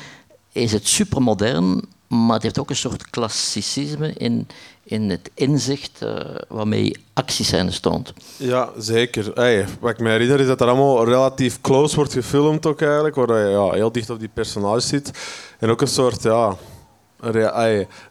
is 0.52 0.72
het 0.72 0.88
supermodern, 0.88 1.82
maar 2.08 2.34
het 2.34 2.44
heeft 2.44 2.60
ook 2.60 2.70
een 2.70 2.76
soort 2.76 3.10
klassicisme 3.10 4.14
in, 4.14 4.48
in 4.92 5.10
het 5.10 5.32
inzicht 5.34 6.02
eh, 6.02 6.16
waarmee 6.48 7.06
actiescènes 7.14 7.80
toont. 7.80 8.14
Ja, 8.38 8.70
zeker. 8.78 9.32
Hey, 9.34 9.66
wat 9.80 9.92
ik 9.92 10.00
me 10.00 10.10
herinner 10.10 10.40
is 10.40 10.48
dat 10.48 10.62
er 10.62 10.68
allemaal 10.68 11.06
relatief 11.06 11.62
close 11.62 11.96
wordt 11.96 12.14
gefilmd 12.14 12.66
ook 12.66 12.82
eigenlijk, 12.82 13.16
waar 13.16 13.40
je 13.40 13.50
ja, 13.50 13.72
heel 13.72 13.92
dicht 13.92 14.10
op 14.10 14.20
die 14.20 14.30
personages 14.34 14.88
zit. 14.88 15.12
En 15.60 15.70
ook 15.70 15.82
een 15.82 15.88
soort 15.88 16.24
ja, 16.24 16.58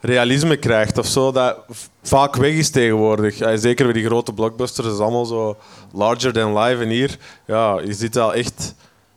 realisme 0.01 0.57
krijgt 0.57 0.99
of 0.99 1.07
zo, 1.07 1.33
dat 1.33 1.57
vaak 2.03 2.37
weg 2.37 2.53
is 2.53 2.71
tegenwoordig. 2.71 3.35
Zeker 3.55 3.85
bij 3.85 3.95
die 3.95 4.07
grote 4.07 4.33
blockbusters 4.33 4.89
is 4.89 4.99
allemaal 4.99 5.27
zo 5.27 5.57
larger 5.93 6.33
than 6.33 6.59
life. 6.59 6.83
En 6.83 6.89
hier, 6.89 7.19
ja, 7.47 7.81
je 7.81 7.93
zit 7.93 8.17
al 8.17 8.35
echt 8.35 8.75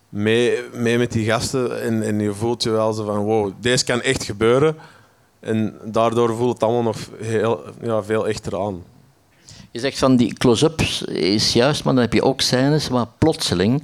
mee, 0.09 0.59
mee 0.73 0.97
met 0.97 1.11
die 1.11 1.25
gasten 1.25 1.81
en, 1.81 2.03
en 2.03 2.19
je 2.19 2.33
voelt 2.33 2.63
je 2.63 2.69
wel 2.69 2.93
zo 2.93 3.05
van 3.05 3.17
wow, 3.17 3.51
deze 3.59 3.85
kan 3.85 4.01
echt 4.01 4.23
gebeuren. 4.23 4.75
En 5.43 5.77
daardoor 5.83 6.35
voelt 6.35 6.53
het 6.53 6.63
allemaal 6.63 6.81
nog 6.81 6.97
heel, 7.21 7.61
ja, 7.81 8.03
veel 8.03 8.27
echter 8.27 8.59
aan. 8.59 8.83
Je 9.71 9.79
zegt 9.79 9.97
van 9.97 10.15
die 10.15 10.33
close-ups 10.33 11.01
is 11.03 11.53
juist, 11.53 11.83
maar 11.83 11.93
dan 11.93 12.03
heb 12.03 12.13
je 12.13 12.23
ook 12.23 12.41
scènes 12.41 12.87
waar 12.87 13.07
plotseling 13.17 13.83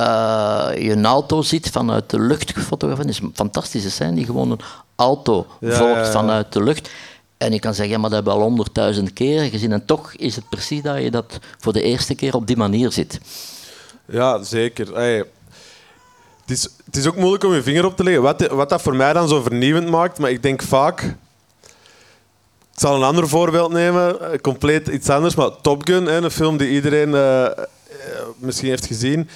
eh, 0.00 0.68
je 0.78 0.90
een 0.90 1.06
auto 1.06 1.42
ziet 1.42 1.70
vanuit 1.70 2.10
de 2.10 2.20
lucht 2.20 2.52
gefotografeerd. 2.52 3.06
Dat 3.06 3.16
is 3.16 3.22
een 3.22 3.34
fantastische 3.34 3.90
scène 3.90 4.14
die 4.14 4.24
gewoon 4.24 4.50
een 4.50 4.60
auto 4.96 5.46
Ja, 5.60 5.72
volgt 5.72 5.94
ja, 5.94 6.04
ja. 6.04 6.10
vanuit 6.10 6.52
de 6.52 6.62
lucht. 6.62 6.90
En 7.36 7.52
je 7.52 7.58
kan 7.58 7.74
zeggen, 7.74 7.94
ja, 7.94 8.00
maar 8.00 8.10
dat 8.10 8.18
hebben 8.18 8.38
we 8.38 8.44
al 8.44 8.48
honderdduizend 8.48 9.12
keer 9.12 9.42
gezien. 9.42 9.72
En 9.72 9.84
toch 9.84 10.12
is 10.12 10.36
het 10.36 10.48
precies 10.48 10.82
dat 10.82 11.02
je 11.02 11.10
dat 11.10 11.38
voor 11.58 11.72
de 11.72 11.82
eerste 11.82 12.14
keer 12.14 12.34
op 12.34 12.46
die 12.46 12.56
manier 12.56 12.92
ziet. 12.92 13.20
Ja, 14.06 14.42
zeker. 14.42 14.94
Hey, 14.94 15.24
het, 16.50 16.58
is, 16.58 16.68
het 16.84 16.96
is 16.96 17.06
ook 17.06 17.16
moeilijk 17.16 17.44
om 17.44 17.54
je 17.54 17.62
vinger 17.62 17.84
op 17.84 17.96
te 17.96 18.04
leggen. 18.04 18.22
Wat, 18.22 18.46
wat 18.46 18.68
dat 18.68 18.82
voor 18.82 18.96
mij 18.96 19.12
dan 19.12 19.28
zo 19.28 19.42
vernieuwend 19.42 19.88
maakt, 19.88 20.18
maar 20.18 20.30
ik 20.30 20.42
denk 20.42 20.62
vaak. 20.62 21.02
Ik 22.72 22.86
zal 22.86 22.96
een 22.96 23.02
ander 23.02 23.28
voorbeeld 23.28 23.72
nemen, 23.72 24.32
eh, 24.32 24.38
compleet 24.38 24.88
iets 24.88 25.08
anders, 25.08 25.34
maar 25.34 25.50
Top 25.60 25.86
Gun, 25.86 26.06
een 26.06 26.30
film 26.30 26.56
die 26.56 26.70
iedereen 26.70 27.14
eh, 27.14 27.46
eh, 27.46 27.54
misschien 28.38 28.68
heeft 28.68 28.86
gezien. 28.86 29.28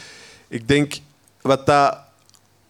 Ik 0.49 0.69
denk 0.69 0.95
wat 1.41 1.67
dat 1.67 1.97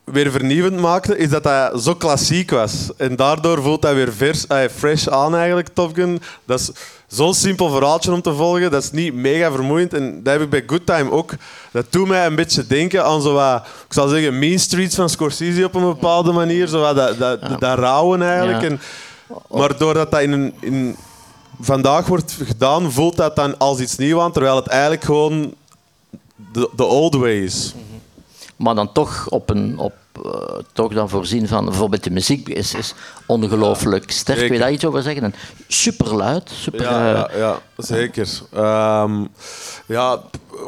weer 0.05 0.31
vernieuwend 0.31 0.81
maakte, 0.81 1.17
is 1.17 1.29
dat 1.29 1.43
dat 1.43 1.83
zo 1.83 1.95
klassiek 1.95 2.51
was. 2.51 2.91
En 2.97 3.17
daardoor 3.17 3.63
voelt 3.63 3.83
dat 3.83 3.95
weer 3.95 4.13
vers, 4.13 4.47
eh, 4.47 4.69
fresh 4.75 5.07
aan 5.07 5.37
eigenlijk, 5.37 5.69
Top 5.69 5.95
Gun. 5.95 6.23
Dat 6.45 6.61
is 6.61 6.71
zo'n 7.07 7.35
simpel 7.35 7.71
verhaaltje 7.71 8.12
om 8.12 8.23
te 8.23 8.35
volgen. 8.35 8.71
Dat 8.71 8.83
is 8.83 8.90
niet 8.90 9.14
mega 9.14 9.51
vermoeiend. 9.53 9.95
En 9.95 10.23
dat 10.23 10.33
heb 10.33 10.43
ik 10.43 10.51
bij 10.51 10.64
Good 10.67 10.87
Time 10.87 11.11
ook. 11.11 11.33
Dat 11.73 11.87
doet 11.90 12.09
mij 12.09 12.27
een 12.27 12.35
beetje 12.35 12.67
denken 12.67 13.05
aan 13.05 13.23
zo 13.23 13.33
wat, 13.33 13.67
ik 13.87 13.93
zal 13.93 14.09
zeggen, 14.09 14.38
Mean 14.38 14.59
Streets 14.59 14.95
van 14.95 15.09
Scorsese 15.09 15.64
op 15.64 15.75
een 15.75 15.85
bepaalde 15.85 16.33
manier. 16.33 16.67
Zo 16.67 16.81
wat 16.81 16.97
dat, 16.97 17.19
dat, 17.19 17.40
dat 17.61 17.79
rauwen 17.79 18.23
eigenlijk. 18.23 18.61
Ja. 18.61 18.69
En, 18.69 18.81
maar 19.51 19.79
doordat 19.79 20.11
dat 20.11 20.21
in, 20.21 20.33
een, 20.33 20.55
in 20.61 20.97
vandaag 21.61 22.07
wordt 22.07 22.37
gedaan, 22.45 22.92
voelt 22.92 23.17
dat 23.17 23.37
dan 23.37 23.59
als 23.59 23.79
iets 23.79 23.96
nieuws 23.96 24.21
aan, 24.21 24.33
terwijl 24.33 24.57
het 24.57 24.67
eigenlijk 24.67 25.05
gewoon 25.05 25.55
de, 26.52 26.71
de 26.77 26.85
old 26.85 27.15
way 27.15 27.42
is. 27.42 27.75
Maar 28.57 28.75
dan 28.75 28.92
toch 28.92 29.29
op 29.29 29.50
een... 29.50 29.79
Op, 29.79 29.92
eh, 30.25 30.56
toch 30.73 30.94
dan 30.94 31.08
voorzien 31.08 31.48
van... 31.48 31.65
Bijvoorbeeld 31.65 32.04
de 32.04 32.10
muziek 32.10 32.48
is, 32.48 32.75
is 32.75 32.94
ongelooflijk 33.27 34.10
sterk. 34.10 34.38
Wil 34.38 34.52
je 34.52 34.58
daar 34.58 34.73
iets 34.73 34.85
over 34.85 35.02
zeggen? 35.02 35.23
En 35.23 35.35
super 35.69 36.15
luid. 36.15 36.50
Super, 36.54 36.83
Ja, 36.83 37.08
eh, 37.08 37.38
ja, 37.38 37.38
ja 37.38 37.60
zeker. 37.77 38.29
Ehm, 38.52 39.25
ja, 39.87 40.21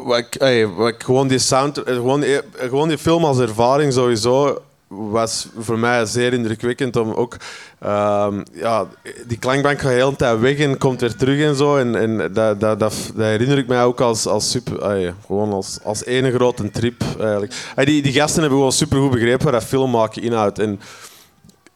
wat 0.05 0.19
ik, 0.19 0.35
ey, 0.35 0.67
wat 0.67 0.89
ik 0.89 1.03
gewoon 1.03 1.29
die 1.29 1.39
sound, 1.39 1.83
eh, 1.83 1.95
gewoon, 1.95 2.25
gewoon 2.57 2.89
die 2.89 2.99
film 2.99 3.25
als 3.25 3.39
ervaring 3.39 3.93
sowieso. 3.93 4.63
Was 4.89 5.49
voor 5.59 5.79
mij 5.79 6.07
zeer 6.07 6.33
indrukwekkend 6.33 6.97
om 6.97 7.13
ook... 7.13 7.37
ehm, 7.79 8.43
ja, 8.53 8.87
die 9.27 9.39
klankbank 9.39 9.81
gaat 9.81 9.91
de 9.91 9.97
hele 9.97 10.17
tijd 10.17 10.41
weg 10.41 10.59
en 10.59 10.79
komt 10.79 11.01
weer 11.01 11.17
terug 11.17 11.41
en 11.41 11.57
zo. 11.57 11.77
En, 11.77 11.95
en 11.95 12.17
dat, 12.33 12.61
dat, 12.61 12.81
dat, 12.81 12.81
dat 12.81 13.27
herinner 13.27 13.59
ik 13.59 13.67
mij 13.67 13.85
ook 13.85 14.01
als, 14.01 14.27
als 14.27 14.51
super... 14.51 15.15
gewoon 15.27 15.53
als, 15.53 15.79
als 15.83 16.05
ene 16.05 16.33
grote 16.33 16.71
trip, 16.71 17.03
eigenlijk. 17.21 17.55
Die, 17.75 18.03
die 18.03 18.13
gasten 18.13 18.41
hebben 18.41 18.59
gewoon 18.59 18.73
supergoed 18.73 19.11
begrepen 19.11 19.45
waar 19.45 19.53
dat 19.53 19.65
film 19.65 19.91
maken 19.91 20.23
inhoudt. 20.23 20.59
En 20.59 20.81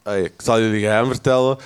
ah, 0.02 0.18
ik 0.18 0.32
zal 0.36 0.60
jullie 0.60 0.80
geheim 0.80 1.06
vertellen 1.06 1.58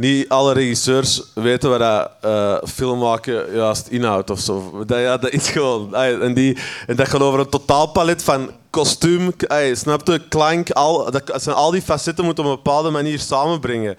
niet 0.00 0.28
alle 0.28 0.52
regisseurs 0.52 1.22
weten 1.34 1.70
wat 1.70 1.78
dat, 1.78 2.10
eh, 2.20 2.56
film 2.68 2.98
maken 2.98 3.54
juist 3.54 3.88
inhoudt 3.88 4.30
of 4.30 4.40
zo. 4.40 4.84
Dat, 4.86 4.98
ja, 4.98 5.16
dat 5.16 5.30
is 5.30 5.48
gewoon. 5.48 5.94
en, 5.94 6.34
die, 6.34 6.58
en 6.86 6.96
dat 6.96 7.08
gaat 7.08 7.20
over 7.20 7.40
een 7.40 7.48
totaalpalet 7.48 8.22
van 8.22 8.50
kostuum, 8.70 9.32
snap 9.72 10.06
je, 10.06 10.20
klank, 10.28 10.70
al, 10.70 11.10
dat 11.10 11.42
zijn 11.42 11.56
al 11.56 11.70
die 11.70 11.82
facetten 11.82 12.24
moeten 12.24 12.44
op 12.44 12.50
een 12.50 12.56
bepaalde 12.56 12.90
manier 12.90 13.18
samenbrengen. 13.18 13.96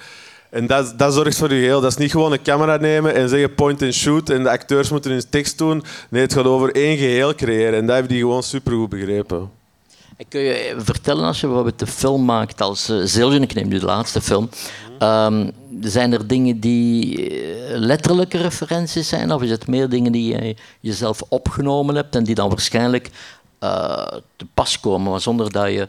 En 0.49 0.67
dat, 0.67 0.93
dat 0.97 1.13
zorgt 1.13 1.37
voor 1.37 1.53
je 1.53 1.65
heel. 1.65 1.81
Dat 1.81 1.91
is 1.91 1.97
niet 1.97 2.11
gewoon 2.11 2.31
een 2.31 2.41
camera 2.41 2.77
nemen 2.77 3.13
en 3.13 3.29
zeggen 3.29 3.55
point 3.55 3.81
and 3.81 3.93
shoot 3.93 4.29
en 4.29 4.43
de 4.43 4.49
acteurs 4.49 4.89
moeten 4.89 5.11
hun 5.11 5.29
tekst 5.29 5.57
doen. 5.57 5.83
Nee, 6.09 6.21
het 6.21 6.33
gaat 6.33 6.45
over 6.45 6.75
één 6.75 6.97
geheel 6.97 7.35
creëren 7.35 7.79
en 7.79 7.85
dat 7.85 7.95
hebben 7.95 8.11
die 8.13 8.21
gewoon 8.21 8.43
supergoed 8.43 8.89
begrepen. 8.89 9.49
En 10.17 10.25
kun 10.29 10.41
je 10.41 10.75
vertellen, 10.77 11.25
als 11.25 11.39
je 11.39 11.45
bijvoorbeeld 11.45 11.79
de 11.79 11.87
film 11.87 12.25
maakt 12.25 12.61
als 12.61 12.89
uh, 12.89 13.01
Zillion, 13.03 13.41
ik 13.41 13.53
neem 13.53 13.67
nu 13.67 13.79
de 13.79 13.85
laatste 13.85 14.21
film, 14.21 14.49
ehm, 15.01 15.49
zijn 15.81 16.13
er 16.13 16.27
dingen 16.27 16.59
die 16.59 17.29
eh, 17.29 17.77
letterlijke 17.77 18.37
referenties 18.37 19.09
zijn, 19.09 19.33
of 19.33 19.41
is 19.41 19.49
het 19.49 19.67
meer 19.67 19.89
dingen 19.89 20.11
die 20.11 20.35
je 20.35 20.55
jezelf 20.79 21.21
opgenomen 21.29 21.95
hebt 21.95 22.15
en 22.15 22.23
die 22.23 22.35
dan 22.35 22.49
waarschijnlijk 22.49 23.09
eh, 23.59 24.07
te 24.35 24.45
pas 24.53 24.79
komen, 24.79 25.11
maar 25.11 25.21
zonder 25.21 25.51
dat 25.51 25.67
je 25.67 25.87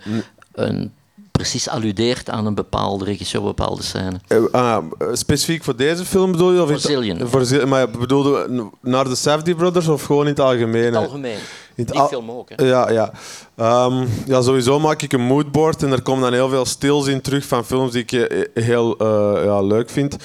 een, 0.52 0.92
precies 1.30 1.68
alludeert 1.68 2.30
aan 2.30 2.46
een 2.46 2.54
bepaalde 2.54 3.04
regisseur, 3.04 3.40
een 3.40 3.46
bepaalde 3.46 3.82
scène? 3.82 4.20
Eh, 4.26 4.44
ah, 4.52 4.84
specifiek 5.12 5.64
voor 5.64 5.76
deze 5.76 6.04
film 6.04 6.32
bedoel 6.32 6.52
je? 6.52 6.62
Of 6.62 6.68
Voor 6.68 6.78
Zillion. 6.78 7.28
Voor 7.28 7.68
maar 7.68 7.90
bedoelde 7.90 8.46
je 8.50 8.68
naar 8.80 9.04
de 9.04 9.14
Safdie 9.14 9.54
Brothers 9.54 9.88
of 9.88 10.02
gewoon 10.02 10.24
in 10.24 10.30
het 10.30 10.40
algemeen? 10.40 10.84
In 10.84 10.94
het 10.94 11.04
algemeen. 11.04 11.38
Die 11.76 11.90
al- 11.98 12.08
film 12.08 12.30
ook, 12.30 12.48
hè? 12.56 12.64
Ja, 12.64 12.90
ja. 12.90 13.12
Ehm, 13.56 14.06
ja, 14.26 14.42
sowieso 14.42 14.80
maak 14.80 15.02
ik 15.02 15.12
een 15.12 15.20
moodboard 15.26 15.82
en 15.82 15.92
er 15.92 16.02
komen 16.02 16.22
dan 16.22 16.32
heel 16.32 16.48
veel 16.48 16.64
stils 16.64 17.06
in 17.06 17.20
terug 17.20 17.46
van 17.46 17.64
films 17.64 17.92
die 17.92 18.02
ik 18.02 18.12
eh, 18.12 18.64
heel 18.64 18.96
eh, 18.98 19.44
ja, 19.44 19.60
leuk 19.60 19.90
vind. 19.90 20.16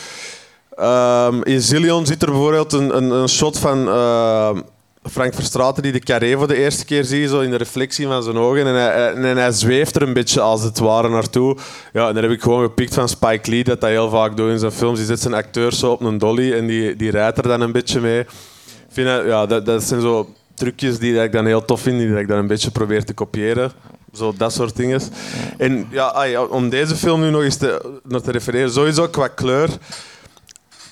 Ehm, 0.76 1.42
in 1.44 1.62
Zillion 1.62 2.06
zit 2.06 2.22
er 2.22 2.32
bijvoorbeeld 2.32 2.74
een, 2.74 2.98
een, 2.98 3.10
een 3.12 3.30
shot 3.30 3.60
van 3.60 3.88
eh, 3.88 4.50
Frank 5.12 5.34
Verstraeten 5.34 5.84
die 5.84 5.92
de 5.92 6.00
carré 6.00 6.38
voor 6.38 6.48
de 6.48 6.56
eerste 6.56 6.86
keer 6.86 7.04
ziet, 7.04 7.30
zo 7.30 7.40
in 7.40 7.50
de 7.50 7.56
reflectie 7.56 8.08
van 8.08 8.24
zijn 8.24 8.38
ogen. 8.38 8.68
En 8.68 8.74
hij, 8.76 9.14
en 9.14 9.38
hij 9.38 9.52
zweeft 9.52 9.96
er 9.96 10.02
een 10.02 10.14
beetje 10.14 10.42
als 10.42 10.64
het 10.64 10.80
ware 10.80 11.10
naartoe. 11.10 11.58
Ja, 11.94 12.08
en 12.08 12.14
daar 12.14 12.24
heb 12.24 12.32
ik 12.32 12.42
gewoon 12.42 12.64
gepikt 12.64 12.94
van 12.94 13.10
Spike 13.10 13.50
Lee, 13.50 13.64
dat 13.64 13.82
hij 13.82 13.92
heel 13.92 14.10
vaak 14.10 14.38
doet 14.38 14.50
in 14.50 14.60
zijn 14.60 14.72
films. 14.72 14.98
Die 14.98 15.08
zet 15.08 15.20
zijn 15.22 15.34
acteurs 15.34 15.80
zo 15.80 15.92
op 15.92 16.02
een 16.02 16.18
dolly 16.18 16.54
en 16.54 16.68
die, 16.68 16.96
die 16.96 17.12
rijdt 17.12 17.38
er 17.38 17.44
dan 17.48 17.62
een 17.62 17.72
beetje 17.72 18.00
mee. 18.02 18.20
Ik 18.20 18.28
vind 18.90 19.08
dat, 19.08 19.26
ja, 19.26 19.46
dat, 19.46 19.66
dat 19.66 19.84
zijn 19.84 20.02
zo 20.02 20.30
trucjes 20.58 21.00
die 21.00 21.22
ik 21.22 21.32
dan 21.32 21.46
heel 21.46 21.66
tof 21.66 21.82
vind, 21.82 22.00
die 22.00 22.18
ik 22.18 22.28
dan 22.28 22.38
een 22.38 22.48
beetje 22.48 22.72
probeer 22.72 23.04
te 23.06 23.14
kopiëren. 23.14 23.72
Zo 24.14 24.34
dat 24.38 24.54
soort 24.54 24.76
dingen. 24.76 25.02
En 25.58 25.88
ja, 25.92 26.44
om 26.44 26.70
deze 26.70 26.96
film 26.96 27.22
nu 27.22 27.30
nog 27.30 27.42
eens 27.42 27.56
te, 27.58 28.00
naar 28.04 28.22
te 28.22 28.32
refereren, 28.32 28.72
sowieso 28.72 29.08
qua 29.08 29.28
kleur. 29.28 29.70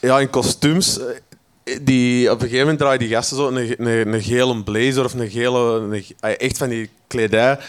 Ja, 0.02 0.20
in 0.20 0.30
kostuums. 0.30 1.00
eh, 1.00 1.80
Die, 1.82 2.32
op 2.32 2.36
een 2.36 2.42
gegeven 2.42 2.60
moment 2.60 2.80
draaien 2.80 3.00
die 3.00 3.10
gasten 3.10 3.38
zo 3.38 3.48
een, 3.48 3.88
een, 4.14 4.22
gele 4.22 4.64
blazer 4.64 5.06
of 5.06 5.14
een 5.14 5.30
gele... 5.30 6.04
Echt 6.20 6.58
van 6.58 6.70
die 6.70 6.90
kledij. 7.08 7.60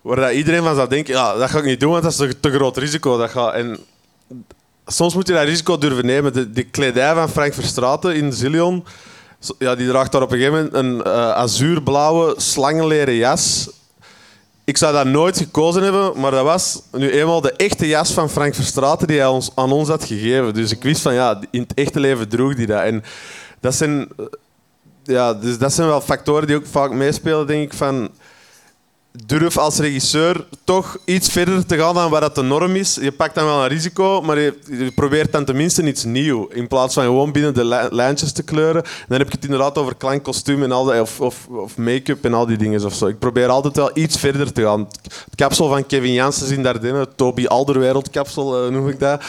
Waar 0.00 0.16
dat 0.16 0.32
iedereen 0.32 0.62
van 0.62 0.74
zou 0.74 0.88
denken, 0.88 1.14
ja, 1.14 1.34
dat 1.36 1.50
ga 1.50 1.58
ik 1.58 1.64
niet 1.64 1.80
doen, 1.80 1.90
want 1.90 2.02
dat 2.02 2.12
is 2.12 2.18
een 2.18 2.40
te 2.40 2.50
groot 2.50 2.76
risico. 2.76 3.16
Dat 3.18 3.30
gaat, 3.30 3.54
en 3.54 3.78
soms 4.86 5.14
moet 5.14 5.26
je 5.26 5.32
dat 5.32 5.44
risico 5.44 5.78
durven 5.78 6.06
nemen. 6.06 6.32
De, 6.32 6.50
de 6.50 6.62
kledij 6.62 7.14
van 7.14 7.28
Frank 7.28 7.54
Verstraeten 7.54 8.14
in 8.14 8.32
Zillion, 8.32 8.84
ja, 9.58 9.74
die 9.74 9.88
draagt 9.88 10.12
daar 10.12 10.22
op 10.22 10.32
een 10.32 10.38
gegeven 10.38 10.70
moment 10.72 10.74
een 10.74 11.02
eh, 11.02 11.30
azuurblauwe 11.30 12.34
slangenleren 12.36 13.14
jas. 13.14 13.70
Ik 14.64 14.76
zou 14.76 14.92
dat 14.92 15.06
nooit 15.06 15.36
gekozen 15.36 15.82
hebben, 15.82 16.20
maar 16.20 16.30
dat 16.30 16.44
was 16.44 16.82
nu 16.92 17.10
eenmaal 17.10 17.40
de 17.40 17.52
echte 17.52 17.86
jas 17.86 18.12
van 18.12 18.30
Frank 18.30 18.54
Verstraeten 18.54 19.06
die 19.06 19.18
hij 19.18 19.26
ons, 19.26 19.50
aan 19.54 19.72
ons 19.72 19.88
had 19.88 20.04
gegeven. 20.04 20.54
Dus 20.54 20.70
ik 20.70 20.82
wist 20.82 21.00
van 21.00 21.14
ja, 21.14 21.40
in 21.50 21.60
het 21.60 21.74
echte 21.74 22.00
leven 22.00 22.28
droeg 22.28 22.56
hij 22.56 22.66
dat. 22.66 22.82
En 22.82 23.04
dat 23.60 23.74
zijn, 23.74 24.08
eh, 24.16 24.24
ja, 25.02 25.34
dus 25.34 25.58
dat 25.58 25.72
zijn 25.72 25.88
wel 25.88 26.00
factoren 26.00 26.46
die 26.46 26.56
ook 26.56 26.66
vaak 26.66 26.92
meespelen, 26.92 27.46
denk 27.46 27.72
ik. 27.72 27.78
Van, 27.78 28.10
durf 29.26 29.58
als 29.58 29.78
regisseur 29.78 30.46
toch 30.64 30.96
iets 31.04 31.28
verder 31.28 31.66
te 31.66 31.76
gaan 31.78 31.94
dan 31.94 32.10
wat 32.10 32.20
dat 32.20 32.34
de 32.34 32.42
norm 32.42 32.74
is. 32.76 32.98
Je 33.00 33.12
pakt 33.12 33.34
dan 33.34 33.44
wel 33.44 33.62
een 33.62 33.68
risico, 33.68 34.20
maar 34.22 34.38
je, 34.38 34.58
je 34.70 34.90
probeert 34.94 35.32
dan 35.32 35.44
tenminste 35.44 35.82
iets 35.86 36.04
nieuws. 36.04 36.46
In 36.50 36.68
plaats 36.68 36.94
van 36.94 37.02
gewoon 37.02 37.32
binnen 37.32 37.54
de 37.54 37.64
li- 37.64 37.88
lijntjes 37.90 38.32
te 38.32 38.42
kleuren. 38.42 38.82
Dan 39.08 39.18
heb 39.18 39.26
ik 39.26 39.32
het 39.32 39.44
inderdaad 39.44 39.78
over 39.78 39.94
klank, 39.94 40.22
kostuum 40.22 40.62
en 40.62 40.72
al 40.72 40.84
dat, 40.84 41.00
of, 41.00 41.20
of, 41.20 41.46
of 41.50 41.76
make-up 41.76 42.24
en 42.24 42.34
al 42.34 42.46
die 42.46 42.56
dingen. 42.56 42.84
Of 42.84 42.94
zo. 42.94 43.06
Ik 43.06 43.18
probeer 43.18 43.48
altijd 43.48 43.76
wel 43.76 43.90
iets 43.94 44.16
verder 44.16 44.52
te 44.52 44.62
gaan. 44.62 44.88
Het 45.02 45.34
kapsel 45.34 45.68
van 45.68 45.86
Kevin 45.86 46.12
Janssens 46.12 46.50
in 46.50 46.62
Dardenne, 46.62 47.08
Toby 47.16 47.46
Alderweireld 47.46 48.10
kapsel 48.10 48.64
eh, 48.64 48.70
noem 48.70 48.88
ik 48.88 49.00
dat. 49.00 49.20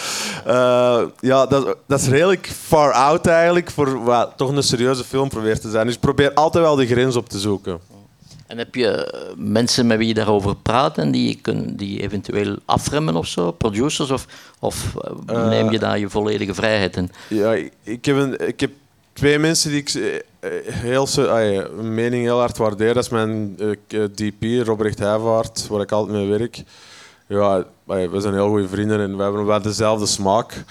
Eh, 0.46 1.02
ja, 1.20 1.46
dat, 1.46 1.76
dat 1.88 2.00
is 2.00 2.08
redelijk 2.08 2.52
far 2.68 2.92
out 2.92 3.26
eigenlijk 3.28 3.72
voor 3.72 4.04
wat 4.04 4.32
toch 4.36 4.50
een 4.50 4.64
serieuze 4.64 5.04
film 5.04 5.30
probeert 5.30 5.62
te 5.62 5.70
zijn. 5.70 5.86
Dus 5.86 5.96
ik 5.96 6.02
probeer 6.02 6.34
altijd 6.34 6.64
wel 6.64 6.76
de 6.76 6.88
grens 6.88 7.16
op 7.16 7.30
te 7.30 7.40
zoeken. 7.40 7.80
En 8.50 8.58
heb 8.58 8.76
je 8.76 8.88
eh, 8.88 9.30
mensen 9.36 9.88
met 9.88 9.98
wie 9.98 10.08
je 10.08 10.14
daarover 10.14 10.56
praat 10.56 10.98
en 10.98 11.12
die, 11.12 11.40
kun, 11.42 11.76
die 11.76 12.02
eventueel 12.02 12.56
afremmen 12.66 13.16
of 13.16 13.28
zo, 13.28 13.52
producers, 13.52 14.12
of, 14.12 14.26
of 14.60 14.96
eh, 14.96 15.36
Eh, 15.36 15.48
neem 15.48 15.72
je 15.72 15.80
daar 15.80 16.00
je 16.00 16.10
volledige 16.10 16.54
vrijheid 16.54 16.96
in? 16.98 17.12
Ja, 17.28 17.54
ik- 17.84 18.06
heb, 18.06 18.16
een, 18.16 18.48
ik 18.48 18.60
heb 18.60 18.72
twee 19.14 19.40
mensen 19.40 19.72
die 19.72 19.80
ik 19.80 20.22
heel, 20.72 21.08
ah 21.18 21.44
een 21.78 21.94
mening 21.94 22.24
heel 22.24 22.40
hard 22.40 22.58
waardeer. 22.58 22.94
Dat 22.94 23.04
is 23.04 23.10
mijn 23.10 23.56
DP, 24.16 24.44
Robert 24.66 25.00
Heijvaart, 25.00 25.68
waar 25.68 25.82
ik 25.82 25.92
altijd 25.92 26.18
mee 26.18 26.28
werk. 26.38 26.64
Ja, 27.28 27.66
ah 27.88 28.00
ja, 28.00 28.10
we 28.10 28.20
zijn 28.20 28.34
heel 28.34 28.48
goede 28.50 28.68
vrienden 28.68 29.00
en 29.00 29.18
we 29.18 29.24
hebben 29.24 29.46
wel 29.46 29.62
dezelfde 29.62 30.06
smaak. 30.06 30.64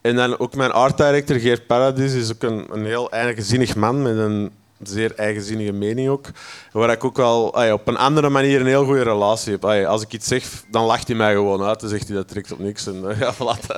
En 0.00 0.16
dan 0.16 0.38
ook 0.38 0.54
mijn 0.54 0.72
art 0.72 0.96
director, 0.96 1.36
Geert 1.40 1.66
Paradis, 1.66 2.14
is 2.14 2.32
ook 2.32 2.42
een, 2.42 2.66
een 2.72 2.86
heel 2.86 3.10
eigenzinnig 3.10 3.76
man 3.76 4.02
met 4.02 4.16
een 4.16 4.50
zeer 4.82 5.14
eigenzinnige 5.16 5.72
mening 5.72 6.08
ook. 6.08 6.26
Waar 6.72 6.90
ik 6.90 7.04
ook 7.04 7.16
wel 7.16 7.46
op 7.72 7.88
een 7.88 7.96
andere 7.96 8.28
manier 8.28 8.60
een 8.60 8.66
heel 8.66 8.84
goede 8.84 9.02
relatie 9.02 9.52
heb. 9.52 9.64
Als 9.64 10.02
ik 10.02 10.12
iets 10.12 10.28
zeg, 10.28 10.44
dan 10.70 10.84
lacht 10.84 11.06
hij 11.06 11.16
mij 11.16 11.32
gewoon 11.32 11.62
uit. 11.62 11.80
Dan 11.80 11.88
zegt 11.88 12.08
hij 12.08 12.16
dat 12.16 12.28
trekt 12.28 12.52
op 12.52 12.58
niks. 12.58 12.86
En, 12.86 13.10
eh, 13.10 13.20
ja, 13.20 13.34
voilà. 13.34 13.76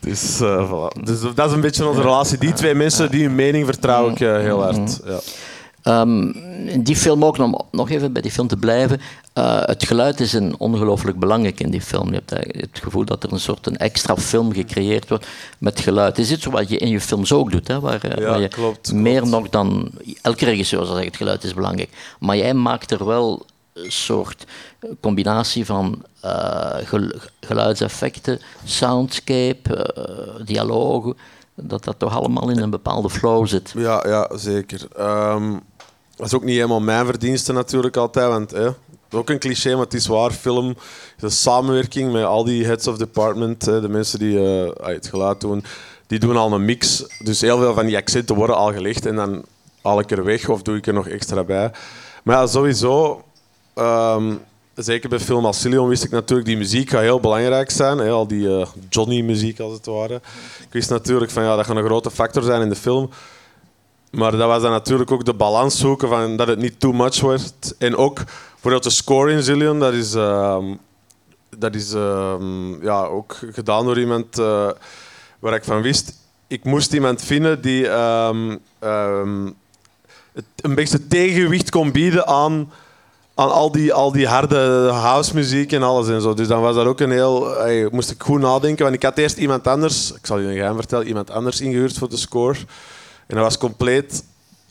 Dus, 0.00 0.40
eh, 0.40 0.70
voilà. 0.70 1.02
dus 1.02 1.20
dat 1.34 1.48
is 1.48 1.52
een 1.52 1.60
beetje 1.60 1.86
onze 1.86 2.00
relatie. 2.00 2.38
Die 2.38 2.52
twee 2.52 2.74
mensen, 2.74 3.10
die 3.10 3.24
hun 3.24 3.34
mening 3.34 3.66
vertrouw 3.66 4.10
ik 4.10 4.20
eh, 4.20 4.38
heel 4.38 4.62
hard. 4.62 5.00
Ja. 5.04 5.18
Ehm, 5.84 6.28
in 6.66 6.82
die 6.82 6.96
film 6.96 7.24
ook, 7.24 7.38
om 7.38 7.60
nog 7.70 7.90
even 7.90 8.12
bij 8.12 8.22
die 8.22 8.30
film 8.30 8.46
te 8.48 8.56
blijven. 8.56 9.00
eh, 9.32 9.62
het 9.64 9.84
geluid 9.84 10.20
is 10.20 10.32
een 10.32 10.54
ongelooflijk 10.58 11.18
belangrijk 11.18 11.60
in 11.60 11.70
die 11.70 11.80
film. 11.80 12.08
Je 12.08 12.14
hebt 12.14 12.32
eigenlijk 12.32 12.64
het 12.72 12.82
gevoel 12.82 13.04
dat 13.04 13.22
er 13.24 13.32
een 13.32 13.40
soort 13.40 13.66
een 13.66 13.76
extra 13.76 14.16
film 14.16 14.52
gecreëerd 14.52 15.08
wordt 15.08 15.26
met 15.58 15.80
geluid. 15.80 16.18
Is 16.18 16.28
dit 16.28 16.40
zo 16.42 16.50
wat 16.50 16.68
je 16.68 16.76
in 16.78 16.88
je 16.88 17.00
films 17.00 17.32
ook 17.32 17.50
doet? 17.50 17.68
Hè? 17.68 17.80
Waar, 17.80 18.02
eh, 18.04 18.18
Ja, 18.22 18.28
waar 18.28 18.40
je 18.40 18.48
klopt, 18.48 18.92
meer 18.92 19.26
nog 19.26 19.48
dan... 19.48 19.90
Elke 20.22 20.44
regisseur 20.44 20.78
zal 20.78 20.86
zeggen 20.86 21.06
het 21.06 21.16
geluid 21.16 21.44
is 21.44 21.54
belangrijk. 21.54 21.90
Maar 22.20 22.36
jij 22.36 22.54
maakt 22.54 22.90
er 22.90 23.06
wel 23.06 23.46
een 23.72 23.92
soort 23.92 24.44
combinatie 25.00 25.64
van 25.66 26.02
eh, 26.20 26.74
gel- 26.84 27.12
geluidseffecten, 27.40 28.40
soundscape, 28.64 29.76
eh, 29.76 30.44
dialogen. 30.44 31.16
Dat 31.54 31.84
dat 31.84 31.98
toch 31.98 32.16
allemaal 32.16 32.50
in 32.50 32.58
een 32.58 32.70
bepaalde 32.70 33.10
flow 33.10 33.46
zit. 33.46 33.72
Ja, 33.76 34.04
ja 34.08 34.30
zeker. 34.36 34.80
Ehm, 34.96 35.56
dat 36.16 36.26
is 36.26 36.34
ook 36.34 36.44
niet 36.44 36.54
helemaal 36.54 36.80
mijn 36.80 37.06
verdienste 37.06 37.52
natuurlijk 37.52 37.96
altijd, 37.96 38.28
want 38.28 38.52
is 38.54 38.70
ook 39.20 39.30
een 39.30 39.38
cliché, 39.38 39.72
maar 39.72 39.84
het 39.84 39.94
is 39.94 40.06
waar. 40.06 40.30
Film 40.30 40.76
een 41.18 41.30
samenwerking 41.30 42.12
met 42.12 42.24
al 42.24 42.44
die 42.44 42.64
heads 42.64 42.86
of 42.86 42.96
department, 42.96 43.64
de 43.64 43.88
mensen 43.88 44.18
die 44.18 44.38
eh, 44.38 44.86
het 44.94 45.06
geluid 45.06 45.40
doen. 45.40 45.64
Die 46.06 46.18
doen 46.18 46.36
al 46.36 46.52
een 46.52 46.64
mix, 46.64 47.04
dus 47.18 47.40
heel 47.40 47.58
veel 47.58 47.74
van 47.74 47.86
die 47.86 47.96
accenten 47.96 48.34
worden 48.34 48.56
al 48.56 48.72
gelegd 48.72 49.06
en 49.06 49.16
dan 49.16 49.44
haal 49.82 50.00
ik 50.00 50.10
er 50.10 50.24
weg 50.24 50.48
of 50.48 50.62
doe 50.62 50.76
ik 50.76 50.86
er 50.86 50.92
nog 50.92 51.08
extra 51.08 51.44
bij. 51.44 51.70
Maar 52.22 52.36
ja, 52.36 52.46
sowieso, 52.46 53.24
ehm, 53.74 54.34
zeker 54.74 55.08
bij 55.08 55.20
film 55.20 55.52
Cillion 55.52 55.88
wist 55.88 56.04
ik 56.04 56.10
natuurlijk, 56.10 56.48
die 56.48 56.56
muziek 56.56 56.90
gaat 56.90 57.00
heel 57.00 57.20
belangrijk 57.20 57.70
zijn. 57.70 58.00
Al 58.00 58.26
die 58.26 58.58
eh, 58.58 58.66
Johnny-muziek 58.88 59.60
als 59.60 59.72
het 59.72 59.86
ware. 59.86 60.14
Ik 60.60 60.72
wist 60.72 60.90
natuurlijk 60.90 61.30
van 61.30 61.42
ja, 61.42 61.56
dat 61.56 61.66
gaat 61.66 61.76
een 61.76 61.84
grote 61.84 62.10
factor 62.10 62.42
zijn 62.42 62.62
in 62.62 62.68
de 62.68 62.76
film. 62.76 63.10
Maar 64.14 64.30
dat 64.30 64.48
was 64.48 64.62
dan 64.62 64.70
natuurlijk 64.70 65.10
ook 65.10 65.24
de 65.24 65.34
balans 65.34 65.78
zoeken 65.78 66.08
van 66.08 66.36
dat 66.36 66.48
het 66.48 66.58
niet 66.58 66.80
too 66.80 66.92
much 66.92 67.20
werd. 67.20 67.74
En 67.78 67.96
ook 67.96 68.20
bijvoorbeeld 68.52 68.82
de 68.82 68.90
score 68.90 69.32
in 69.32 69.42
Zillion, 69.42 69.78
dat 69.78 69.92
is, 69.92 70.14
ehm, 70.14 70.64
dat 71.58 71.74
is 71.74 71.92
ehm, 71.92 72.82
ja, 72.82 73.04
ook 73.04 73.38
gedaan 73.52 73.84
door 73.84 73.98
iemand 73.98 74.38
eh, 74.38 74.68
waar 75.38 75.54
ik 75.54 75.64
van 75.64 75.82
wist. 75.82 76.12
Ik 76.46 76.64
moest 76.64 76.92
iemand 76.92 77.22
vinden 77.22 77.60
die 77.60 77.88
ehm, 77.88 78.56
ehm, 78.78 79.46
het 80.32 80.44
een 80.56 80.74
beetje 80.74 81.06
tegengewicht 81.06 81.70
kon 81.70 81.92
bieden 81.92 82.26
aan 82.26 82.72
aan 83.34 83.52
al 83.52 83.72
die, 83.72 83.92
al 83.92 84.12
die 84.12 84.26
harde 84.26 84.88
house 84.92 85.34
muziek 85.34 85.72
en 85.72 85.82
alles 85.82 86.08
en 86.08 86.20
zo. 86.20 86.34
Dus 86.34 86.48
dan 86.48 86.60
was 86.60 86.74
dat 86.74 86.86
ook 86.86 87.00
een 87.00 87.10
heel... 87.10 87.56
moest 87.90 88.10
ik 88.10 88.22
goed 88.22 88.40
nadenken, 88.40 88.84
want 88.84 88.96
ik 88.96 89.02
had 89.02 89.18
eerst 89.18 89.36
iemand 89.36 89.66
anders... 89.66 90.12
Ik 90.12 90.26
zal 90.26 90.38
je 90.38 90.48
een 90.48 90.54
geheim 90.54 90.76
vertellen. 90.76 91.06
Iemand 91.06 91.30
anders 91.30 91.60
ingehuurd 91.60 91.98
voor 91.98 92.08
de 92.08 92.16
score. 92.16 92.56
En 93.26 93.36
dat 93.36 93.44
was 93.44 93.58
compleet... 93.58 94.24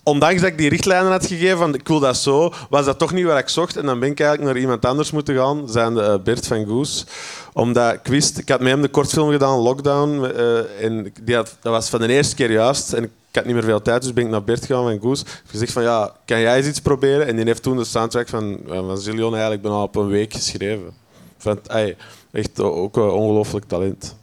Ondanks 0.06 0.42
dat 0.42 0.50
ik 0.50 0.58
die 0.58 0.70
richtlijnen 0.70 1.12
had 1.12 1.26
gegeven 1.26 1.58
van 1.58 1.74
ik 1.74 1.88
wil 1.88 2.00
dat 2.00 2.18
zo, 2.18 2.54
was 2.70 2.86
dat 2.86 3.00
toch 3.00 3.14
niet 3.14 3.26
waar 3.26 3.38
ik 3.38 3.50
zocht. 3.50 3.78
En 3.78 3.86
dan 3.86 4.00
ben 4.00 4.10
ik 4.10 4.20
eigenlijk 4.20 4.52
naar 4.52 4.62
iemand 4.62 4.86
anders 4.86 5.12
moeten 5.12 5.36
gaan, 5.36 5.70
zijn 5.70 5.94
de 5.94 6.22
Bert 6.24 6.48
van 6.48 6.66
Goes. 6.66 7.06
Omdat 7.54 7.94
ik 7.94 8.00
wist, 8.04 8.38
ik 8.38 8.50
had 8.50 8.60
met 8.60 8.72
hem 8.72 8.82
de 8.82 8.88
kortfilm 8.88 9.32
gedaan, 9.32 9.60
Lockdown. 9.60 10.24
eh, 10.24 10.84
en 10.86 11.14
die 11.22 11.36
had, 11.36 11.58
dat 11.62 11.72
was 11.74 11.90
van 11.90 12.00
de 12.00 12.08
eerste 12.08 12.36
keer 12.36 12.52
juist. 12.52 12.94
En 12.94 13.04
ik 13.04 13.10
had 13.32 13.46
niet 13.46 13.54
meer 13.54 13.64
veel 13.64 13.82
tijd, 13.82 14.02
dus 14.02 14.14
ben 14.14 14.24
ik 14.24 14.30
naar 14.30 14.44
Bert 14.44 14.66
gegaan 14.66 14.84
van 14.84 15.00
Goes. 15.00 15.22
Ik 15.22 15.28
heb 15.28 15.46
gezegd 15.48 15.72
van 15.72 15.84
ja, 15.84 16.12
kan 16.26 16.40
jij 16.40 16.58
eens 16.58 16.68
iets 16.68 16.82
proberen? 16.82 17.28
En 17.28 17.36
die 17.36 17.46
heeft 17.46 17.64
toen 17.64 17.78
de 17.78 17.84
soundtrack 17.84 18.28
van, 18.30 18.60
van 18.68 18.98
Zillion 18.98 19.32
eigenlijk 19.32 19.62
bijna 19.62 19.82
op 19.82 19.96
een 19.96 20.08
week 20.08 20.34
geschreven. 20.34 20.94
Van, 21.38 21.60
ey, 21.68 21.98
echt 22.32 22.60
ook 22.60 22.96
ongelooflijk 22.96 23.66
talent. 23.66 24.16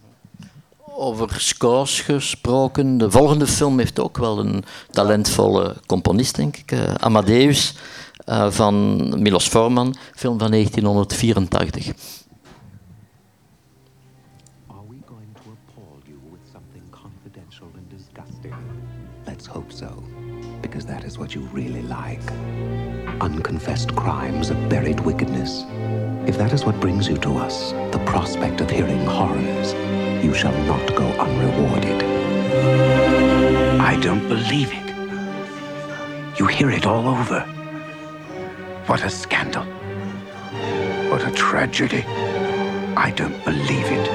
Over 1.03 1.41
scores 1.41 2.01
gesproken. 2.01 2.99
De 2.99 3.11
volgende 3.11 3.47
film 3.47 3.79
heeft 3.79 4.01
ook 4.01 4.19
wel 4.19 4.39
een 4.39 4.65
talentvolle 4.91 5.77
componist, 5.87 6.35
denk 6.37 6.57
ik. 6.57 6.73
eh, 6.73 6.95
Amadeus 6.95 7.75
eh, 8.25 8.51
van 8.51 8.97
Milos 9.23 9.49
Forman, 9.49 9.95
film 10.15 10.39
van 10.39 10.51
1984. 10.51 11.93
Let's 19.27 19.47
hope 19.47 19.73
so, 19.73 20.03
because 20.61 20.87
that 20.87 21.05
is 21.05 21.17
what 21.17 21.33
you 21.33 21.49
really 21.55 21.83
like. 21.83 22.33
Unconfessed 23.21 23.95
crimes 23.95 24.51
of 24.51 24.57
buried 24.69 25.01
wickedness. 25.01 25.65
If 26.27 26.37
that 26.37 26.53
is 26.53 26.65
what 26.65 26.81
brings 26.81 27.07
you 27.07 27.19
to 27.19 27.31
us, 27.47 27.73
the 27.91 27.99
prospect 28.05 28.61
of 28.61 28.71
hearing 28.71 29.07
horrors, 29.07 29.75
you 30.23 30.35
shall 30.35 30.57
not 30.65 30.95
go 30.95 31.07
unrewarded. 31.19 32.03
I 33.81 33.99
don't 34.01 34.27
believe 34.29 34.71
it. 34.73 36.39
You 36.39 36.47
hear 36.47 36.71
it 36.71 36.87
all 36.87 37.09
over. 37.09 37.41
What 38.87 39.03
a 39.05 39.11
scandal. 39.11 39.65
What 41.11 41.27
a 41.27 41.31
tragedy. 41.31 42.05
I 42.97 43.13
don't 43.17 43.45
believe 43.45 43.87
it. 43.87 44.07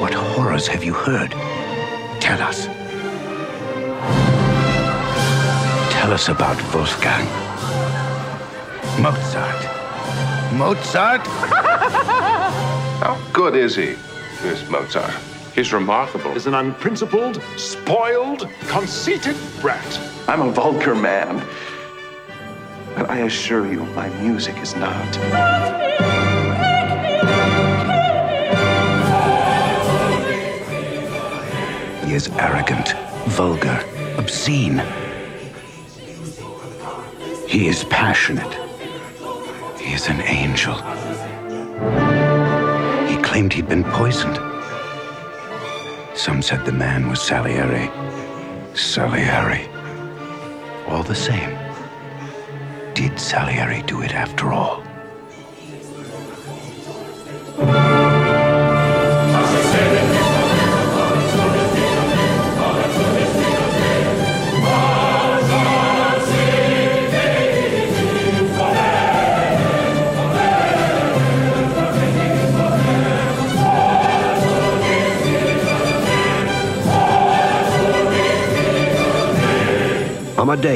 What 0.00 0.14
horrors 0.14 0.66
have 0.68 0.84
you 0.84 0.92
heard? 0.92 1.32
Tell 2.20 2.40
us. 2.40 2.66
Tell 5.92 6.12
us 6.12 6.28
about 6.28 6.56
Wolfgang. 6.72 7.26
Mozart. 9.02 9.62
Mozart? 10.54 11.26
How 13.02 13.20
good 13.32 13.54
is 13.54 13.76
he, 13.76 13.94
this 14.42 14.68
Mozart? 14.68 15.14
He's 15.54 15.72
remarkable. 15.72 16.32
Is 16.32 16.46
an 16.46 16.54
unprincipled, 16.54 17.42
spoiled, 17.56 18.48
conceited 18.68 19.36
brat. 19.60 20.00
I'm 20.28 20.42
a 20.42 20.50
vulgar 20.50 20.94
man. 20.94 21.42
But 22.94 23.08
I 23.08 23.20
assure 23.20 23.70
you, 23.70 23.80
my 23.94 24.08
music 24.20 24.56
is 24.58 24.76
not. 24.76 25.16
He 32.04 32.14
is 32.14 32.28
arrogant, 32.38 32.94
vulgar, 33.28 33.82
obscene. 34.18 34.82
He 37.48 37.68
is 37.68 37.84
passionate. 37.84 38.54
He 39.80 39.94
is 39.94 40.08
an 40.08 40.20
angel. 40.20 40.76
Claimed 43.36 43.52
he'd 43.52 43.68
been 43.68 43.84
poisoned. 43.84 44.36
Some 46.14 46.40
said 46.40 46.64
the 46.64 46.72
man 46.72 47.10
was 47.10 47.20
Salieri. 47.20 47.90
Salieri. 48.74 49.68
All 50.88 51.02
the 51.02 51.14
same, 51.14 51.54
did 52.94 53.20
Salieri 53.20 53.82
do 53.82 54.00
it 54.00 54.14
after 54.14 54.54
all? 54.54 54.85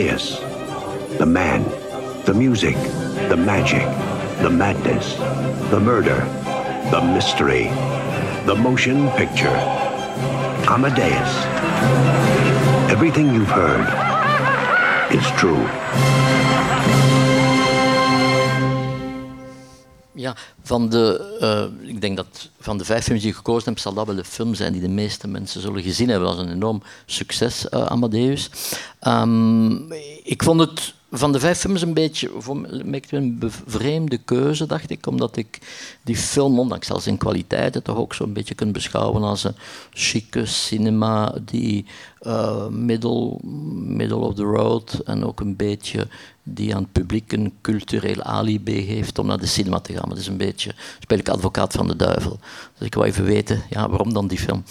Amadeus. 0.00 0.38
The 1.18 1.26
man, 1.26 1.62
the 2.24 2.32
music, 2.32 2.74
the 3.28 3.36
magic, 3.36 3.84
the 4.40 4.48
madness, 4.48 5.16
the 5.70 5.78
murder, 5.78 6.16
the 6.90 7.02
mystery, 7.02 7.64
the 8.46 8.54
motion 8.54 9.10
picture. 9.10 9.54
Amadeus. 10.70 11.44
Everything 12.90 13.34
you've 13.34 13.50
heard 13.50 13.84
is 15.12 15.30
true. 15.32 15.68
Ja, 20.20 20.36
van 20.62 20.88
de, 20.88 21.36
eh, 21.40 21.88
ik 21.88 22.00
denk 22.00 22.16
dat 22.16 22.48
van 22.58 22.78
de 22.78 22.84
vijf 22.84 23.04
films 23.04 23.20
die 23.20 23.30
ik 23.30 23.36
gekozen 23.36 23.68
heb, 23.68 23.78
zal 23.78 23.94
dat 23.94 24.06
wel 24.06 24.14
de 24.14 24.24
film 24.24 24.54
zijn 24.54 24.72
die 24.72 24.80
de 24.80 24.88
meeste 24.88 25.28
mensen 25.28 25.60
zullen 25.60 25.82
gezien 25.82 26.08
hebben. 26.08 26.28
Dat 26.28 26.36
was 26.36 26.46
een 26.46 26.52
enorm 26.52 26.82
succes, 27.06 27.68
eh, 27.68 27.86
Amadeus. 27.86 28.50
Ehm, 28.98 29.92
ik 30.22 30.42
vond 30.42 30.60
het 30.60 30.94
van 31.10 31.32
de 31.32 31.40
vijf 31.40 31.58
films 31.58 31.82
een 31.82 31.94
beetje 31.94 32.30
voor 32.38 32.56
mij 32.56 33.02
een 33.10 33.38
bevreemde 33.38 34.18
keuze, 34.18 34.66
dacht 34.66 34.90
ik, 34.90 35.06
omdat 35.06 35.36
ik 35.36 35.58
die 36.02 36.16
film, 36.16 36.58
ondanks 36.58 36.90
al 36.90 37.00
zijn 37.00 37.18
kwaliteiten, 37.18 37.82
toch 37.82 37.96
ook 37.96 38.14
zo'n 38.14 38.32
beetje 38.32 38.54
kunt 38.54 38.72
beschouwen 38.72 39.22
als 39.22 39.44
een 39.44 39.56
chique 39.90 40.46
cinema 40.46 41.34
die 41.44 41.86
eh, 42.18 42.66
middle, 42.66 43.36
middle 43.72 44.16
of 44.16 44.34
the 44.34 44.42
road 44.42 45.00
en 45.04 45.24
ook 45.24 45.40
een 45.40 45.56
beetje 45.56 46.08
die 46.42 46.74
aan 46.74 46.82
het 46.82 46.92
publiek 46.92 47.32
een 47.32 47.54
cultureel 47.60 48.22
alibi 48.22 48.82
geeft 48.82 49.18
om 49.18 49.26
naar 49.26 49.40
de 49.40 49.46
cinema 49.46 49.80
te 49.80 49.92
gaan. 49.92 50.00
Maar 50.00 50.14
dat 50.14 50.18
is 50.18 50.26
een 50.26 50.36
beetje, 50.36 50.74
speel 51.00 51.18
ik 51.18 51.28
advocaat 51.28 51.72
van 51.72 51.86
de 51.86 51.96
duivel. 51.96 52.38
Dus 52.78 52.86
ik 52.86 52.94
wil 52.94 53.04
even 53.04 53.24
weten, 53.24 53.62
ja, 53.70 53.88
waarom 53.88 54.12
dan 54.12 54.26
die 54.26 54.38
film? 54.38 54.64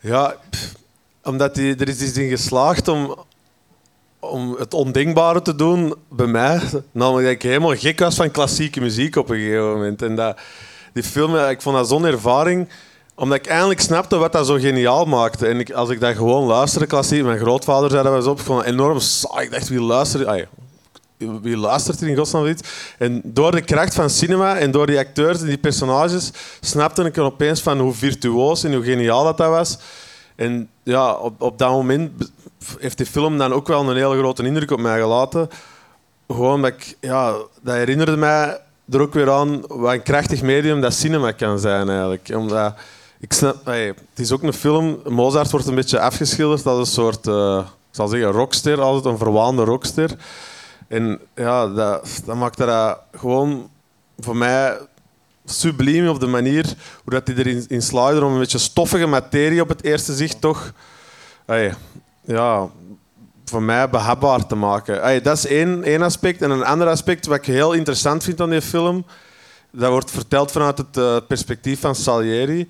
Ja, 0.00 0.36
pff, 0.50 0.74
omdat 1.22 1.54
die, 1.54 1.76
er 1.76 1.88
is 1.88 2.00
iets 2.00 2.16
in 2.16 2.28
geslaagd 2.28 2.88
om, 2.88 3.16
om 4.18 4.56
het 4.58 4.74
ondenkbare 4.74 5.42
te 5.42 5.54
doen 5.54 5.94
bij 6.08 6.26
mij. 6.26 6.60
Namelijk 6.92 7.26
dat 7.26 7.34
ik 7.34 7.42
helemaal 7.42 7.76
gek 7.76 7.98
was 7.98 8.14
van 8.14 8.30
klassieke 8.30 8.80
muziek 8.80 9.16
op 9.16 9.28
een 9.28 9.38
gegeven 9.38 9.72
moment. 9.72 10.02
En 10.02 10.14
dat, 10.14 10.38
die 10.92 11.02
film, 11.02 11.36
ik 11.36 11.62
vond 11.62 11.76
dat 11.76 11.88
zo'n 11.88 12.06
ervaring 12.06 12.68
omdat 13.18 13.38
ik 13.38 13.46
eindelijk 13.46 13.80
snapte 13.80 14.16
wat 14.16 14.32
dat 14.32 14.46
zo 14.46 14.54
geniaal 14.54 15.04
maakte. 15.04 15.46
En 15.46 15.58
ik, 15.58 15.72
als 15.72 15.90
ik 15.90 16.00
dat 16.00 16.16
gewoon 16.16 16.46
luisterde, 16.46 16.86
klassiek, 16.86 17.22
mijn 17.22 17.38
grootvader 17.38 17.90
zei 17.90 18.02
dat 18.02 18.12
was 18.12 18.26
op, 18.26 18.56
het 18.56 18.66
enorm 18.66 19.00
saai. 19.00 19.44
Ik 19.44 19.50
dacht, 19.50 19.68
wie 19.68 19.80
luistert, 19.80 20.46
wie 21.16 21.56
luistert 21.56 22.00
er 22.00 22.08
in 22.08 22.16
godsnaam? 22.16 22.54
En 22.98 23.20
door 23.24 23.50
de 23.50 23.60
kracht 23.60 23.94
van 23.94 24.10
cinema 24.10 24.56
en 24.56 24.70
door 24.70 24.86
die 24.86 24.98
acteurs 24.98 25.40
en 25.40 25.46
die 25.46 25.58
personages, 25.58 26.30
snapte 26.60 27.02
ik 27.04 27.18
opeens 27.18 27.60
van 27.60 27.78
hoe 27.78 27.94
virtuoos 27.94 28.64
en 28.64 28.74
hoe 28.74 28.84
geniaal 28.84 29.24
dat, 29.24 29.36
dat 29.36 29.48
was. 29.48 29.78
En 30.38 30.68
ja, 30.82 31.12
op, 31.12 31.42
op 31.42 31.58
dat 31.58 31.70
moment 31.70 32.32
heeft 32.78 32.96
die 32.96 33.06
film 33.06 33.38
dan 33.38 33.52
ook 33.52 33.66
wel 33.66 33.90
een 33.90 33.96
hele 33.96 34.18
grote 34.18 34.42
indruk 34.42 34.70
op 34.70 34.80
mij 34.80 35.00
gelaten. 35.00 35.48
Gewoon 36.28 36.62
dat 36.62 36.70
ik, 36.70 36.96
ja, 37.00 37.34
dat 37.62 37.74
herinnerde 37.74 38.16
mij 38.16 38.60
er 38.90 39.00
ook 39.00 39.14
weer 39.14 39.30
aan 39.30 39.62
wat 39.66 39.92
een 39.92 40.02
krachtig 40.02 40.42
medium 40.42 40.80
dat 40.80 40.94
cinema 40.94 41.32
kan 41.32 41.58
zijn 41.58 41.88
eigenlijk. 41.88 42.30
Omdat, 42.34 42.74
ik 43.20 43.32
snap, 43.32 43.64
het 43.64 43.96
is 44.14 44.32
ook 44.32 44.42
een 44.42 44.52
film, 44.52 45.00
Mozart 45.08 45.50
wordt 45.50 45.66
een 45.66 45.74
beetje 45.74 46.00
afgeschilderd 46.00 46.66
als 46.66 46.78
een 46.78 46.94
soort, 46.94 47.26
eh, 47.26 47.66
zal 47.90 48.08
zeggen, 48.08 48.30
rockster, 48.30 48.80
altijd 48.80 49.04
een 49.04 49.18
verwaande 49.18 49.64
rockster. 49.64 50.10
En 50.88 51.20
ja, 51.34 51.66
dat, 51.66 52.20
dat 52.24 52.36
maakt 52.36 52.58
dat 52.58 52.98
gewoon 53.12 53.70
voor 54.18 54.36
mij 54.36 54.78
subliem 55.50 56.08
op 56.08 56.20
de 56.20 56.26
manier 56.26 56.64
hoe 57.04 57.12
dat 57.12 57.26
hij 57.26 57.36
erin 57.36 57.64
in 57.68 58.22
om 58.22 58.32
een 58.32 58.38
beetje 58.38 58.58
stoffige 58.58 59.06
materie 59.06 59.60
op 59.60 59.68
het 59.68 59.84
eerste 59.84 60.14
zicht 60.14 60.40
toch 60.40 60.72
ja, 62.24 62.70
voor 63.44 63.62
mij 63.62 63.90
behapbaar 63.90 64.46
te 64.46 64.54
maken. 64.54 65.00
Hey, 65.00 65.20
dat 65.20 65.36
is 65.36 65.46
één, 65.46 65.84
één 65.84 66.02
aspect. 66.02 66.42
En 66.42 66.50
een 66.50 66.64
ander 66.64 66.88
aspect 66.88 67.26
wat 67.26 67.38
ik 67.38 67.44
heel 67.44 67.72
interessant 67.72 68.24
vind 68.24 68.40
aan 68.40 68.50
die 68.50 68.62
film, 68.62 69.06
dat 69.70 69.90
wordt 69.90 70.10
verteld 70.10 70.52
vanuit 70.52 70.78
het 70.78 70.96
eh, 70.96 71.16
perspectief 71.28 71.80
van 71.80 71.94
Salieri. 71.94 72.68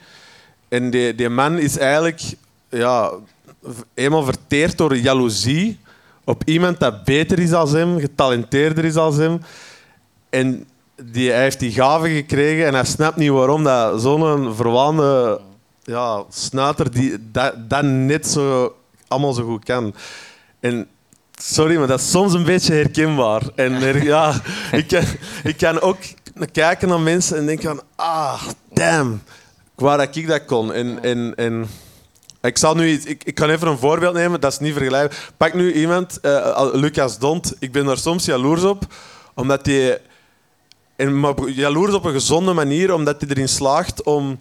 En 0.69 0.91
die, 0.91 1.15
die 1.15 1.29
man 1.29 1.59
is 1.59 1.79
eigenlijk 1.79 2.21
ja, 2.69 3.11
eenmaal 3.95 4.25
verteerd 4.25 4.79
door 4.79 4.97
jaloezie 4.97 5.79
op 6.25 6.43
iemand 6.45 6.81
dat 6.81 7.05
beter 7.05 7.39
is 7.39 7.53
als 7.53 7.71
hem, 7.71 7.99
getalenteerder 7.99 8.85
is 8.85 8.97
als 8.97 9.17
hem. 9.17 9.41
En 10.31 10.67
die, 11.05 11.31
hij 11.31 11.43
heeft 11.43 11.59
die 11.59 11.73
gave 11.73 12.09
gekregen 12.09 12.67
en 12.67 12.75
hij 12.75 12.85
snapt 12.85 13.17
niet 13.17 13.31
waarom 13.31 13.65
dat 13.65 14.01
zo'n 14.03 14.55
verwaande 14.55 15.41
ja, 15.83 16.25
snuiter 16.29 16.91
die, 16.91 17.31
dat, 17.31 17.71
dat 17.71 17.83
net 17.83 18.27
zo, 18.27 18.77
allemaal 19.09 19.33
zo 19.33 19.45
goed 19.45 19.65
kan. 19.65 19.95
En 20.61 20.89
sorry, 21.35 21.77
maar 21.77 21.87
dat 21.87 22.01
is 22.01 22.11
soms 22.11 22.33
een 22.33 22.45
beetje 22.45 22.75
herkenbaar. 22.75 23.43
En 23.55 23.81
ja, 24.03 24.41
ik, 24.73 24.89
kan, 24.89 25.03
ik 25.45 25.57
kan 25.57 25.81
ook 25.81 25.99
kijken 26.53 26.89
naar 26.89 27.01
mensen 27.01 27.37
en 27.37 27.47
denken 27.47 27.69
van, 27.69 27.83
ah, 27.97 28.43
damn, 28.73 29.23
waar 29.75 29.99
dat 29.99 30.17
ik 30.17 30.27
dat 30.27 30.45
kon. 30.45 30.73
En, 30.73 31.03
en, 31.03 31.33
en 31.37 31.69
ik, 32.41 32.59
zal 32.59 32.75
nu 32.75 32.91
ik, 32.91 33.25
ik 33.25 33.35
kan 33.35 33.51
even 33.51 33.69
een 33.69 33.79
voorbeeld 33.79 34.15
nemen, 34.15 34.41
dat 34.41 34.53
is 34.53 34.59
niet 34.59 34.73
vergelijkbaar. 34.73 35.19
Pak 35.37 35.55
nu 35.55 35.73
iemand, 35.73 36.21
eh, 36.21 36.69
Lucas 36.73 37.19
Dont, 37.19 37.55
ik 37.59 37.73
ben 37.73 37.85
daar 37.85 37.99
soms 37.99 38.25
jaloers 38.25 38.63
op, 38.63 38.95
omdat 39.35 39.67
hij... 39.67 40.01
En 40.99 41.21
maar 41.21 41.49
jaloers 41.49 41.95
op 41.95 42.05
een 42.05 42.13
gezonde 42.13 42.53
manier, 42.53 42.95
omdat 42.95 43.21
hij 43.21 43.31
erin 43.31 43.49
slaagt 43.49 44.03
om 44.03 44.41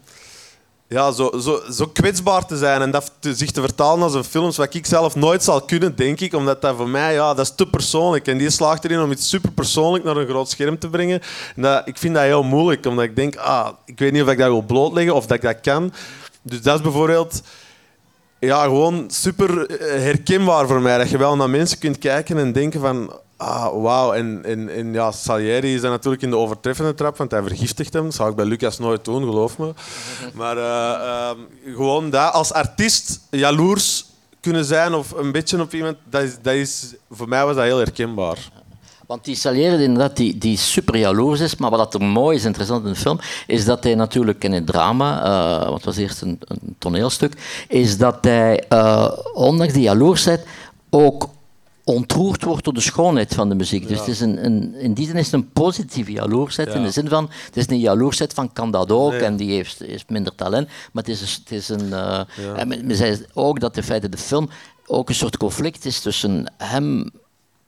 ja, 0.88 1.12
zo, 1.12 1.32
zo, 1.40 1.62
zo 1.72 1.88
kwetsbaar 1.88 2.46
te 2.46 2.58
zijn 2.58 2.82
en 2.82 2.92
dat 2.92 3.12
zich 3.22 3.52
te 3.52 3.62
vertalen 3.62 4.04
als 4.04 4.14
een 4.14 4.24
film, 4.24 4.52
wat 4.56 4.74
ik 4.74 4.86
zelf 4.86 5.16
nooit 5.16 5.44
zal 5.44 5.62
kunnen, 5.62 5.96
denk 5.96 6.20
ik. 6.20 6.34
Omdat 6.34 6.62
dat 6.62 6.76
voor 6.76 6.90
mij, 6.90 7.14
ja, 7.14 7.34
dat 7.34 7.46
is 7.46 7.56
te 7.56 7.68
persoonlijk. 7.68 8.28
En 8.28 8.38
die 8.38 8.50
slaagt 8.50 8.86
erin 8.86 9.02
om 9.02 9.12
iets 9.12 9.30
super 9.30 9.52
persoonlijk 9.52 10.04
naar 10.04 10.18
een 10.18 10.28
groot 10.28 10.50
scherm 10.50 10.80
te 10.80 10.90
brengen. 10.90 11.22
Ik 11.86 11.98
vind 11.98 12.14
dat 12.14 12.24
heel 12.24 12.44
moeilijk, 12.44 12.86
omdat 12.86 13.06
ik 13.06 13.16
denk, 13.16 13.36
ah, 13.36 13.70
ik 13.86 14.00
weet 14.00 14.12
niet 14.12 14.22
of 14.22 14.30
ik 14.30 14.38
dat 14.38 14.48
wil 14.48 14.62
blootleggen 14.62 15.16
of 15.16 15.26
dat 15.26 15.38
ik 15.38 15.44
dat 15.44 15.62
kan. 15.62 15.94
Dus 16.42 16.62
dat 16.62 16.76
is 16.76 16.82
bijvoorbeeld 16.82 17.42
ja, 18.40 18.64
gewoon 18.64 19.06
super 19.08 19.66
eh, 19.66 20.02
herkenbaar 20.02 20.68
voor 20.68 20.82
mij. 20.82 20.98
Dat 20.98 21.10
je 21.10 21.18
wel 21.18 21.36
naar 21.36 21.50
mensen 21.50 21.80
kunt 21.80 21.98
kijken 21.98 22.38
en 22.38 22.52
denken 22.52 22.80
van... 22.80 23.12
Ah, 23.38 23.82
wauw. 23.82 24.14
En, 24.14 24.42
en, 24.44 24.70
en 24.70 24.94
ja, 24.94 25.12
Salieri 25.12 25.74
is 25.74 25.82
dan 25.82 25.92
natuurlijk 25.92 26.24
in 26.24 26.30
de 26.30 26.38
overtreffende 26.38 26.94
trap, 26.94 27.18
want 27.18 27.32
hij 27.32 27.42
vergiftigt 27.42 27.94
hem. 27.94 28.04
Dat 28.04 28.14
zou 28.14 28.30
ik 28.30 28.36
bij 28.36 28.46
Lucas 28.46 28.80
nooit 28.80 29.06
doen, 29.06 29.24
geloof 29.24 29.58
me. 29.58 29.74
Maar 30.34 30.58
eh, 30.58 30.94
ehm, 30.94 31.38
gewoon 31.76 32.10
dat 32.10 32.34
als 32.34 32.54
artiest 32.54 33.20
jaloers 33.30 34.06
kunnen 34.40 34.66
zijn 34.66 34.94
of 34.94 35.12
een 35.12 35.32
beetje 35.32 35.62
op 35.62 35.74
iemand, 35.74 35.98
dat 36.10 36.22
is, 36.22 36.38
dat 36.42 36.54
is, 36.54 36.94
voor 37.12 37.28
mij 37.28 37.46
was 37.46 37.56
dat 37.56 37.64
heel 37.64 37.78
herkenbaar. 37.78 38.50
Want 39.08 39.26
die 39.26 39.36
Salieri, 39.36 39.84
inderdaad, 39.84 40.18
die, 40.18 40.38
die 40.38 40.58
super 40.58 40.98
jaloers 40.98 41.40
is. 41.40 41.56
Maar 41.56 41.70
wat 41.70 41.94
er 41.94 42.02
mooi 42.02 42.38
is, 42.38 42.46
interessant 42.46 42.86
in 42.86 42.92
de 42.92 42.98
film, 42.98 43.20
is 43.48 43.66
dat 43.66 43.84
hij 43.84 43.96
natuurlijk 43.96 44.44
in 44.44 44.52
het 44.52 44.66
drama, 44.66 45.24
eh, 45.24 45.64
want 45.64 45.76
het 45.76 45.86
was 45.86 45.98
eerst 45.98 46.22
een, 46.22 46.40
een 46.40 46.76
toneelstuk, 46.80 47.66
is 47.68 47.98
dat 47.98 48.18
hij, 48.22 48.64
eh, 48.70 49.12
ondanks 49.34 49.74
die 49.74 49.82
jaloersheid, 49.82 50.46
ook 50.90 51.30
ontroerd 51.88 52.44
wordt 52.44 52.64
door 52.64 52.74
de 52.74 52.80
schoonheid 52.82 53.34
van 53.34 53.50
de 53.50 53.56
muziek. 53.56 53.88
Dus 53.88 54.00
het 54.00 54.08
is 54.08 54.20
een, 54.20 54.46
een, 54.46 54.76
in 54.76 54.94
die 54.94 55.06
zin 55.08 55.16
is 55.16 55.26
het 55.26 55.34
een 55.34 55.52
positieve 55.52 56.12
jaloersheid. 56.12 56.68
Ja. 56.68 56.74
In 56.76 56.84
de 56.84 56.92
zin 56.92 57.08
van, 57.10 57.30
het 57.46 57.58
is 57.58 57.68
een 57.70 57.80
jaloersheid 57.80 58.34
van 58.34 58.54
kan 58.54 58.72
dat 58.72 58.92
ook 58.92 59.12
Nee. 59.12 59.20
en 59.24 59.36
die 59.36 59.52
heeft, 59.52 59.80
heeft 59.80 60.10
minder 60.10 60.36
talent. 60.36 60.68
Maar 60.68 61.04
het 61.04 61.08
is, 61.08 61.22
een- 61.22 61.42
het 61.44 61.52
is 61.52 61.70
een... 61.70 61.94
eh, 61.94 62.22
Ja. 62.36 62.56
en 62.56 62.68
men, 62.68 62.86
men 62.88 62.96
zei 62.96 63.26
ook 63.34 63.60
dat 63.60 63.78
in 63.78 63.84
feite 63.84 64.10
de 64.10 64.18
film 64.18 64.50
ook 64.86 65.10
een 65.10 65.16
soort 65.16 65.38
conflict 65.38 65.86
is 65.86 66.00
tussen 66.00 66.54
hem... 66.58 67.10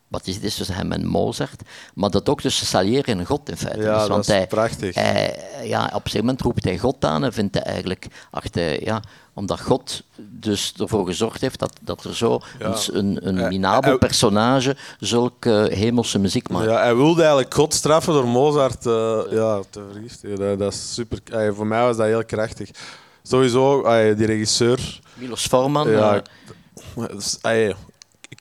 Wat 0.09 0.27
is 0.27 0.39
is 0.39 0.55
tussen 0.55 0.75
hem 0.75 0.91
en 0.91 1.05
Mozart, 1.05 1.61
maar 1.93 2.09
dat 2.09 2.29
ook 2.29 2.41
tussen 2.41 2.65
Salieri 2.65 3.11
en 3.11 3.25
God 3.25 3.49
in 3.49 3.57
feite. 3.57 3.81
Ja, 3.81 3.93
is. 3.93 3.99
dat 3.99 4.07
Want 4.07 4.21
is 4.27 4.27
hij, 4.33 4.47
prachtig. 4.47 4.95
hij- 4.95 5.39
ja, 5.63 5.83
op 5.85 5.93
een 5.93 6.01
gegeven 6.01 6.19
moment 6.19 6.41
roept 6.41 6.63
hij 6.63 6.77
God 6.77 7.05
aan 7.05 7.23
en 7.23 7.33
vindt 7.33 7.53
hij 7.53 7.63
eigenlijk, 7.63 8.07
ach, 8.31 8.43
hij- 8.51 8.79
ja, 8.83 9.01
omdat 9.33 9.61
God 9.61 10.03
dus 10.17 10.73
ervoor 10.77 11.05
gezorgd 11.05 11.41
heeft 11.41 11.59
dat, 11.59 11.73
dat 11.81 12.03
er 12.03 12.15
zo 12.15 12.39
Ja. 12.59 12.75
een, 12.91 13.19
een, 13.27 13.47
minabel 13.47 13.97
personage 13.97 14.75
zulke 14.99 15.69
hemelse 15.73 16.19
muziek 16.19 16.49
maakt. 16.49 16.65
Ja, 16.65 16.77
hij 16.81 16.95
wilde 16.95 17.21
eigenlijk 17.21 17.53
God 17.53 17.73
straffen 17.73 18.13
door 18.13 18.27
Mozart 18.27 18.85
eh, 18.85 19.19
ja, 19.29 19.59
te 19.69 19.83
vergiftigen. 19.91 20.35
Dat, 20.37 20.59
dat 20.59 20.73
is 20.73 20.93
super. 20.93 21.19
voor 21.55 21.67
mij 21.67 21.81
was 21.81 21.97
dat 21.97 22.05
heel 22.05 22.25
krachtig. 22.25 22.69
Sowieso, 23.23 23.81
die 24.15 24.25
regisseur. 24.25 24.99
Milos 25.13 25.45
Forman. 25.47 25.89
Ja, 25.89 26.21
eh, 27.41 27.69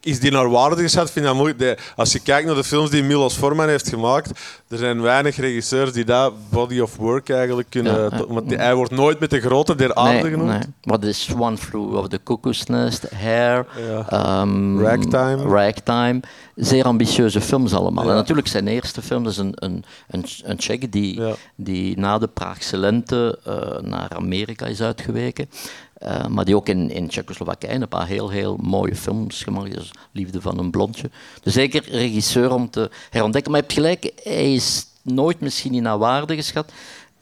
is- 0.02 0.20
die 0.20 0.30
naar 0.30 0.50
waarde 0.50 0.82
geschat? 0.82 1.10
Vind 1.10 1.24
dat 1.26 1.34
moeilijk. 1.34 1.58
De- 1.58 1.76
als 1.96 2.12
je 2.12 2.18
kijkt 2.20 2.46
naar 2.46 2.54
de 2.56 2.64
films 2.64 2.90
die 2.90 3.02
Milos 3.02 3.34
Forman 3.34 3.68
heeft 3.68 3.88
gemaakt, 3.88 4.30
er 4.68 4.78
zijn 4.78 5.02
weinig 5.02 5.36
regisseurs 5.36 5.92
die 5.92 6.04
dat 6.04 6.32
body 6.50 6.80
of 6.80 6.96
work 6.96 7.28
eigenlijk 7.30 7.70
kunnen. 7.70 7.92
Ja, 7.94 8.02
ja. 8.02 8.08
tot- 8.16 8.28
want 8.28 8.48
die- 8.48 8.58
hij 8.58 8.74
wordt 8.74 8.92
nooit 8.92 9.18
met 9.20 9.30
de 9.30 9.40
grote 9.40 9.74
der 9.74 9.94
aarde 9.94 10.22
nee, 10.22 10.30
genoemd. 10.30 10.50
nee. 10.50 10.60
Wat 10.82 11.04
is 11.04 11.28
One 11.38 11.56
Flew 11.56 11.94
of 11.96 12.08
the 12.08 12.20
Cuckoo's 12.24 12.64
Nest, 12.66 13.10
Hair, 13.14 13.66
Ja. 13.88 14.06
ehm, 14.08 14.78
Ragtime. 14.80 15.36
Ragtime. 15.36 16.20
Zeer 16.54 16.84
ambitieuze 16.84 17.40
films 17.40 17.74
allemaal. 17.74 18.04
Ja. 18.04 18.10
En 18.10 18.16
natuurlijk 18.16 18.48
zijn 18.48 18.68
eerste 18.68 19.02
film 19.02 19.26
is 19.26 19.36
een, 19.36 19.52
een, 19.54 19.84
een, 20.08 20.24
een 20.42 20.56
Tsjech 20.56 20.78
die, 20.78 21.20
die 21.56 21.98
na 21.98 22.18
de 22.18 22.26
Praagse 22.26 22.76
lente 22.76 23.38
eh, 23.44 23.54
naar 23.82 24.10
Amerika 24.16 24.66
is 24.66 24.80
uitgeweken. 24.82 25.50
Eh, 25.98 26.26
maar 26.26 26.44
die 26.44 26.56
ook 26.56 26.68
in, 26.68 26.90
in 26.90 27.08
Tsjechoslowakije 27.08 27.74
een 27.74 27.88
paar 27.88 28.06
heel, 28.06 28.28
heel 28.28 28.56
mooie 28.62 28.96
films 28.96 29.42
gemaakt. 29.42 29.74
Dus 29.74 29.90
Liefde 30.12 30.40
van 30.40 30.58
een 30.58 30.70
blondje. 30.70 31.10
Dus 31.42 31.52
zeker 31.52 31.84
regisseur 31.90 32.52
om 32.52 32.70
te 32.70 32.90
herontdekken. 33.10 33.50
Maar 33.52 33.60
je 33.60 33.66
hebt 33.66 33.78
gelijk, 33.78 34.12
hij 34.22 34.54
is 34.54 34.86
nooit 35.02 35.40
misschien 35.40 35.72
niet 35.72 35.82
naar 35.82 35.98
waarde 35.98 36.34
geschat. 36.34 36.72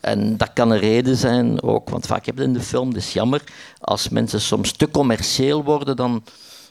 En 0.01 0.37
dat 0.37 0.51
kan 0.53 0.71
een 0.71 0.79
reden 0.79 1.17
zijn 1.17 1.63
ook, 1.63 1.91
want 1.91 2.07
vaak 2.07 2.27
heb 2.27 2.37
je 2.39 2.43
in 2.45 2.53
de 2.53 2.61
film, 2.61 2.93
dat 2.93 3.03
is 3.03 3.13
jammer, 3.13 3.43
als 3.81 4.09
mensen 4.09 4.41
soms 4.41 4.73
te 4.73 4.91
commercieel 4.91 5.65
worden, 5.65 5.97
dan, 5.97 6.25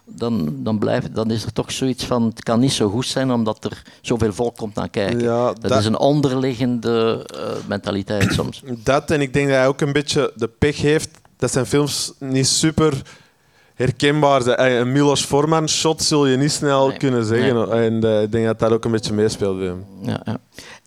dan, 0.05 0.63
dan, 0.63 0.79
blijft, 0.79 1.15
dan 1.15 1.31
is 1.31 1.43
er 1.45 1.53
toch 1.53 1.71
zoiets 1.71 2.05
van, 2.05 2.23
het 2.23 2.43
kan 2.43 2.59
niet 2.59 2.71
zo 2.73 2.89
goed 2.89 3.05
zijn 3.05 3.31
omdat 3.31 3.63
er 3.65 3.81
zoveel 4.01 4.33
volk 4.33 4.55
komt 4.57 4.75
naar 4.75 4.89
kijken. 4.89 5.19
Ja, 5.19 5.45
dat, 5.45 5.61
dat- 5.61 5.79
is 5.79 5.85
een 5.85 5.97
onderliggende 5.99 7.25
eh, 7.35 7.67
mentaliteit 7.67 8.33
soms. 8.33 8.61
Dat 8.65 9.11
en 9.11 9.21
ik 9.21 9.33
denk 9.33 9.47
dat 9.47 9.55
hij 9.57 9.67
ook 9.67 9.81
een 9.81 9.93
beetje 9.93 10.31
de 10.35 10.47
pech 10.47 10.77
heeft 10.81 11.09
dat 11.37 11.51
zijn 11.51 11.65
films 11.65 12.13
niet 12.19 12.47
super 12.47 13.01
herkenbaar 13.73 14.41
zijn. 14.41 14.57
Eh, 14.57 14.77
Een 14.77 14.91
Milos 14.91 15.25
Forman 15.25 15.69
shot 15.69 16.03
zul 16.03 16.25
je 16.25 16.37
niet 16.37 16.51
snel 16.51 16.93
kunnen 16.97 17.25
zeggen. 17.25 17.71
En 17.71 18.03
eh, 18.03 18.21
ik 18.21 18.31
denk 18.31 18.45
dat 18.45 18.59
dat 18.59 18.71
ook 18.71 18.85
een 18.85 18.91
beetje 18.91 19.13
meespeelt 19.13 19.57
bij 19.57 19.67
hem. 19.67 19.85
Ja, 20.01 20.21
ja. 20.23 20.37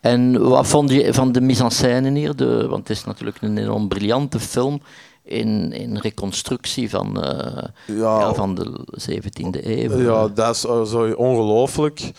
En 0.00 0.48
wat 0.48 0.66
vond 0.66 0.90
je 0.90 1.14
van 1.14 1.32
de 1.32 1.40
mise 1.40 1.64
en 1.64 1.70
scène 1.70 2.18
hier? 2.18 2.36
De, 2.36 2.66
want 2.68 2.88
het 2.88 2.96
is 2.96 3.04
natuurlijk 3.04 3.36
een 3.40 3.58
enorm 3.58 3.88
briljante 3.88 4.40
film 4.40 4.82
in, 5.22 5.72
in 5.72 5.96
reconstructie 5.98 6.90
van, 6.90 7.22
eh, 7.22 7.64
ja, 7.86 8.34
van 8.34 8.54
de 8.54 8.86
17e 9.10 9.66
eeuw. 9.66 10.00
Ja, 10.00 10.28
dat 10.28 10.54
is 10.54 10.60
zo 10.90 11.12
ongelooflijk. 11.16 12.10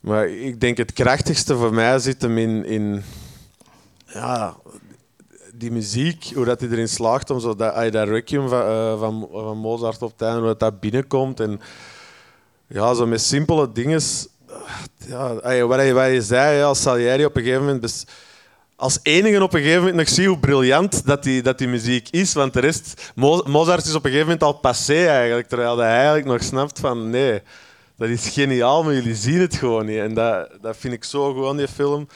Maar 0.00 0.28
ik 0.28 0.60
denk 0.60 0.76
het 0.76 0.92
krachtigste 0.92 1.56
voor 1.56 1.74
mij 1.74 1.98
zit 1.98 2.22
hem 2.22 2.38
in, 2.38 2.64
in 2.64 3.02
ja, 4.06 4.54
die 5.60 5.70
muziek, 5.70 6.30
hoe 6.34 6.44
dat 6.44 6.60
hij 6.60 6.68
erin 6.68 6.88
slaagt 6.88 7.30
om 7.30 7.40
zo 7.40 7.54
dat, 7.54 7.92
dat 7.92 8.08
requiem 8.08 8.48
van, 8.48 8.62
eh, 8.62 8.98
van, 8.98 9.28
Mozart 9.58 10.02
op 10.02 10.10
het 10.10 10.22
einde, 10.22 10.40
hoe 10.40 10.56
dat, 10.56 10.80
binnenkomt. 10.80 11.40
En 11.40 11.60
ja, 12.66 12.94
zo 12.94 13.06
met 13.06 13.20
simpele 13.20 13.72
dingen. 13.72 14.00
Ja, 15.06 15.34
wat, 15.66 15.80
je, 15.80 15.92
wat 15.92 16.10
je 16.10 16.22
zei, 16.22 16.56
ja, 16.56 16.74
Salieri 16.74 17.24
op 17.24 17.36
een 17.36 17.42
gegeven 17.42 17.64
moment... 17.64 18.06
als 18.76 18.98
enige 19.02 19.42
op 19.42 19.54
een 19.54 19.60
gegeven 19.60 19.80
moment 19.80 19.98
nog 19.98 20.08
zie 20.08 20.28
hoe 20.28 20.38
briljant 20.38 21.06
dat 21.06 21.22
die, 21.22 21.42
dat 21.42 21.58
die 21.58 21.68
muziek 21.68 22.08
is. 22.10 22.32
Want 22.32 22.52
de 22.52 22.60
rest... 22.60 23.12
Mo- 23.14 23.42
Mozart 23.46 23.84
is 23.84 23.94
op 23.94 24.04
een 24.04 24.10
gegeven 24.10 24.32
moment 24.32 24.42
al 24.42 24.52
passé 24.52 25.06
eigenlijk. 25.06 25.48
Terwijl 25.48 25.78
hij 25.78 25.94
eigenlijk 25.94 26.26
nog 26.26 26.42
snapt 26.42 26.80
van... 26.80 27.10
Nee, 27.10 27.42
dat 27.96 28.08
is 28.08 28.28
geniaal, 28.28 28.84
maar 28.84 28.94
jullie 28.94 29.14
zien 29.14 29.40
het 29.40 29.54
gewoon 29.54 29.86
niet. 29.86 29.98
En 29.98 30.14
dat, 30.14 30.48
dat 30.60 30.76
vind 30.76 30.94
ik 30.94 31.04
zo 31.04 31.48
aan 31.48 31.56
die 31.56 31.68
film. 31.68 32.08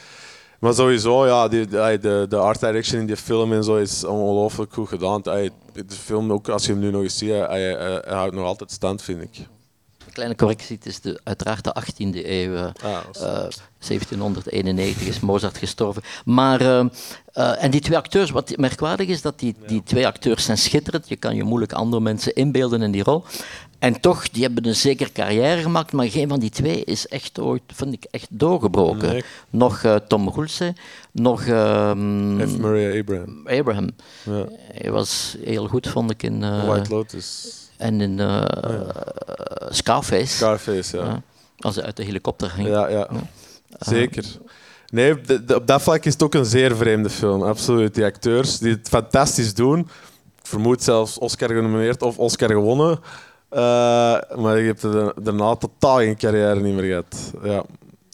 Maar 0.59 0.73
sowieso, 0.73 1.25
ja, 1.25 1.47
die, 1.47 1.67
de, 1.67 1.97
de, 2.01 2.25
de 2.29 2.37
art 2.37 2.59
direction 2.59 2.99
in 3.01 3.07
die 3.07 3.17
film 3.17 3.53
en 3.53 3.63
zo 3.63 3.75
is 3.75 4.03
ongelooflijk 4.03 4.73
goed 4.73 4.87
gedaan. 4.87 5.21
Hij- 5.23 5.49
De 5.73 5.83
film, 5.95 6.31
ook 6.31 6.49
als 6.49 6.65
je 6.65 6.71
hem 6.71 6.81
nu 6.81 6.91
nog 6.91 7.01
eens 7.01 7.17
ziet, 7.17 7.29
hij, 7.29 7.45
hij, 7.61 8.01
hij 8.05 8.15
houdt 8.15 8.35
nog 8.35 8.45
altijd 8.45 8.71
stand, 8.71 9.01
vind 9.01 9.21
ik. 9.21 9.37
Een 10.05 10.13
kleine 10.13 10.35
correctie, 10.35 10.75
het 10.75 10.85
is 10.85 10.99
de, 11.01 11.19
uiteraard 11.23 11.63
de 11.63 11.75
18e 11.81 12.25
eeuw. 12.25 12.53
eh, 12.55 12.63
eh, 13.21 13.47
1791 13.87 15.07
is 15.07 15.19
Mozart 15.19 15.57
gestorven. 15.57 16.01
Maar, 16.25 16.61
eh, 16.61 16.79
eh, 17.33 17.63
en 17.63 17.71
die 17.71 17.81
twee 17.81 17.97
acteurs, 17.97 18.29
wat 18.31 18.57
merkwaardig 18.57 19.07
is, 19.07 19.21
dat 19.21 19.39
die, 19.39 19.55
die 19.67 19.83
twee 19.83 20.07
acteurs 20.07 20.45
zijn 20.45 20.57
schitterend. 20.57 21.07
Je 21.09 21.15
kan 21.15 21.35
je 21.35 21.43
moeilijk 21.43 21.73
andere 21.73 22.01
mensen 22.01 22.35
inbeelden 22.35 22.81
in 22.81 22.91
die 22.91 23.03
rol. 23.03 23.23
En 23.85 23.99
toch, 24.01 24.29
die 24.29 24.43
hebben 24.43 24.65
een 24.67 24.75
zekere 24.75 25.11
carrière 25.11 25.61
gemaakt, 25.61 25.91
maar 25.91 26.09
geen 26.09 26.27
van 26.29 26.39
die 26.39 26.49
twee 26.49 26.83
is 26.83 27.07
echt 27.07 27.39
ooit, 27.39 27.61
vind 27.67 27.93
ik, 27.93 28.03
echt 28.11 28.27
doorgebroken. 28.29 29.09
Nee. 29.09 29.23
Nog 29.49 29.83
eh, 29.83 29.95
Tom 29.95 30.29
Hulce, 30.33 30.73
nog... 31.11 31.45
ehm, 31.45 32.47
F. 32.47 32.57
Murray 32.57 32.99
Abraham. 32.99 33.47
Abraham. 33.47 33.89
Ja. 34.23 34.45
Hij 34.73 34.91
was 34.91 35.35
heel 35.43 35.67
goed, 35.67 35.87
vond 35.87 36.11
ik, 36.11 36.23
in... 36.23 36.43
eh, 36.43 36.67
White 36.67 36.89
Lotus. 36.89 37.47
En 37.77 38.01
in 38.01 38.19
eh, 38.19 38.45
Scarface. 39.69 40.25
Scarface, 40.35 40.97
ja. 40.97 41.21
Als 41.59 41.75
hij 41.75 41.83
uit 41.85 41.97
de 41.97 42.03
helikopter 42.03 42.49
ging. 42.49 42.67
Ja, 42.67 42.87
ja. 42.87 43.07
Zeker. 43.79 44.25
Nee, 44.89 45.21
de- 45.21 45.45
de- 45.45 45.55
op 45.55 45.67
dat 45.67 45.81
vlak 45.81 46.05
is 46.05 46.13
het 46.13 46.23
ook 46.23 46.33
een 46.33 46.45
zeer 46.45 46.75
vreemde 46.75 47.09
film. 47.09 47.43
Absoluut. 47.43 47.95
Die 47.95 48.03
acteurs 48.03 48.57
die 48.57 48.71
het 48.71 48.87
fantastisch 48.89 49.53
doen. 49.53 49.79
Ik 49.79 50.51
vermoed 50.51 50.83
zelfs 50.83 51.17
Oscar 51.17 51.47
genomineerd 51.49 52.01
of 52.01 52.17
Oscar 52.17 52.49
gewonnen. 52.49 52.99
Eh, 53.49 54.17
maar 54.35 54.59
ik 54.59 54.65
heb 54.65 54.83
er 54.83 55.13
daarna 55.23 55.55
totaal 55.55 55.97
geen 55.97 56.17
carrière 56.17 56.59
niet 56.61 56.75
meer 56.75 56.83
gehad. 56.83 57.31
Ja, 57.43 57.63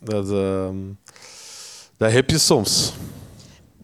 dat, 0.04 0.30
ehm, 0.32 0.76
dat 1.98 2.12
heb 2.12 2.30
je 2.30 2.38
soms. 2.38 2.94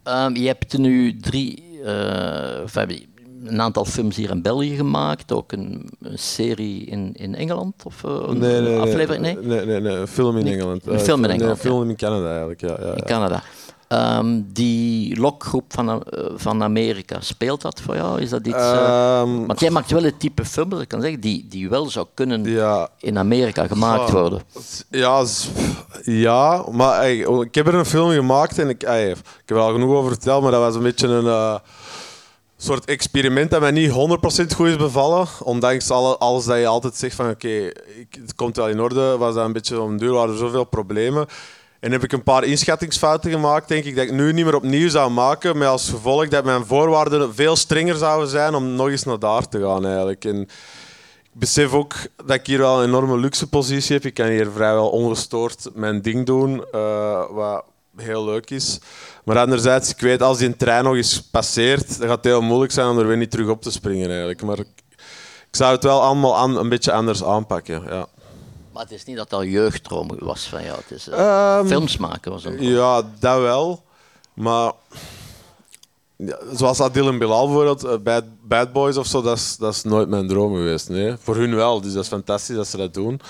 Ehm, 0.02 0.34
je 0.36 0.46
hebt 0.46 0.78
nu 0.78 1.16
drie, 1.16 1.80
eh, 1.84 2.60
enfin, 2.60 3.06
een 3.44 3.60
aantal 3.60 3.84
films 3.84 4.16
hier 4.16 4.30
in 4.30 4.42
België 4.42 4.76
gemaakt, 4.76 5.32
ook 5.32 5.52
een, 5.52 5.90
een 6.00 6.18
serie 6.18 6.84
in, 6.84 7.12
in 7.14 7.34
Engeland 7.34 7.74
of 7.84 8.04
eh, 8.04 8.22
een 8.26 8.38
Nee, 8.38 8.60
nee, 8.60 8.78
aflevering? 8.78 9.22
Nee? 9.22 9.36
nee, 9.36 9.66
nee, 9.66 9.80
nee, 9.80 9.96
een 9.96 10.06
film 10.06 10.36
in 10.36 10.46
Engeland. 10.46 10.86
Een 10.86 10.94
Eh, 10.94 10.98
film 11.00 11.24
in 11.24 11.30
Engeland, 11.30 11.50
een 11.64 11.70
film 11.70 11.88
in 11.90 11.96
Canada 11.96 12.28
eigenlijk. 12.28 12.60
Ja, 12.60 12.76
ja, 12.80 12.90
In 12.90 12.96
ja. 12.96 13.04
Canada. 13.04 13.42
Ehm, 13.88 14.40
die 14.46 15.20
lokgroep 15.20 15.64
van, 15.72 16.02
eh, 16.04 16.24
van 16.36 16.62
Amerika, 16.62 17.20
speelt 17.20 17.62
dat 17.62 17.80
voor 17.80 17.94
jou? 17.96 18.20
Is 18.20 18.30
dat 18.30 18.46
iets, 18.46 18.56
eh, 18.56 19.18
Ehm, 19.20 19.46
want 19.46 19.60
jij 19.60 19.70
maakt 19.70 19.90
wel 19.90 20.02
het 20.02 20.20
type 20.20 20.44
film, 20.44 20.68
dat 20.68 20.80
ik 20.80 20.88
kan 20.88 21.00
zeggen, 21.00 21.20
die, 21.20 21.46
die 21.48 21.68
wel 21.68 21.90
zou 21.90 22.06
kunnen 22.14 22.44
Ja. 22.44 22.88
in 22.98 23.18
Amerika 23.18 23.66
gemaakt 23.66 24.08
Ja. 24.08 24.14
worden. 24.14 24.42
Ja, 24.90 25.24
ja 26.02 26.64
maar 26.70 27.00
ey, 27.00 27.24
oh, 27.24 27.44
ik 27.44 27.54
heb 27.54 27.66
er 27.66 27.74
een 27.74 27.84
film 27.86 28.10
gemaakt 28.10 28.58
en 28.58 28.68
ik, 28.68 28.82
ey, 28.82 29.10
ik 29.10 29.16
heb 29.46 29.56
er 29.56 29.62
al 29.62 29.72
genoeg 29.72 29.94
over 29.94 30.10
verteld, 30.12 30.42
maar 30.42 30.50
dat 30.52 30.60
was 30.60 30.74
een 30.74 30.82
beetje 30.82 31.08
een 31.08 31.26
eh, 31.26 31.54
soort 32.56 32.84
experiment 32.84 33.50
dat 33.50 33.60
mij 33.60 33.70
niet 33.70 33.90
100% 33.90 34.54
goed 34.54 34.66
is 34.68 34.76
bevallen. 34.76 35.26
Ondanks 35.42 35.90
alle, 35.90 36.16
alles 36.18 36.44
dat 36.44 36.58
je 36.58 36.66
altijd 36.66 36.96
zegt 36.96 37.14
van 37.14 37.30
oké, 37.30 37.72
het 38.10 38.34
komt 38.34 38.56
wel 38.56 38.68
in 38.68 38.80
orde, 38.80 39.16
was 39.16 39.34
dat 39.34 39.44
een 39.44 39.52
beetje 39.52 39.80
om 39.80 39.98
duur, 39.98 40.12
waren 40.12 40.32
er 40.32 40.38
zoveel 40.38 40.64
problemen. 40.64 41.26
En 41.80 41.92
heb 41.92 42.04
ik 42.04 42.12
een 42.12 42.22
paar 42.22 42.44
inschattingsfouten 42.44 43.30
gemaakt, 43.30 43.68
denk 43.68 43.84
ik, 43.84 43.96
dat 43.96 44.04
ik 44.04 44.12
nu 44.12 44.32
niet 44.32 44.44
meer 44.44 44.54
opnieuw 44.54 44.88
zou 44.88 45.10
maken. 45.10 45.58
Met 45.58 45.68
als 45.68 45.90
gevolg 45.90 46.28
dat 46.28 46.44
mijn 46.44 46.64
voorwaarden 46.64 47.34
veel 47.34 47.56
strenger 47.56 47.96
zouden 47.96 48.28
zijn 48.28 48.54
om 48.54 48.74
nog 48.74 48.88
eens 48.88 49.04
naar 49.04 49.18
daar 49.18 49.48
te 49.48 49.60
gaan 49.60 49.86
eigenlijk. 49.86 50.24
En 50.24 50.40
ik 51.22 51.30
besef 51.32 51.72
ook 51.72 51.94
dat 52.16 52.36
ik 52.36 52.46
hier 52.46 52.58
wel 52.58 52.78
een 52.82 52.88
enorme 52.88 53.18
luxe 53.18 53.48
positie 53.48 53.94
heb. 53.94 54.04
Ik 54.04 54.14
kan 54.14 54.26
hier 54.26 54.50
vrijwel 54.50 54.88
ongestoord 54.90 55.68
mijn 55.74 56.02
ding 56.02 56.26
doen, 56.26 56.64
eh, 56.72 57.30
wat 57.30 57.64
heel 57.96 58.24
leuk 58.24 58.50
is. 58.50 58.80
Maar 59.24 59.38
anderzijds, 59.38 59.90
ik 59.90 60.00
weet 60.00 60.22
als 60.22 60.38
die 60.38 60.56
trein 60.56 60.84
nog 60.84 60.94
eens 60.94 61.22
passeert, 61.22 61.98
dan 61.98 62.08
gaat 62.08 62.16
het 62.16 62.24
heel 62.24 62.42
moeilijk 62.42 62.72
zijn 62.72 62.88
om 62.88 62.98
er 62.98 63.06
weer 63.06 63.16
niet 63.16 63.30
terug 63.30 63.48
op 63.48 63.62
te 63.62 63.70
springen 63.70 64.08
eigenlijk. 64.08 64.42
Maar 64.42 64.58
ik, 64.58 64.66
zou 65.50 65.74
het 65.74 65.84
wel 65.84 66.02
allemaal 66.02 66.58
een 66.58 66.68
beetje 66.68 66.92
anders 66.92 67.24
aanpakken. 67.24 67.82
Ja. 67.84 68.06
Maar 68.78 68.86
het 68.86 68.96
is 68.96 69.04
niet 69.04 69.16
dat 69.16 69.30
dat 69.30 69.42
jeugddroom 69.42 70.10
was 70.18 70.48
van 70.48 70.62
jou. 70.64 70.78
Het 70.86 70.90
is, 70.90 71.08
Ehm, 71.08 71.66
films 71.66 71.96
maken 71.96 72.30
was 72.32 72.44
een 72.44 72.62
Ja, 72.62 73.02
dat 73.18 73.40
wel. 73.40 73.82
Maar 74.34 74.72
ja, 76.16 76.38
zoals 76.52 76.80
Adil 76.80 77.08
en 77.08 77.18
Bilal 77.18 77.44
bijvoorbeeld, 77.46 77.84
eh, 77.84 77.96
Bad, 78.02 78.24
Bad 78.42 78.72
Boys 78.72 78.96
of 78.96 79.06
zo, 79.06 79.22
dat 79.22 79.36
is, 79.36 79.56
dat 79.56 79.74
is 79.74 79.82
nooit 79.82 80.08
mijn 80.08 80.28
droom 80.28 80.54
geweest. 80.54 80.88
Nee. 80.88 81.14
Voor 81.20 81.36
hun 81.36 81.54
wel, 81.54 81.80
dus 81.80 81.92
dat 81.92 82.02
is 82.02 82.08
fantastisch 82.08 82.56
dat 82.56 82.66
ze 82.66 82.76
dat 82.76 82.94
doen. 82.94 83.20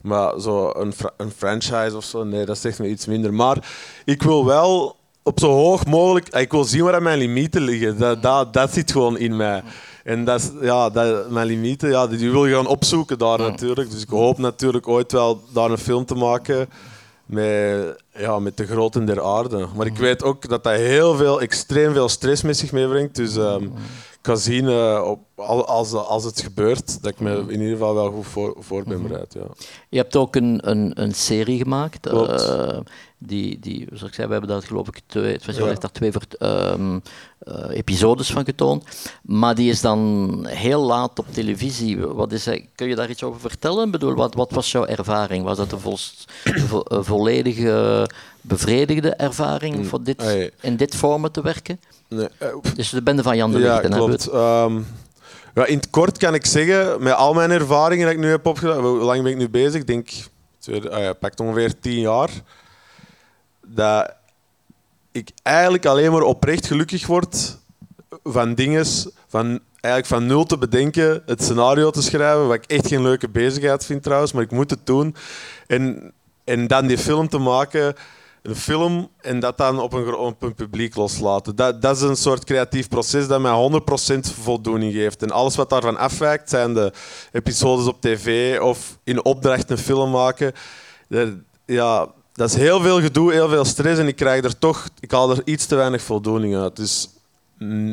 Maar 0.00 0.40
zo 0.40 0.70
een, 0.74 0.92
fra- 0.92 1.14
een 1.16 1.30
franchise 1.30 1.96
of 1.96 2.04
zo, 2.04 2.24
nee, 2.24 2.44
dat 2.44 2.58
zegt 2.58 2.78
me 2.78 2.88
iets 2.88 3.06
minder. 3.06 3.34
Maar 3.34 3.68
ik 4.04 4.22
wil 4.22 4.44
wel 4.44 4.96
op 5.22 5.40
zo 5.40 5.50
hoog 5.50 5.84
mogelijk, 5.86 6.28
ik 6.28 6.50
wil 6.50 6.64
zien 6.64 6.84
waar 6.84 7.02
mijn 7.02 7.18
limieten 7.18 7.62
liggen. 7.62 7.98
Dat, 7.98 8.22
dat, 8.22 8.52
dat 8.52 8.72
zit 8.72 8.92
gewoon 8.92 9.18
in 9.18 9.36
mij. 9.36 9.62
En 10.04 10.24
dat 10.24 10.40
is, 10.40 10.50
ja, 10.60 10.90
dat, 10.90 11.30
mijn 11.30 11.46
limieten, 11.46 11.88
ja, 11.90 12.06
die 12.06 12.30
wil 12.30 12.46
je 12.46 12.54
gaan 12.54 12.66
opzoeken 12.66 13.18
daar 13.18 13.38
natuurlijk. 13.38 13.90
Dus 13.90 14.02
ik 14.02 14.08
hoop 14.08 14.38
natuurlijk 14.38 14.88
ooit 14.88 15.12
wel 15.12 15.40
daar 15.52 15.70
een 15.70 15.78
film 15.78 16.04
te 16.04 16.14
maken 16.14 16.68
met, 17.26 18.02
ja, 18.14 18.38
met 18.38 18.56
de 18.56 18.66
groten 18.66 19.04
der 19.04 19.22
aarde. 19.22 19.66
Maar 19.76 19.86
ik 19.86 19.96
weet 19.96 20.22
ook 20.22 20.48
dat 20.48 20.64
dat 20.64 20.74
heel 20.74 21.14
veel, 21.16 21.40
extreem 21.40 21.92
veel 21.92 22.08
stress 22.08 22.42
met 22.42 22.56
zich 22.56 22.72
meebrengt. 22.72 23.14
Dus 23.16 23.36
ehm, 23.36 23.62
ik 23.64 24.30
ga 24.30 24.34
zien 24.34 24.68
eh, 24.68 25.02
op, 25.06 25.20
al- 25.34 25.66
als, 25.66 25.92
als 25.92 26.24
het 26.24 26.40
gebeurt, 26.40 27.02
dat 27.02 27.12
ik 27.12 27.20
me 27.20 27.36
in 27.48 27.50
ieder 27.60 27.68
geval 27.76 27.94
wel 27.94 28.10
goed 28.10 28.26
voor, 28.26 28.56
voor 28.58 28.82
ben 28.86 29.02
bereid. 29.02 29.34
Ja. 29.34 29.46
Je 29.88 29.96
hebt 29.98 30.16
ook 30.16 30.36
een, 30.36 30.70
een, 30.70 30.92
een 31.02 31.14
serie 31.14 31.58
gemaakt. 31.58 32.06
Eh, 32.06 32.78
die, 33.18 33.58
die, 33.58 33.86
zoals 33.92 34.02
ik 34.02 34.14
zei, 34.14 34.26
we 34.26 34.32
hebben 34.32 34.50
daar 34.50 34.62
geloof 34.62 34.88
ik 34.88 35.00
twee, 35.06 35.32
het 35.32 35.42
festival 35.42 35.70
Ja. 35.70 35.74
daar 35.74 35.92
twee 35.92 36.12
ehm, 36.38 36.98
eh, 37.44 37.76
episodes 37.76 38.30
van 38.32 38.44
getoond. 38.44 38.84
Maar 39.22 39.54
die 39.54 39.70
is 39.70 39.80
dan 39.80 40.38
heel 40.48 40.80
laat 40.82 41.18
op 41.18 41.26
televisie. 41.32 41.98
Wat 42.06 42.32
is, 42.32 42.44
hij- 42.44 42.68
kun 42.74 42.88
je 42.88 42.94
daar 42.94 43.10
iets 43.10 43.22
over 43.22 43.40
vertellen? 43.40 43.84
Ik 43.86 43.92
bedoel, 43.92 44.14
wat, 44.14 44.34
wat 44.34 44.50
was 44.50 44.72
jouw 44.72 44.86
ervaring? 44.86 45.44
Was 45.44 45.56
dat 45.56 45.72
een, 45.72 45.80
vo- 45.80 46.84
volledige 47.02 48.08
bevredigde 48.40 49.10
ervaring 49.14 49.86
voor 49.86 50.02
dit, 50.02 50.22
Hey. 50.22 50.50
in 50.60 50.76
dit 50.76 50.94
format 50.96 51.32
te 51.32 51.42
werken? 51.42 51.80
Nee, 52.08 52.28
eh, 52.38 52.48
Dus 52.74 52.90
de 52.90 53.02
bende 53.02 53.22
van 53.22 53.36
Jan 53.36 53.50
de 53.52 53.58
Ja, 53.58 53.72
Lichten. 53.72 53.92
hè, 53.92 53.98
klopt. 53.98 54.26
Ehm, 54.28 54.80
ja, 55.54 55.66
in 55.66 55.76
het 55.76 55.90
kort 55.90 56.18
kan 56.18 56.34
ik 56.34 56.46
zeggen, 56.46 57.02
met 57.02 57.14
al 57.14 57.34
mijn 57.34 57.50
ervaringen 57.50 58.06
die 58.06 58.14
ik 58.16 58.20
nu 58.22 58.28
heb 58.30 58.46
opgedaan, 58.46 58.84
hoe 58.84 58.98
lang 58.98 59.22
ben 59.22 59.32
ik 59.32 59.38
nu 59.38 59.48
bezig? 59.48 59.80
Ik 59.80 59.86
denk, 59.86 60.08
twee, 60.58 60.88
ah 60.90 61.00
ja, 61.02 61.12
pakt 61.12 61.40
ongeveer 61.40 61.80
tien 61.80 62.00
jaar. 62.00 62.30
Dat 63.66 64.12
ik 65.14 65.30
eigenlijk 65.42 65.86
alleen 65.86 66.12
maar 66.12 66.22
oprecht 66.22 66.66
gelukkig 66.66 67.06
word 67.06 67.58
van 68.22 68.54
dingen, 68.54 68.86
van 69.28 69.60
eigenlijk 69.80 70.06
van 70.06 70.26
nul 70.26 70.44
te 70.44 70.58
bedenken, 70.58 71.22
het 71.26 71.42
scenario 71.42 71.90
te 71.90 72.02
schrijven, 72.02 72.46
wat 72.46 72.56
ik 72.56 72.64
echt 72.64 72.88
geen 72.88 73.02
leuke 73.02 73.28
bezigheid 73.28 73.84
vind 73.84 74.02
trouwens, 74.02 74.32
maar 74.32 74.42
ik 74.42 74.50
moet 74.50 74.70
het 74.70 74.86
doen. 74.86 75.16
En, 75.66 76.12
en 76.44 76.66
dan 76.66 76.86
die 76.86 76.98
film 76.98 77.28
te 77.28 77.38
maken, 77.38 77.94
een 78.42 78.56
film 78.56 79.10
en 79.20 79.40
dat 79.40 79.58
dan 79.58 79.80
op 79.80 79.92
een, 79.92 80.14
op 80.14 80.52
publiek 80.56 80.96
loslaten. 80.96 81.56
Dat, 81.56 81.82
dat 81.82 81.96
is 81.96 82.02
een 82.02 82.16
soort 82.16 82.44
creatief 82.44 82.88
proces 82.88 83.26
dat 83.26 83.40
mij 83.40 83.80
100% 84.16 84.18
voldoening 84.42 84.92
geeft. 84.92 85.22
En 85.22 85.30
alles 85.30 85.56
wat 85.56 85.70
daarvan 85.70 85.96
afwijkt, 85.96 86.50
zijn 86.50 86.74
de 86.74 86.92
episodes 87.32 87.86
op 87.86 88.00
tv 88.00 88.60
of 88.60 88.98
in 89.04 89.24
opdracht 89.24 89.70
een 89.70 89.78
film 89.78 90.10
maken. 90.10 90.52
Ja, 91.66 92.12
dat 92.34 92.48
is 92.48 92.54
heel 92.54 92.80
veel 92.80 93.00
gedoe, 93.00 93.32
heel 93.32 93.48
veel 93.48 93.64
stress 93.64 94.00
en 94.00 94.06
ik 94.06 94.16
krijg 94.16 94.44
er 94.44 94.58
toch, 94.58 94.88
ik 95.00 95.10
haal 95.10 95.30
er 95.30 95.42
iets 95.44 95.66
te 95.66 95.74
weinig 95.74 96.02
voldoening 96.02 96.56
uit. 96.56 96.76
Dus 96.76 97.08
mm, 97.58 97.90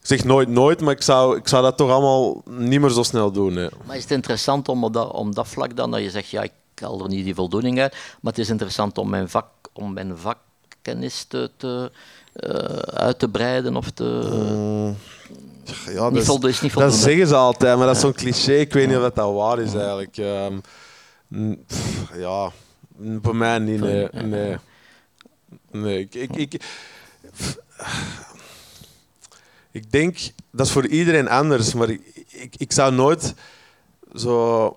ik 0.00 0.06
zeg 0.06 0.24
nooit 0.24 0.48
nooit, 0.48 0.80
maar 0.80 0.94
ik 0.94 1.02
zou, 1.02 1.36
ik 1.36 1.48
zou 1.48 1.62
dat 1.62 1.76
toch 1.76 1.90
allemaal 1.90 2.42
niet 2.46 2.80
meer 2.80 2.90
zo 2.90 3.02
snel 3.02 3.32
doen. 3.32 3.56
hè. 3.56 3.66
Maar 3.86 3.96
is 3.96 4.02
het 4.02 4.10
interessant 4.10 4.68
om 4.68 4.84
op 4.84 4.92
dat, 4.92 5.12
om 5.12 5.34
dat 5.34 5.48
vlak 5.48 5.76
dan, 5.76 5.90
dat 5.90 6.00
je 6.00 6.10
zegt, 6.10 6.28
ja, 6.28 6.42
ik 6.42 6.52
haal 6.74 7.02
er 7.02 7.08
niet 7.08 7.24
die 7.24 7.34
voldoening 7.34 7.80
uit, 7.80 7.92
maar 7.92 8.32
het 8.32 8.40
is 8.40 8.48
interessant 8.48 8.98
om 8.98 9.08
mijn, 9.08 9.28
vak, 9.28 9.46
om 9.72 9.92
mijn 9.92 10.16
vakkennis 10.16 11.24
te, 11.24 11.50
te, 11.56 11.90
eh, 12.32 12.52
uit 12.78 13.18
te 13.18 13.28
breiden 13.28 13.76
of 13.76 13.90
te... 13.90 14.04
Ja, 15.86 16.10
Niet 16.10 16.26
dat, 16.26 16.44
is, 16.44 16.60
niet 16.60 16.74
dat 16.74 16.94
zeggen 16.94 17.26
ze 17.26 17.34
altijd, 17.34 17.76
maar 17.76 17.86
dat 17.86 17.96
is 17.96 18.02
zo'n 18.02 18.12
cliché. 18.12 18.52
Ik 18.52 18.72
weet 18.72 18.88
niet 18.88 18.96
of 18.96 19.10
dat 19.10 19.34
waar 19.34 19.58
is 19.58 19.74
eigenlijk. 19.74 20.16
Ehm, 20.16 20.58
mm, 21.28 21.64
pff, 21.66 22.12
ja, 22.14 22.52
voor 23.22 23.36
mij 23.36 23.58
niet. 23.58 23.80
Nee. 23.80 24.08
nee. 24.12 24.56
nee 25.70 25.98
ik, 26.00 26.14
ik, 26.14 26.36
ik, 26.36 26.62
ik 29.70 29.90
denk 29.92 30.18
dat 30.52 30.66
is 30.66 30.72
voor 30.72 30.86
iedereen 30.86 31.28
anders, 31.28 31.74
maar 31.74 31.88
ik, 31.90 32.00
ik, 32.28 32.54
ik 32.56 32.72
zou 32.72 32.92
nooit 32.94 33.34
zo. 34.14 34.76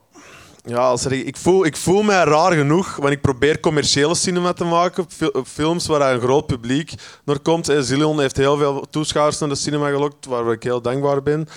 Ja, 0.65 0.78
als 0.78 1.05
er, 1.05 1.11
ik, 1.11 1.38
voel, 1.38 1.65
ik 1.65 1.78
voel 1.78 2.03
mij 2.03 2.24
raar 2.24 2.51
genoeg, 2.53 2.95
want 2.95 3.11
ik 3.13 3.22
probeer 3.22 3.59
commerciële 3.59 4.15
cinema 4.15 4.53
te 4.53 4.63
maken. 4.63 5.05
fil- 5.09 5.43
Films 5.47 5.88
waar 5.88 6.13
een 6.13 6.19
groot 6.22 6.45
publiek 6.47 6.93
naar 7.26 7.39
komt. 7.39 7.69
Eh, 7.69 7.80
Zillion 7.80 8.19
heeft 8.19 8.38
heel 8.38 8.57
veel 8.57 8.86
toeschouwers 8.89 9.39
naar 9.39 9.49
de 9.49 9.55
cinema 9.55 9.89
gelokt, 9.89 10.26
waar 10.26 10.51
ik 10.51 10.63
heel 10.63 10.82
dankbaar 10.82 11.24
ben. 11.24 11.47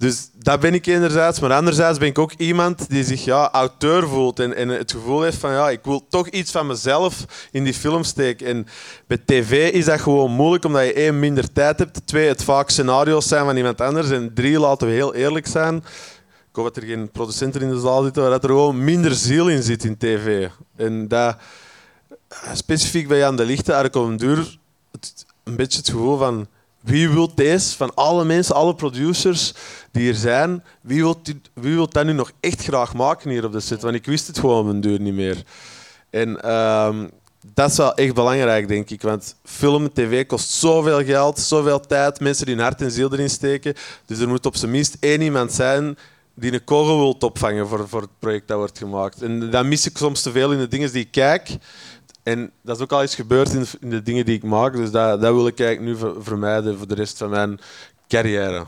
Dus 0.00 0.30
dat 0.34 0.60
ben 0.60 0.74
ik 0.74 0.86
enerzijds. 0.86 1.40
Maar 1.40 1.52
anderzijds 1.52 1.98
ben 1.98 2.08
ik 2.08 2.18
ook 2.18 2.32
iemand 2.32 2.88
die 2.88 3.04
zich 3.04 3.24
ja, 3.24 3.50
auteur 3.50 4.08
voelt. 4.08 4.40
En, 4.40 4.54
en 4.54 4.68
het 4.68 4.92
gevoel 4.92 5.22
heeft 5.22 5.36
van 5.36 5.52
ja, 5.52 5.70
ik 5.70 5.80
wil 5.84 6.06
toch 6.08 6.28
iets 6.28 6.50
van 6.50 6.66
mezelf 6.66 7.24
in 7.50 7.64
die 7.64 7.74
film 7.74 8.04
steken. 8.04 8.46
En 8.46 8.66
bij 9.06 9.18
tv 9.26 9.72
is 9.72 9.84
dat 9.84 10.00
gewoon 10.00 10.30
moeilijk, 10.30 10.64
omdat 10.64 10.84
je 10.84 10.92
één, 10.92 11.18
minder 11.18 11.52
tijd 11.52 11.78
hebt. 11.78 12.06
Twee, 12.06 12.28
het 12.28 12.44
vaak 12.44 12.70
scenario's 12.70 13.28
zijn 13.28 13.44
van 13.44 13.56
iemand 13.56 13.80
anders. 13.80 14.10
En 14.10 14.34
drie, 14.34 14.58
laten 14.58 14.86
we 14.86 14.92
heel 14.92 15.14
eerlijk 15.14 15.46
zijn. 15.46 15.76
Ik 15.76 16.56
hoop 16.56 16.64
dat 16.64 16.76
er 16.76 16.88
geen 16.88 17.10
producenten 17.10 17.60
in 17.60 17.70
de 17.70 17.80
zaal 17.80 18.02
zitten, 18.02 18.22
waar 18.22 18.30
dat 18.30 18.42
er 18.42 18.48
gewoon 18.48 18.84
minder 18.84 19.14
ziel 19.14 19.48
in 19.48 19.62
zit 19.62 19.84
in 19.84 19.96
tv. 19.96 20.48
En 20.76 21.08
dat, 21.08 21.36
specifiek 22.52 23.08
bij 23.08 23.18
Jan 23.18 23.36
de 23.36 23.44
Lichte, 23.44 23.72
eigenlijk 23.72 24.04
op 24.04 24.10
een 24.10 24.16
duur 24.16 24.58
een 25.44 25.56
beetje 25.56 25.78
het 25.78 25.88
gevoel 25.90 26.16
van 26.16 26.46
wie 26.80 27.08
wil 27.08 27.34
deze, 27.34 27.76
van 27.76 27.94
alle 27.94 28.24
mensen, 28.24 28.54
alle 28.54 28.74
producers 28.74 29.54
die 29.90 30.08
er 30.08 30.14
zijn, 30.14 30.64
wie 30.80 31.02
wil, 31.02 31.20
wie 31.54 31.74
wil 31.74 31.88
dat 31.88 32.04
nu 32.04 32.12
nog 32.12 32.32
echt 32.40 32.62
graag 32.62 32.94
maken 32.94 33.30
hier 33.30 33.44
op 33.44 33.52
de 33.52 33.60
set? 33.60 33.82
Want 33.82 33.94
ik 33.94 34.06
wist 34.06 34.26
het 34.26 34.38
gewoon 34.38 34.68
een 34.68 34.80
duur 34.80 35.00
niet 35.00 35.14
meer. 35.14 35.42
En 36.10 36.42
ehm, 36.42 37.08
dat 37.54 37.70
is 37.70 37.76
wel 37.76 37.94
echt 37.94 38.14
belangrijk, 38.14 38.68
denk 38.68 38.90
ik. 38.90 39.02
Want 39.02 39.36
film, 39.44 39.92
tv 39.92 40.26
kost 40.26 40.50
zoveel 40.50 41.04
geld, 41.04 41.38
zoveel 41.38 41.80
tijd, 41.80 42.20
mensen 42.20 42.46
die 42.46 42.54
hun 42.54 42.64
hart 42.64 42.80
en 42.80 42.90
ziel 42.90 43.12
erin 43.12 43.30
steken. 43.30 43.74
Dus 44.06 44.18
er 44.18 44.28
moet 44.28 44.46
op 44.46 44.56
zijn 44.56 44.70
minst 44.70 44.96
één 45.00 45.20
iemand 45.20 45.52
zijn 45.52 45.96
die 46.34 46.52
een 46.52 46.64
kogel 46.64 46.98
wil 46.98 47.16
opvangen 47.18 47.68
voor, 47.68 47.88
voor 47.88 48.00
het 48.00 48.18
project 48.18 48.48
dat 48.48 48.58
wordt 48.58 48.78
gemaakt. 48.78 49.22
En 49.22 49.50
dat 49.50 49.64
mis 49.64 49.86
ik 49.86 49.96
soms 49.96 50.22
te 50.22 50.30
veel 50.30 50.52
in 50.52 50.58
de 50.58 50.68
dingen 50.68 50.92
die 50.92 51.02
ik 51.02 51.10
kijk. 51.10 51.48
En 52.30 52.50
dat 52.62 52.76
is 52.76 52.82
ook 52.82 52.92
al 52.92 53.02
eens 53.02 53.14
gebeurd 53.14 53.52
in 53.52 53.60
de, 53.60 53.68
in 53.80 53.90
de 53.90 54.02
dingen 54.02 54.24
die 54.24 54.34
ik 54.34 54.42
maak. 54.42 54.72
Dus 54.72 54.90
dat, 54.90 55.20
dat 55.20 55.34
wil 55.34 55.46
ik 55.46 55.60
eigenlijk 55.60 55.90
nu 55.90 55.96
ver- 55.96 56.22
vermijden 56.24 56.78
voor 56.78 56.88
de 56.88 56.94
rest 56.94 57.18
van 57.18 57.30
mijn 57.30 57.60
carrière. 58.08 58.66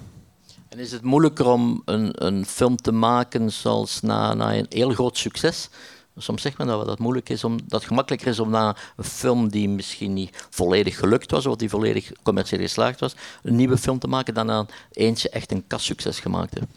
En 0.68 0.78
is 0.78 0.92
het 0.92 1.02
moeilijker 1.02 1.46
om 1.46 1.82
een, 1.84 2.24
een 2.26 2.46
film 2.46 2.76
te 2.76 2.92
maken 2.92 3.52
zoals 3.52 4.00
na, 4.00 4.34
na 4.34 4.54
een 4.54 4.66
heel 4.68 4.90
groot 4.90 5.18
succes? 5.18 5.68
Soms 6.16 6.42
zegt 6.42 6.58
men 6.58 6.66
dat 6.66 6.86
dat 6.86 6.98
moeilijk 6.98 7.28
is, 7.28 7.44
om, 7.44 7.56
dat 7.56 7.80
het 7.80 7.88
gemakkelijker 7.88 8.28
is 8.28 8.38
om 8.38 8.50
na 8.50 8.76
een 8.96 9.04
film 9.04 9.48
die 9.48 9.68
misschien 9.68 10.12
niet 10.12 10.46
volledig 10.50 10.98
gelukt 10.98 11.30
was, 11.30 11.46
of 11.46 11.56
die 11.56 11.68
volledig 11.68 12.12
commercieel 12.22 12.60
geslaagd 12.60 13.00
was, 13.00 13.14
een 13.42 13.56
nieuwe 13.56 13.76
film 13.76 13.98
te 13.98 14.08
maken 14.08 14.34
dan 14.34 14.50
aan 14.50 14.68
eentje 14.92 15.28
echt 15.28 15.52
een 15.52 15.66
kassucces 15.66 16.20
gemaakt 16.20 16.54
heeft. 16.54 16.70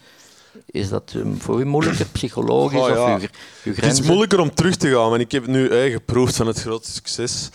Is 0.66 0.90
dat 0.90 1.14
um, 1.16 1.42
voor 1.42 1.60
u 1.60 1.66
moeilijker, 1.66 2.06
psychologisch 2.12 2.80
Oh, 2.80 2.88
ja. 2.88 3.16
of 3.16 3.22
uw, 3.22 3.28
uw 3.64 3.74
Het 3.76 3.92
is 3.92 4.02
moeilijker 4.02 4.40
om 4.40 4.54
terug 4.54 4.76
te 4.76 4.88
gaan, 4.90 5.10
want 5.10 5.22
ik 5.22 5.32
heb 5.32 5.48
nu 5.48 5.68
eh, 5.68 5.92
geproefd 5.92 6.36
van 6.36 6.48
het 6.48 6.62
grote 6.62 6.92
succes. 6.92 7.50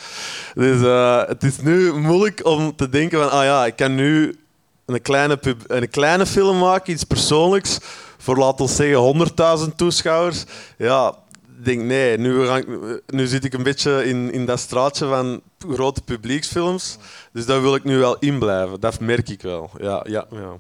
Dus 0.55 0.83
eh, 0.83 1.23
het 1.27 1.43
is 1.43 1.61
nu 1.61 1.93
moeilijk 1.93 2.47
om 2.47 2.77
te 2.77 2.89
denken 2.89 3.19
van, 3.19 3.31
ah 3.31 3.45
ja, 3.45 3.67
ik 3.67 3.77
kan 3.77 3.95
nu 3.95 4.39
een 4.87 5.03
kleine, 5.03 5.37
pub- 5.37 5.65
een 5.67 5.91
kleine 5.91 6.27
film 6.27 6.59
maken, 6.59 6.93
iets 6.93 7.05
persoonlijks, 7.05 7.79
voor 8.19 8.37
laten 8.37 8.67
we 8.67 8.73
zeggen 8.73 9.69
100.000 9.71 9.75
toeschouwers. 9.77 10.45
Ja, 10.79 11.15
ik 11.59 11.65
denk 11.65 11.83
nee, 11.83 12.19
nu, 12.19 12.43
ik, 12.43 12.67
nu 13.07 13.27
zit 13.27 13.45
ik 13.45 13.53
een 13.53 13.63
beetje 13.63 14.05
in, 14.05 14.33
in 14.33 14.47
dat 14.47 14.59
straatje 14.61 15.07
van 15.07 15.41
grote 15.73 16.03
publieksfilms. 16.03 16.97
Dus 17.33 17.47
daar 17.47 17.63
wil 17.63 17.75
ik 17.75 17.85
nu 17.85 17.99
wel 17.99 18.17
in 18.19 18.39
blijven, 18.39 18.81
dat 18.81 19.01
merk 19.01 19.29
ik 19.29 19.43
wel. 19.43 19.71
Ja, 19.79 20.05
ja, 20.09 20.27
ja. 20.31 20.57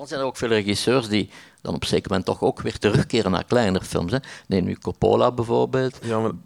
Dan 0.00 0.08
zijn 0.08 0.20
er 0.20 0.26
ook 0.26 0.36
veel 0.36 0.48
regisseurs 0.48 1.08
die 1.08 1.30
dan 1.60 1.74
op 1.74 1.82
een 1.82 1.88
zeker 1.88 2.08
moment 2.08 2.26
toch 2.26 2.42
ook 2.42 2.60
weer 2.60 2.78
terugkeren 2.78 3.30
naar 3.30 3.44
kleinere 3.44 3.84
films. 3.84 4.12
Hè. 4.12 4.18
Neem 4.46 4.64
nu 4.64 4.74
Coppola 4.74 5.32
bijvoorbeeld, 5.32 5.98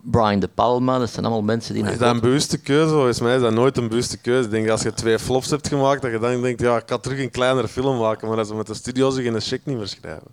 Brian 0.03 0.41
De 0.41 0.49
Palma, 0.49 0.99
dat 0.99 1.11
zijn 1.11 1.25
allemaal 1.25 1.43
mensen 1.43 1.75
die... 1.75 1.83
naar 1.83 1.93
Is 1.93 1.99
dat 1.99 2.15
een 2.15 2.21
bewuste 2.21 2.59
keuze? 2.59 2.95
Volgens 2.95 3.21
mij 3.21 3.35
is 3.35 3.41
dat 3.41 3.53
nooit 3.53 3.77
een 3.77 3.89
bewuste 3.89 4.17
keuze. 4.17 4.45
Ik 4.45 4.51
denk 4.51 4.69
als 4.69 4.83
je 4.83 4.93
twee 4.93 5.19
flops 5.19 5.51
hebt 5.51 5.69
gemaakt, 5.69 6.03
dat 6.03 6.11
je 6.11 6.19
dan 6.19 6.43
denkt, 6.43 6.61
ja, 6.61 6.77
ik 6.77 6.83
ga 6.87 6.99
terug 6.99 7.19
een 7.19 7.31
kleinere 7.31 7.69
film 7.69 7.99
maken, 7.99 8.29
maar 8.29 8.37
dat 8.37 8.47
ze 8.47 8.55
met 8.55 8.67
de 8.67 8.75
studio 8.75 9.11
zich 9.11 9.27
een 9.27 9.41
check 9.41 9.61
niet 9.65 9.77
meer 9.77 9.89
schrijven. 9.89 10.29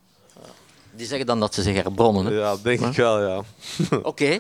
Die 0.95 1.07
zeggen 1.07 1.25
dan 1.25 1.39
dat 1.39 1.53
ze 1.53 1.61
zich 1.61 1.75
herbronnen. 1.75 2.25
Hè. 2.25 2.31
Ja, 2.31 2.55
denk 2.63 2.79
ik 2.79 2.95
wel, 2.95 3.21
ja. 3.21 3.41
Oké. 4.03 4.39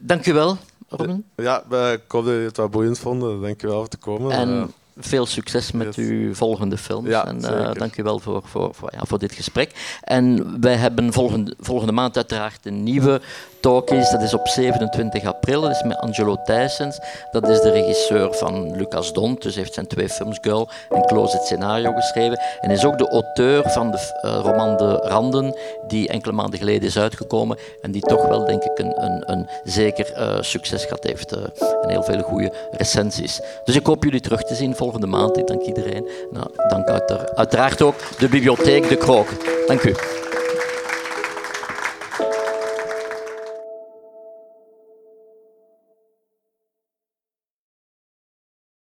Dank 0.00 0.26
u 0.26 0.32
wel, 0.32 0.56
Robin. 0.88 1.24
Ja, 1.36 1.64
eh, 1.70 1.92
ik 1.92 2.02
hoop 2.08 2.24
dat 2.24 2.34
je 2.34 2.40
het 2.40 2.56
wat 2.56 2.70
boeiend 2.70 2.98
vonden. 2.98 3.40
Dank 3.40 3.60
je 3.60 3.66
wel 3.66 3.78
voor 3.78 3.88
te 3.88 3.96
komen. 3.96 4.30
En 4.30 4.48
Eh, 4.48 4.64
veel 5.00 5.26
succes 5.26 5.72
met 5.72 5.96
uw 5.96 6.34
volgende 6.34 6.78
films. 6.78 7.08
Ja, 7.08 7.26
en 7.26 7.44
eh, 7.44 7.72
dank 7.72 7.96
u 7.96 8.02
wel 8.02 8.18
voor, 8.18 8.42
voor, 8.44 8.74
voor, 8.74 8.90
ja, 8.92 9.00
voor 9.02 9.18
dit 9.18 9.32
gesprek. 9.32 9.98
En 10.02 10.56
wij 10.60 10.76
hebben 10.76 11.12
volgende, 11.12 11.54
volgende 11.60 11.92
maand 11.92 12.16
uiteraard 12.16 12.66
een 12.66 12.82
nieuwe 12.82 13.20
talkies. 13.60 14.10
Dat 14.10 14.22
is 14.22 14.34
op 14.34 14.48
27 14.48 15.24
april. 15.24 15.60
Dat 15.60 15.70
is 15.70 15.82
met 15.82 15.96
Angelo 15.96 16.36
Thijssens. 16.44 16.98
Dat 17.30 17.48
is 17.48 17.60
de 17.60 17.70
regisseur 17.70 18.34
van 18.34 18.76
Lucas 18.76 19.12
Dont. 19.12 19.42
Dus 19.42 19.54
heeft 19.54 19.74
zijn 19.74 19.86
twee 19.86 20.08
films 20.08 20.38
Girl 20.40 20.68
en 20.88 21.06
Close 21.06 21.36
het 21.36 21.44
scenario 21.44 21.92
geschreven. 21.92 22.40
En 22.60 22.70
is 22.70 22.84
ook 22.84 22.98
de 22.98 23.08
auteur 23.08 23.70
van 23.70 23.90
de 23.90 24.18
eh, 24.22 24.40
roman 24.42 24.76
De 24.76 24.92
Randen, 24.92 25.56
die 25.86 26.08
enkele 26.08 26.32
maanden 26.32 26.58
geleden 26.58 26.88
is 26.88 26.98
uitgekomen. 26.98 27.58
En 27.82 27.90
die 27.90 28.02
toch 28.02 28.26
wel, 28.26 28.44
denk 28.44 28.62
ik, 28.62 28.78
een, 28.78 29.02
een, 29.04 29.22
een 29.26 29.48
zeker 29.64 30.12
eh, 30.12 30.36
succes 30.40 30.82
gehad 30.82 31.04
heeft. 31.04 31.32
eh, 31.32 31.42
en 31.82 31.88
heel 31.88 32.02
veel 32.02 32.20
goede 32.22 32.52
recensies. 32.70 33.40
Dus 33.64 33.76
ik 33.76 33.86
hoop 33.86 34.04
jullie 34.04 34.20
terug 34.20 34.42
te 34.42 34.54
zien 34.54 34.76
volgende 34.76 35.06
maand. 35.06 35.36
Ik 35.36 35.46
dank 35.46 35.62
iedereen. 35.62 36.08
Nou, 36.30 36.46
dank 36.68 36.88
uiteraard 37.34 37.82
ook 37.82 37.94
de 38.18 38.28
bibliotheek 38.28 38.88
De 38.88 38.96
Krook. 38.96 39.28
Dank 39.66 39.82
u. 39.82 39.94